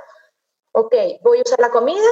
Ok, 0.72 0.94
voy 1.22 1.38
a 1.38 1.42
usar 1.42 1.60
la 1.60 1.70
comida 1.70 2.08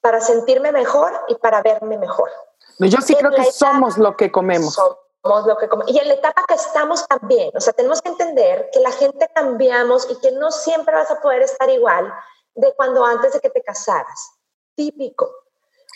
para 0.00 0.20
sentirme 0.20 0.72
mejor 0.72 1.12
y 1.28 1.34
para 1.36 1.62
verme 1.62 1.98
mejor. 1.98 2.30
Yo 2.78 2.98
sí 3.02 3.14
creo 3.14 3.30
que 3.30 3.44
somos 3.52 3.98
lo 3.98 4.16
que 4.16 4.32
comemos. 4.32 4.74
Somos 4.74 5.46
lo 5.46 5.58
que 5.58 5.68
comemos. 5.68 5.92
Y 5.92 5.98
en 5.98 6.08
la 6.08 6.14
etapa 6.14 6.44
que 6.48 6.54
estamos 6.54 7.06
también, 7.06 7.50
o 7.54 7.60
sea, 7.60 7.74
tenemos 7.74 8.00
que 8.00 8.08
entender 8.08 8.70
que 8.72 8.80
la 8.80 8.90
gente 8.90 9.28
cambiamos 9.34 10.10
y 10.10 10.16
que 10.20 10.32
no 10.32 10.50
siempre 10.50 10.94
vas 10.94 11.10
a 11.10 11.20
poder 11.20 11.42
estar 11.42 11.68
igual 11.68 12.12
de 12.54 12.74
cuando 12.74 13.04
antes 13.04 13.34
de 13.34 13.40
que 13.40 13.50
te 13.50 13.62
casaras. 13.62 14.32
Típico. 14.74 15.30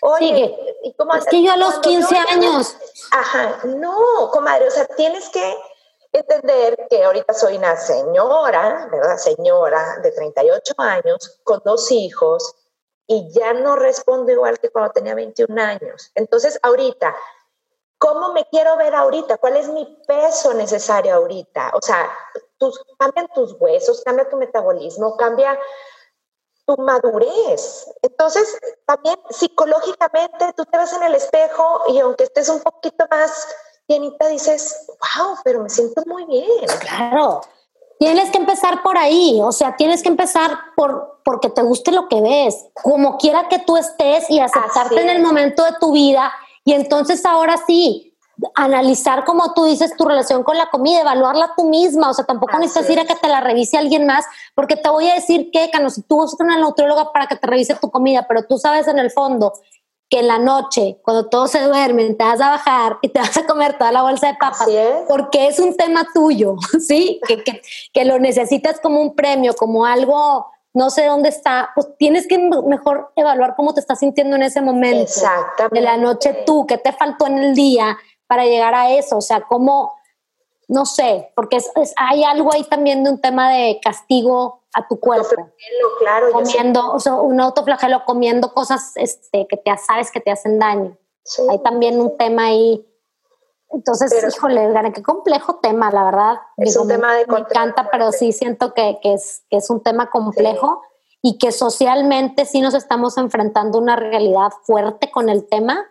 Oye, 0.06 0.76
¿y 0.82 0.92
cómo 0.92 1.14
es 1.14 1.24
que 1.24 1.42
yo 1.42 1.50
a 1.50 1.56
los 1.56 1.78
15 1.78 2.14
años. 2.14 2.76
Ajá, 3.10 3.60
no, 3.64 4.30
comadre, 4.30 4.68
o 4.68 4.70
sea, 4.70 4.84
tienes 4.84 5.30
que 5.30 5.56
entender 6.12 6.86
que 6.90 7.04
ahorita 7.04 7.32
soy 7.32 7.56
una 7.56 7.74
señora, 7.78 8.86
¿verdad? 8.92 9.16
Señora 9.16 10.00
de 10.02 10.12
38 10.12 10.74
años, 10.76 11.40
con 11.42 11.62
dos 11.64 11.90
hijos, 11.90 12.54
y 13.06 13.32
ya 13.32 13.54
no 13.54 13.76
respondo 13.76 14.30
igual 14.30 14.58
que 14.58 14.68
cuando 14.68 14.92
tenía 14.92 15.14
21 15.14 15.58
años. 15.58 16.10
Entonces, 16.14 16.60
ahorita, 16.62 17.16
¿cómo 17.96 18.34
me 18.34 18.44
quiero 18.50 18.76
ver 18.76 18.94
ahorita? 18.94 19.38
¿Cuál 19.38 19.56
es 19.56 19.68
mi 19.68 19.86
peso 20.06 20.52
necesario 20.52 21.14
ahorita? 21.14 21.70
O 21.72 21.80
sea, 21.80 22.10
tus, 22.58 22.78
cambian 22.98 23.28
tus 23.34 23.56
huesos, 23.58 24.02
cambia 24.04 24.28
tu 24.28 24.36
metabolismo, 24.36 25.16
cambia 25.16 25.58
tu 26.66 26.76
madurez. 26.80 27.86
Entonces, 28.02 28.56
también 28.86 29.16
psicológicamente 29.30 30.52
tú 30.56 30.64
te 30.64 30.78
ves 30.78 30.92
en 30.92 31.02
el 31.02 31.14
espejo 31.14 31.82
y 31.88 31.98
aunque 31.98 32.24
estés 32.24 32.48
un 32.48 32.60
poquito 32.60 33.06
más 33.10 33.46
llenita, 33.86 34.28
dices, 34.28 34.86
wow, 34.88 35.36
pero 35.44 35.62
me 35.62 35.70
siento 35.70 36.02
muy 36.06 36.24
bien. 36.24 36.66
Claro. 36.80 37.42
Tienes 37.98 38.30
que 38.30 38.38
empezar 38.38 38.82
por 38.82 38.98
ahí, 38.98 39.40
o 39.42 39.52
sea, 39.52 39.76
tienes 39.76 40.02
que 40.02 40.08
empezar 40.08 40.50
por 40.76 41.14
porque 41.24 41.48
te 41.48 41.62
guste 41.62 41.90
lo 41.90 42.06
que 42.08 42.20
ves, 42.20 42.66
como 42.82 43.16
quiera 43.16 43.48
que 43.48 43.60
tú 43.60 43.78
estés 43.78 44.28
y 44.28 44.40
aceptarte 44.40 45.00
en 45.00 45.08
el 45.08 45.22
momento 45.22 45.64
de 45.64 45.72
tu 45.80 45.92
vida 45.92 46.30
y 46.64 46.72
entonces 46.74 47.24
ahora 47.24 47.56
sí, 47.66 48.13
analizar, 48.54 49.24
como 49.24 49.52
tú 49.54 49.64
dices, 49.64 49.96
tu 49.96 50.04
relación 50.04 50.42
con 50.42 50.56
la 50.56 50.70
comida, 50.70 51.00
evaluarla 51.00 51.52
tú 51.56 51.68
misma. 51.68 52.10
O 52.10 52.14
sea, 52.14 52.24
tampoco 52.24 52.58
necesitas 52.58 52.90
ir 52.90 53.00
a 53.00 53.04
que 53.04 53.14
te 53.14 53.28
la 53.28 53.40
revise 53.40 53.76
alguien 53.76 54.06
más, 54.06 54.24
porque 54.54 54.76
te 54.76 54.88
voy 54.88 55.08
a 55.08 55.14
decir 55.14 55.50
que, 55.52 55.70
Cano, 55.70 55.90
si 55.90 56.02
tú 56.02 56.16
buscas 56.16 56.40
una 56.40 56.58
nutrióloga 56.58 57.12
para 57.12 57.26
que 57.26 57.36
te 57.36 57.46
revise 57.46 57.74
tu 57.76 57.90
comida, 57.90 58.26
pero 58.28 58.44
tú 58.44 58.58
sabes 58.58 58.88
en 58.88 58.98
el 58.98 59.10
fondo 59.10 59.52
que 60.10 60.20
en 60.20 60.28
la 60.28 60.38
noche, 60.38 61.00
cuando 61.02 61.28
todos 61.28 61.50
se 61.50 61.62
duermen, 61.62 62.16
te 62.16 62.24
vas 62.24 62.40
a 62.40 62.50
bajar 62.50 62.98
y 63.00 63.08
te 63.08 63.20
vas 63.20 63.36
a 63.36 63.46
comer 63.46 63.78
toda 63.78 63.90
la 63.90 64.02
bolsa 64.02 64.28
de 64.28 64.34
papas, 64.34 64.68
porque 65.08 65.46
es 65.46 65.58
un 65.58 65.76
tema 65.76 66.06
tuyo, 66.12 66.56
¿sí? 66.86 67.20
que, 67.26 67.42
que, 67.42 67.62
que 67.92 68.04
lo 68.04 68.18
necesitas 68.18 68.80
como 68.80 69.00
un 69.00 69.14
premio, 69.14 69.54
como 69.54 69.86
algo 69.86 70.46
no 70.74 70.90
sé 70.90 71.06
dónde 71.06 71.28
está, 71.28 71.70
pues 71.74 71.86
tienes 71.98 72.26
que 72.26 72.36
mejor 72.36 73.12
evaluar 73.14 73.54
cómo 73.56 73.72
te 73.72 73.80
estás 73.80 74.00
sintiendo 74.00 74.34
en 74.34 74.42
ese 74.42 74.60
momento. 74.60 75.04
Exactamente. 75.04 75.76
De 75.76 75.80
la 75.80 75.96
noche 75.96 76.42
tú, 76.44 76.66
qué 76.66 76.78
te 76.78 76.92
faltó 76.92 77.28
en 77.28 77.38
el 77.38 77.54
día, 77.54 77.96
para 78.34 78.46
llegar 78.46 78.74
a 78.74 78.90
eso? 78.90 79.18
O 79.18 79.20
sea, 79.20 79.42
¿cómo? 79.42 79.94
No 80.66 80.86
sé, 80.86 81.30
porque 81.36 81.58
es, 81.58 81.70
hay 81.96 82.24
algo 82.24 82.52
ahí 82.52 82.64
también 82.64 83.04
de 83.04 83.10
un 83.10 83.20
tema 83.20 83.52
de 83.52 83.78
castigo 83.80 84.64
a 84.74 84.88
tu 84.88 84.98
cuerpo. 84.98 85.52
Claro, 86.00 86.32
comiendo, 86.32 86.92
o 86.92 86.98
sea, 86.98 87.14
un 87.14 87.40
autoflagelo 87.40 88.04
comiendo 88.04 88.52
cosas 88.52 88.92
este, 88.96 89.46
que 89.46 89.56
te 89.56 89.70
sabes 89.76 90.10
que 90.10 90.20
te 90.20 90.32
hacen 90.32 90.58
daño. 90.58 90.98
Hay 91.48 91.62
también 91.62 92.00
un 92.00 92.16
tema 92.16 92.46
ahí. 92.46 92.84
Entonces, 93.70 94.12
híjole, 94.34 94.68
qué 94.92 95.02
complejo 95.02 95.60
tema, 95.62 95.92
la 95.92 96.04
verdad. 96.04 96.36
Es 96.56 96.76
un 96.76 96.88
tema 96.88 97.14
de 97.14 97.26
Me 97.26 97.38
encanta, 97.38 97.88
pero 97.92 98.10
sí 98.10 98.32
siento 98.32 98.74
que, 98.74 98.98
que, 99.00 99.12
es, 99.12 99.44
que 99.48 99.58
es 99.58 99.70
un 99.70 99.80
tema 99.80 100.10
complejo 100.10 100.82
y 101.22 101.38
que 101.38 101.52
socialmente 101.52 102.46
sí 102.46 102.60
nos 102.60 102.74
estamos 102.74 103.16
enfrentando 103.16 103.78
a 103.78 103.80
una 103.80 103.96
realidad 103.96 104.50
fuerte 104.64 105.12
con 105.12 105.28
el 105.28 105.46
tema. 105.46 105.86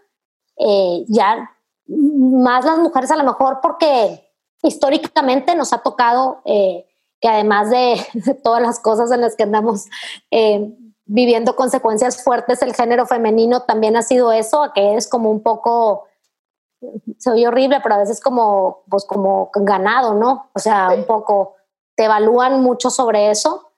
Eh, 0.58 1.06
ya 1.08 1.53
más 1.88 2.66
las 2.66 2.80
mujeres 2.80 3.12
a 3.12 3.16
lo 3.16 3.24
mejor 3.24 3.60
porque 3.62 4.30
históricamente 4.62 5.56
nos 5.56 5.74
ha 5.74 5.80
tocado 5.80 6.42
eh, 6.46 6.86
que 7.20 7.28
además 7.28 7.70
de, 7.72 7.98
todas 8.44 8.62
las 8.62 8.80
cosas 8.80 9.12
en 9.12 9.22
las 9.22 9.36
que 9.36 9.44
andamos 9.44 9.86
eh, 10.32 10.74
viviendo 11.06 11.56
consecuencias 11.56 12.24
fuertes, 12.24 12.62
el 12.62 12.74
género 12.74 13.06
femenino 13.06 13.64
también 13.64 13.96
ha 13.96 14.02
sido 14.02 14.32
eso, 14.32 14.72
que 14.74 14.96
es 14.96 15.08
como 15.08 15.30
un 15.30 15.44
poco, 15.44 16.06
se 17.18 17.30
oye 17.30 17.48
horrible, 17.48 17.80
pero 17.84 17.96
a 17.96 18.00
veces 18.00 18.22
como, 18.22 18.84
pues 18.90 19.06
como 19.06 19.52
ganado, 19.54 20.14
¿no? 20.14 20.50
O 20.54 20.60
sea, 20.60 20.90
un 20.96 21.06
poco, 21.06 21.56
te 21.96 22.06
evalúan 22.06 22.62
mucho 22.62 22.90
sobre 22.90 23.32
eso 23.32 23.72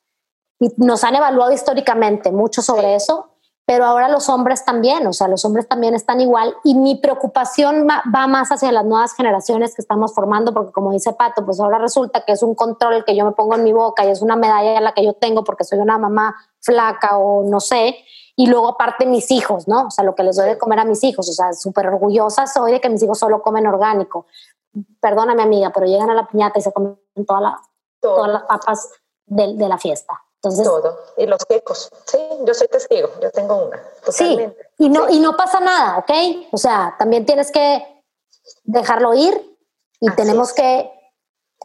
y 0.60 0.72
nos 0.78 1.04
han 1.04 1.16
evaluado 1.16 1.52
históricamente 1.52 2.32
mucho 2.32 2.62
sobre 2.62 2.96
eso 2.96 3.35
pero 3.66 3.86
ahora 3.86 4.08
los 4.08 4.30
hombres 4.30 4.64
también, 4.64 5.08
o 5.08 5.14
sea, 5.14 5.28
los 5.28 5.44
hombres 5.46 5.68
también 5.68 5.96
están 5.96 6.22
igual 6.22 6.56
y 6.64 6.76
mi 6.76 6.96
preocupación 6.96 7.88
va 7.88 8.28
más 8.28 8.52
hacia 8.52 8.72
las 8.72 8.86
nuevas 8.86 9.14
generaciones 9.16 9.74
que 9.76 9.82
estamos 9.82 10.14
formando, 10.14 10.54
porque 10.54 10.72
como 10.72 10.92
dice 10.92 11.14
Pato, 11.14 11.46
pues 11.46 11.60
ahora 11.60 11.80
resulta 11.80 12.24
que 12.26 12.34
es 12.34 12.44
un 12.44 12.56
control 12.56 13.04
que 13.06 13.16
yo 13.16 13.26
me 13.26 13.32
pongo 13.32 13.56
en 13.56 13.64
mi 13.64 13.74
boca 13.74 14.06
y 14.06 14.10
es 14.10 14.22
una 14.22 14.36
medalla 14.36 14.80
la 14.82 14.94
que 14.94 15.04
yo 15.04 15.14
tengo 15.14 15.44
porque 15.44 15.64
soy 15.64 15.80
una 15.80 15.98
mamá 15.98 16.36
flaca 16.60 17.18
o 17.18 17.44
no 17.44 17.60
sé, 17.60 17.98
y 18.36 18.48
luego 18.48 18.70
aparte 18.70 19.06
mis 19.06 19.32
hijos, 19.32 19.68
¿no? 19.68 19.88
O 19.88 19.92
sea, 19.92 20.04
lo 20.04 20.14
que 20.14 20.24
les 20.24 20.36
doy 20.36 20.50
de 20.50 20.58
comer 20.58 20.80
a 20.80 20.86
mis 20.86 21.04
hijos, 21.04 21.30
o 21.30 21.34
sea, 21.34 21.54
súper 21.54 21.88
orgullosa 21.88 22.48
soy 22.48 22.74
de 22.74 22.82
que 22.82 22.90
mis 22.90 23.02
hijos 23.02 23.18
solo 23.18 23.42
comen 23.42 23.66
orgánico. 23.66 24.28
Perdóname 25.00 25.44
amiga, 25.44 25.72
pero 25.74 25.86
llegan 25.86 26.10
a 26.10 26.14
la 26.14 26.28
piñata 26.28 26.60
y 26.60 26.62
se 26.62 26.74
comen 26.74 26.98
toda 27.26 27.42
la 27.42 27.62
todas 28.02 28.32
las 28.32 28.44
papas 28.44 28.90
de, 29.26 29.68
la 29.68 29.78
fiesta. 29.78 30.22
Entonces, 30.36 30.64
todo. 30.64 31.00
Y 31.18 31.26
los 31.26 31.44
quecos. 31.46 31.90
Sí, 32.06 32.20
yo 32.46 32.54
soy 32.54 32.68
testigo, 32.68 33.10
yo 33.22 33.32
tengo 33.32 33.68
una. 33.68 33.82
Totalmente. 34.06 34.70
Sí, 34.78 34.86
y 34.86 34.90
no, 34.90 35.10
y 35.10 35.20
no 35.20 35.36
pasa 35.36 35.60
nada, 35.60 35.98
¿ok? 36.00 36.12
O 36.52 36.58
sea, 36.58 36.96
también 37.00 37.26
tienes 37.26 37.52
que 37.52 38.04
dejarlo 38.64 39.14
ir 39.14 39.58
y 40.00 40.12
tenemos 40.12 40.54
que, 40.54 40.92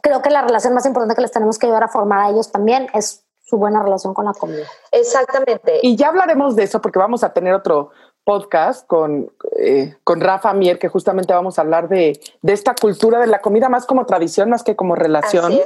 creo 0.01 0.21
que 0.21 0.29
la 0.29 0.41
relación 0.41 0.73
más 0.73 0.85
importante 0.85 1.15
que 1.15 1.21
les 1.21 1.31
tenemos 1.31 1.59
que 1.59 1.67
ayudar 1.67 1.83
a 1.83 1.89
formar 1.89 2.19
a 2.21 2.29
ellos 2.29 2.51
también 2.51 2.87
es 2.93 3.23
su 3.43 3.57
buena 3.57 3.83
relación 3.83 4.13
con 4.13 4.25
la 4.25 4.33
comida. 4.33 4.65
Exactamente. 4.91 5.79
Y 5.83 5.95
ya 5.95 6.07
hablaremos 6.07 6.55
de 6.55 6.63
eso 6.63 6.81
porque 6.81 6.99
vamos 6.99 7.23
a 7.23 7.33
tener 7.33 7.53
otro 7.53 7.91
podcast 8.23 8.87
con, 8.87 9.31
eh, 9.57 9.97
con 10.03 10.21
Rafa 10.21 10.53
Mier, 10.53 10.79
que 10.79 10.87
justamente 10.87 11.33
vamos 11.33 11.57
a 11.57 11.63
hablar 11.63 11.89
de, 11.89 12.19
de, 12.41 12.53
esta 12.53 12.75
cultura 12.75 13.19
de 13.19 13.27
la 13.27 13.41
comida 13.41 13.67
más 13.67 13.85
como 13.85 14.05
tradición, 14.05 14.49
más 14.49 14.63
que 14.63 14.75
como 14.75 14.95
relación. 14.95 15.59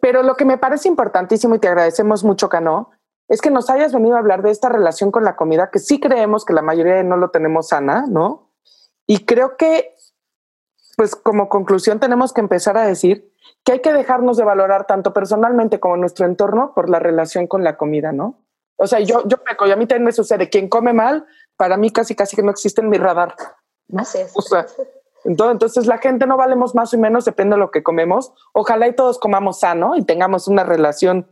Pero 0.00 0.22
lo 0.22 0.34
que 0.34 0.44
me 0.44 0.58
parece 0.58 0.88
importantísimo 0.88 1.54
y 1.54 1.58
te 1.58 1.68
agradecemos 1.68 2.24
mucho, 2.24 2.48
Cano, 2.48 2.90
es 3.28 3.40
que 3.40 3.50
nos 3.50 3.70
hayas 3.70 3.92
venido 3.92 4.16
a 4.16 4.18
hablar 4.18 4.42
de 4.42 4.50
esta 4.50 4.68
relación 4.68 5.10
con 5.10 5.24
la 5.24 5.36
comida, 5.36 5.70
que 5.70 5.78
sí 5.78 6.00
creemos 6.00 6.44
que 6.44 6.52
la 6.52 6.62
mayoría 6.62 7.02
no 7.02 7.16
lo 7.16 7.30
tenemos 7.30 7.68
sana, 7.68 8.06
¿no? 8.08 8.50
Y 9.06 9.24
creo 9.24 9.56
que, 9.56 9.94
pues 10.96 11.16
como 11.16 11.48
conclusión 11.48 12.00
tenemos 12.00 12.32
que 12.32 12.40
empezar 12.40 12.76
a 12.76 12.86
decir 12.86 13.32
que 13.64 13.72
hay 13.72 13.80
que 13.80 13.92
dejarnos 13.92 14.36
de 14.36 14.44
valorar 14.44 14.86
tanto 14.86 15.12
personalmente 15.12 15.80
como 15.80 15.96
nuestro 15.96 16.26
entorno 16.26 16.72
por 16.74 16.90
la 16.90 16.98
relación 16.98 17.46
con 17.46 17.64
la 17.64 17.76
comida, 17.76 18.12
¿no? 18.12 18.42
O 18.76 18.86
sea, 18.86 19.00
yo, 19.00 19.22
yo 19.26 19.36
me, 19.38 19.72
a 19.72 19.76
mí 19.76 19.86
también 19.86 20.04
me 20.04 20.12
sucede, 20.12 20.48
quien 20.48 20.68
come 20.68 20.92
mal, 20.92 21.26
para 21.56 21.76
mí 21.76 21.90
casi 21.90 22.14
casi 22.14 22.36
que 22.36 22.42
no 22.42 22.50
existe 22.50 22.80
en 22.80 22.88
mi 22.88 22.98
radar. 22.98 23.34
Así 23.96 24.18
es. 24.18 24.32
entonces, 24.36 24.76
entonces 25.24 25.86
la 25.86 25.98
gente 25.98 26.26
no 26.26 26.36
valemos 26.36 26.74
más 26.74 26.92
o 26.94 26.98
menos, 26.98 27.24
depende 27.24 27.56
de 27.56 27.60
lo 27.60 27.70
que 27.70 27.82
comemos. 27.82 28.32
Ojalá 28.52 28.88
y 28.88 28.94
todos 28.94 29.18
comamos 29.18 29.60
sano 29.60 29.96
y 29.96 30.04
tengamos 30.04 30.48
una 30.48 30.64
relación 30.64 31.30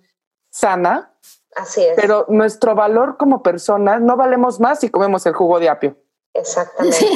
sana. 0.50 1.14
Así 1.56 1.84
es. 1.84 1.94
Pero 1.96 2.26
nuestro 2.28 2.74
valor 2.74 3.16
como 3.16 3.42
personas 3.42 4.00
no 4.00 4.16
valemos 4.16 4.60
más 4.60 4.80
si 4.80 4.88
comemos 4.88 5.26
el 5.26 5.34
jugo 5.34 5.58
de 5.58 5.68
apio. 5.68 5.96
Exactamente. 6.34 7.06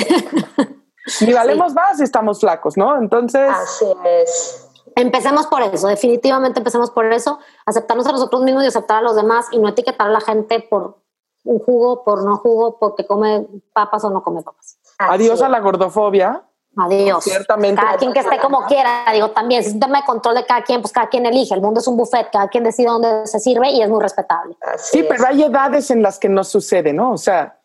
Ni 1.20 1.32
valemos 1.32 1.74
más 1.74 1.98
si 1.98 2.04
estamos 2.04 2.40
flacos, 2.40 2.76
¿no? 2.76 2.96
Entonces. 2.96 3.50
Así 3.50 3.86
es. 4.04 4.68
Empecemos 4.96 5.46
por 5.48 5.60
eso, 5.62 5.88
definitivamente 5.88 6.60
empecemos 6.60 6.90
por 6.90 7.12
eso, 7.12 7.40
aceptarnos 7.66 8.06
a 8.06 8.12
nosotros 8.12 8.42
mismos 8.42 8.62
y 8.62 8.68
aceptar 8.68 8.98
a 8.98 9.02
los 9.02 9.16
demás 9.16 9.46
y 9.50 9.58
no 9.58 9.68
etiquetar 9.68 10.06
a 10.06 10.10
la 10.10 10.20
gente 10.20 10.60
por 10.60 10.98
un 11.42 11.58
jugo, 11.58 12.04
por 12.04 12.24
no 12.24 12.36
jugo, 12.36 12.78
porque 12.78 13.04
come 13.04 13.44
papas 13.72 14.04
o 14.04 14.10
no 14.10 14.22
come 14.22 14.42
papas. 14.42 14.78
Adiós 14.98 15.42
a 15.42 15.48
la 15.48 15.58
gordofobia. 15.58 16.44
Adiós. 16.76 17.24
Ciertamente. 17.24 17.80
Cada 17.80 17.96
quien 17.96 18.12
que 18.12 18.20
esté 18.20 18.38
como 18.38 18.64
quiera, 18.66 19.04
digo 19.12 19.30
también, 19.30 19.62
si 19.62 19.68
es 19.68 19.74
un 19.74 19.80
tema 19.80 20.00
de 20.00 20.04
control 20.04 20.34
de 20.34 20.44
cada 20.44 20.62
quien, 20.62 20.80
pues 20.80 20.92
cada 20.92 21.08
quien 21.08 21.26
elige. 21.26 21.54
El 21.54 21.60
mundo 21.60 21.80
es 21.80 21.86
un 21.86 21.96
buffet, 21.96 22.30
cada 22.32 22.48
quien 22.48 22.64
decide 22.64 22.88
dónde 22.88 23.26
se 23.26 23.38
sirve 23.40 23.70
y 23.70 23.82
es 23.82 23.88
muy 23.88 24.02
respetable. 24.02 24.56
sí, 24.76 25.04
pero 25.08 25.26
hay 25.26 25.42
edades 25.42 25.90
en 25.90 26.02
las 26.02 26.18
que 26.18 26.28
no 26.28 26.44
sucede, 26.44 26.92
¿no? 26.92 27.12
O 27.12 27.18
sea, 27.18 27.60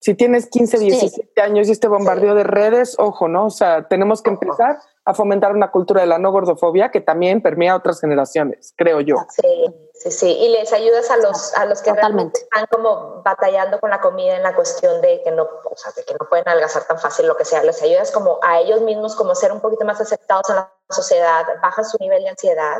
si 0.00 0.14
tienes 0.14 0.46
15, 0.48 0.78
17 0.78 1.40
años 1.42 1.68
y 1.68 1.72
este 1.72 1.88
bombardeo 1.88 2.34
de 2.34 2.44
redes, 2.44 2.94
ojo, 2.98 3.28
¿no? 3.28 3.46
O 3.46 3.50
sea, 3.50 3.88
tenemos 3.88 4.22
que 4.22 4.30
empezar 4.30 4.78
a 5.04 5.14
fomentar 5.14 5.54
una 5.54 5.70
cultura 5.70 6.00
de 6.00 6.06
la 6.06 6.18
no 6.18 6.30
gordofobia 6.30 6.90
que 6.90 7.00
también 7.00 7.40
permea 7.40 7.72
a 7.72 7.76
otras 7.76 8.00
generaciones, 8.00 8.72
creo 8.76 9.00
yo. 9.00 9.16
Sí, 9.30 9.66
sí, 9.98 10.10
sí. 10.10 10.30
Y 10.30 10.48
les 10.48 10.72
ayudas 10.72 11.10
a 11.10 11.16
los, 11.16 11.54
a 11.54 11.64
los 11.64 11.82
que 11.82 11.92
realmente 11.92 12.40
están 12.40 12.66
como 12.66 13.22
batallando 13.22 13.80
con 13.80 13.90
la 13.90 14.00
comida 14.00 14.36
en 14.36 14.42
la 14.42 14.54
cuestión 14.54 15.00
de 15.00 15.22
que 15.22 15.30
no, 15.30 15.42
o 15.42 15.76
sea, 15.76 15.92
de 15.92 16.04
que 16.04 16.14
no 16.14 16.28
pueden 16.28 16.48
adelgazar 16.48 16.84
tan 16.86 16.98
fácil, 16.98 17.26
lo 17.26 17.36
que 17.36 17.44
sea. 17.44 17.62
Les 17.62 17.82
ayudas 17.82 18.10
como 18.10 18.38
a 18.42 18.60
ellos 18.60 18.80
mismos 18.80 19.14
como 19.16 19.34
ser 19.34 19.52
un 19.52 19.60
poquito 19.60 19.84
más 19.84 20.00
aceptados 20.00 20.50
en 20.50 20.56
la 20.56 20.72
sociedad, 20.90 21.44
bajan 21.62 21.84
su 21.84 21.96
nivel 21.98 22.22
de 22.22 22.30
ansiedad 22.30 22.78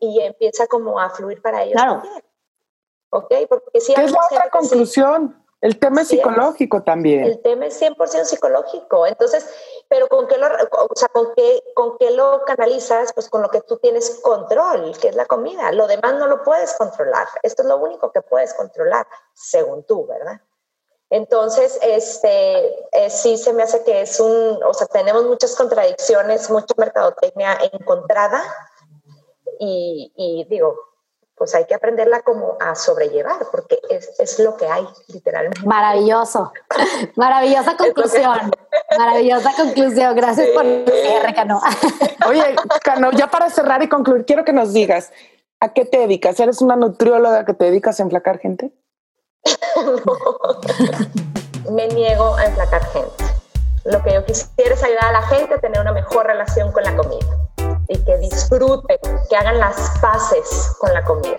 y 0.00 0.20
empieza 0.20 0.66
como 0.66 1.00
a 1.00 1.10
fluir 1.10 1.42
para 1.42 1.62
ellos 1.62 1.74
claro. 1.74 2.02
también. 2.02 2.24
¿Ok? 3.10 3.34
Porque 3.48 3.80
si 3.80 3.94
¿Qué 3.94 4.04
es 4.04 4.12
la 4.12 4.20
otra 4.24 4.50
conclusión? 4.50 5.44
El 5.60 5.78
tema 5.78 6.02
es 6.02 6.08
psicológico 6.08 6.82
también. 6.82 7.24
El 7.24 7.42
tema 7.42 7.66
es 7.66 7.80
100% 7.80 8.24
psicológico. 8.24 9.06
Entonces, 9.06 9.48
pero 9.88 10.06
¿con 10.08 10.26
qué, 10.26 10.36
lo, 10.36 10.46
o 10.46 10.94
sea, 10.94 11.08
¿con, 11.08 11.34
qué, 11.34 11.62
¿con 11.74 11.96
qué 11.98 12.10
lo 12.10 12.42
canalizas? 12.44 13.12
Pues 13.14 13.28
con 13.28 13.42
lo 13.42 13.48
que 13.48 13.62
tú 13.62 13.78
tienes 13.78 14.20
control, 14.20 14.96
que 14.98 15.08
es 15.08 15.16
la 15.16 15.26
comida. 15.26 15.72
Lo 15.72 15.86
demás 15.86 16.14
no 16.14 16.26
lo 16.26 16.42
puedes 16.44 16.74
controlar. 16.74 17.26
Esto 17.42 17.62
es 17.62 17.68
lo 17.68 17.78
único 17.78 18.12
que 18.12 18.20
puedes 18.20 18.52
controlar, 18.54 19.06
según 19.32 19.84
tú, 19.84 20.06
¿verdad? 20.06 20.40
Entonces, 21.10 21.78
este, 21.82 22.86
eh, 22.92 23.08
sí 23.08 23.38
se 23.38 23.54
me 23.54 23.62
hace 23.62 23.82
que 23.82 24.02
es 24.02 24.20
un, 24.20 24.62
o 24.62 24.74
sea, 24.74 24.86
tenemos 24.88 25.24
muchas 25.24 25.56
contradicciones, 25.56 26.50
mucha 26.50 26.74
mercadotecnia 26.76 27.58
encontrada 27.72 28.42
y, 29.58 30.12
y 30.14 30.44
digo, 30.50 30.76
pues 31.38 31.54
hay 31.54 31.66
que 31.66 31.74
aprenderla 31.74 32.22
como 32.22 32.56
a 32.60 32.74
sobrellevar, 32.74 33.46
porque 33.50 33.80
es, 33.88 34.10
es 34.18 34.38
lo 34.40 34.56
que 34.56 34.66
hay, 34.66 34.86
literalmente. 35.06 35.60
Maravilloso, 35.64 36.52
maravillosa 37.16 37.76
conclusión, 37.76 38.50
maravillosa 38.98 39.52
conclusión. 39.56 40.16
Gracias 40.16 40.48
por 40.48 40.64
cierre, 40.64 41.34
Cano. 41.34 41.60
Oye, 42.28 42.56
Cano, 42.82 43.12
ya 43.12 43.28
para 43.28 43.50
cerrar 43.50 43.82
y 43.82 43.88
concluir, 43.88 44.24
quiero 44.24 44.44
que 44.44 44.52
nos 44.52 44.72
digas, 44.72 45.12
¿a 45.60 45.72
qué 45.72 45.84
te 45.84 45.98
dedicas? 45.98 46.38
¿Eres 46.40 46.60
una 46.60 46.76
nutrióloga 46.76 47.44
que 47.44 47.54
te 47.54 47.66
dedicas 47.66 48.00
a 48.00 48.02
enflacar 48.02 48.38
gente? 48.38 48.72
Me 51.70 51.86
niego 51.88 52.34
a 52.36 52.46
enflacar 52.46 52.84
gente. 52.86 53.24
Lo 53.84 54.02
que 54.02 54.14
yo 54.14 54.24
quisiera 54.24 54.74
es 54.74 54.82
ayudar 54.82 55.04
a 55.04 55.12
la 55.12 55.22
gente 55.22 55.54
a 55.54 55.58
tener 55.58 55.80
una 55.80 55.92
mejor 55.92 56.26
relación 56.26 56.72
con 56.72 56.82
la 56.82 56.96
comida 56.96 57.47
y 57.88 57.98
que 57.98 58.18
disfruten, 58.18 58.98
que 59.28 59.36
hagan 59.36 59.58
las 59.58 59.76
paces 60.00 60.76
con 60.78 60.92
la 60.92 61.02
comida. 61.04 61.38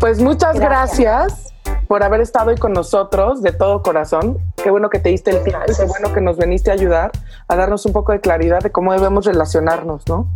Pues 0.00 0.20
muchas 0.20 0.58
gracias. 0.58 1.52
por 1.88 2.02
haber 2.02 2.22
estado 2.22 2.50
hoy 2.50 2.56
con 2.56 2.72
nosotros 2.72 3.42
de 3.42 3.52
todo 3.52 3.82
corazón. 3.82 4.38
Qué 4.56 4.70
bueno 4.70 4.88
que 4.88 4.98
te 4.98 5.10
diste 5.10 5.30
el 5.30 5.42
tiempo 5.44 5.64
y 5.70 5.74
qué 5.74 5.84
bueno 5.84 6.12
que 6.12 6.20
nos 6.20 6.38
veniste 6.38 6.70
a 6.70 6.74
ayudar 6.74 7.12
a 7.46 7.56
darnos 7.56 7.84
un 7.84 7.92
poco 7.92 8.12
de 8.12 8.20
claridad 8.20 8.60
de 8.60 8.72
cómo 8.72 8.92
debemos 8.92 9.26
relacionarnos, 9.26 10.06
¿no? 10.08 10.26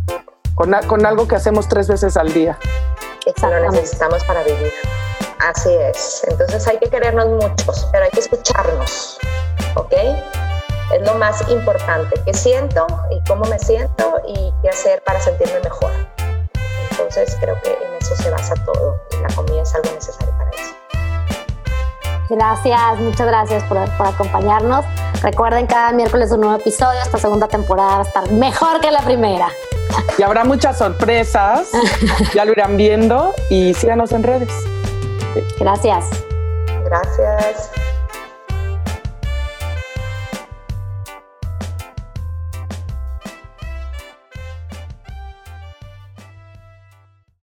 Con, 0.53 0.71
con 0.87 1.05
algo 1.05 1.27
que 1.27 1.35
hacemos 1.35 1.67
tres 1.67 1.87
veces 1.87 2.17
al 2.17 2.31
día. 2.33 2.57
Que 3.25 3.33
lo 3.47 3.71
necesitamos 3.71 4.23
para 4.25 4.43
vivir. 4.43 4.71
Así 5.39 5.73
es. 5.73 6.23
Entonces 6.27 6.67
hay 6.67 6.77
que 6.77 6.89
querernos 6.89 7.27
muchos, 7.27 7.87
pero 7.91 8.05
hay 8.05 8.11
que 8.11 8.19
escucharnos, 8.19 9.17
¿ok? 9.75 9.93
Es 10.93 11.01
lo 11.05 11.15
más 11.15 11.47
importante, 11.49 12.19
qué 12.25 12.33
siento 12.33 12.87
y 13.11 13.21
cómo 13.27 13.45
me 13.45 13.59
siento 13.59 14.21
y 14.27 14.53
qué 14.61 14.69
hacer 14.69 15.01
para 15.03 15.19
sentirme 15.19 15.59
mejor. 15.63 15.91
Entonces 16.91 17.37
creo 17.39 17.59
que 17.61 17.71
en 17.71 17.93
eso 18.01 18.15
se 18.15 18.29
basa 18.29 18.55
todo 18.65 18.99
y 19.11 19.21
la 19.21 19.29
comida 19.35 19.61
es 19.61 19.73
algo 19.75 19.91
necesario 19.91 20.33
para 20.37 20.49
eso. 20.51 20.75
Gracias, 22.29 22.99
muchas 22.99 23.27
gracias 23.27 23.63
por, 23.63 23.77
por, 23.97 24.07
acompañarnos. 24.07 24.85
Recuerden 25.21 25.65
cada 25.65 25.91
miércoles 25.91 26.31
un 26.31 26.41
nuevo 26.41 26.55
episodio. 26.55 27.01
Esta 27.01 27.17
segunda 27.17 27.47
temporada 27.47 27.97
va 27.97 27.99
a 27.99 28.03
estar 28.03 28.31
mejor 28.31 28.79
que 28.81 28.91
la 28.91 29.01
primera. 29.01 29.49
Y 30.17 30.23
habrá 30.23 30.43
muchas 30.43 30.77
sorpresas, 30.77 31.69
ya 32.33 32.45
lo 32.45 32.51
irán 32.51 32.77
viendo 32.77 33.33
y 33.49 33.73
síganos 33.73 34.11
en 34.11 34.23
redes. 34.23 34.51
Gracias. 35.59 36.05
Gracias. 36.83 37.71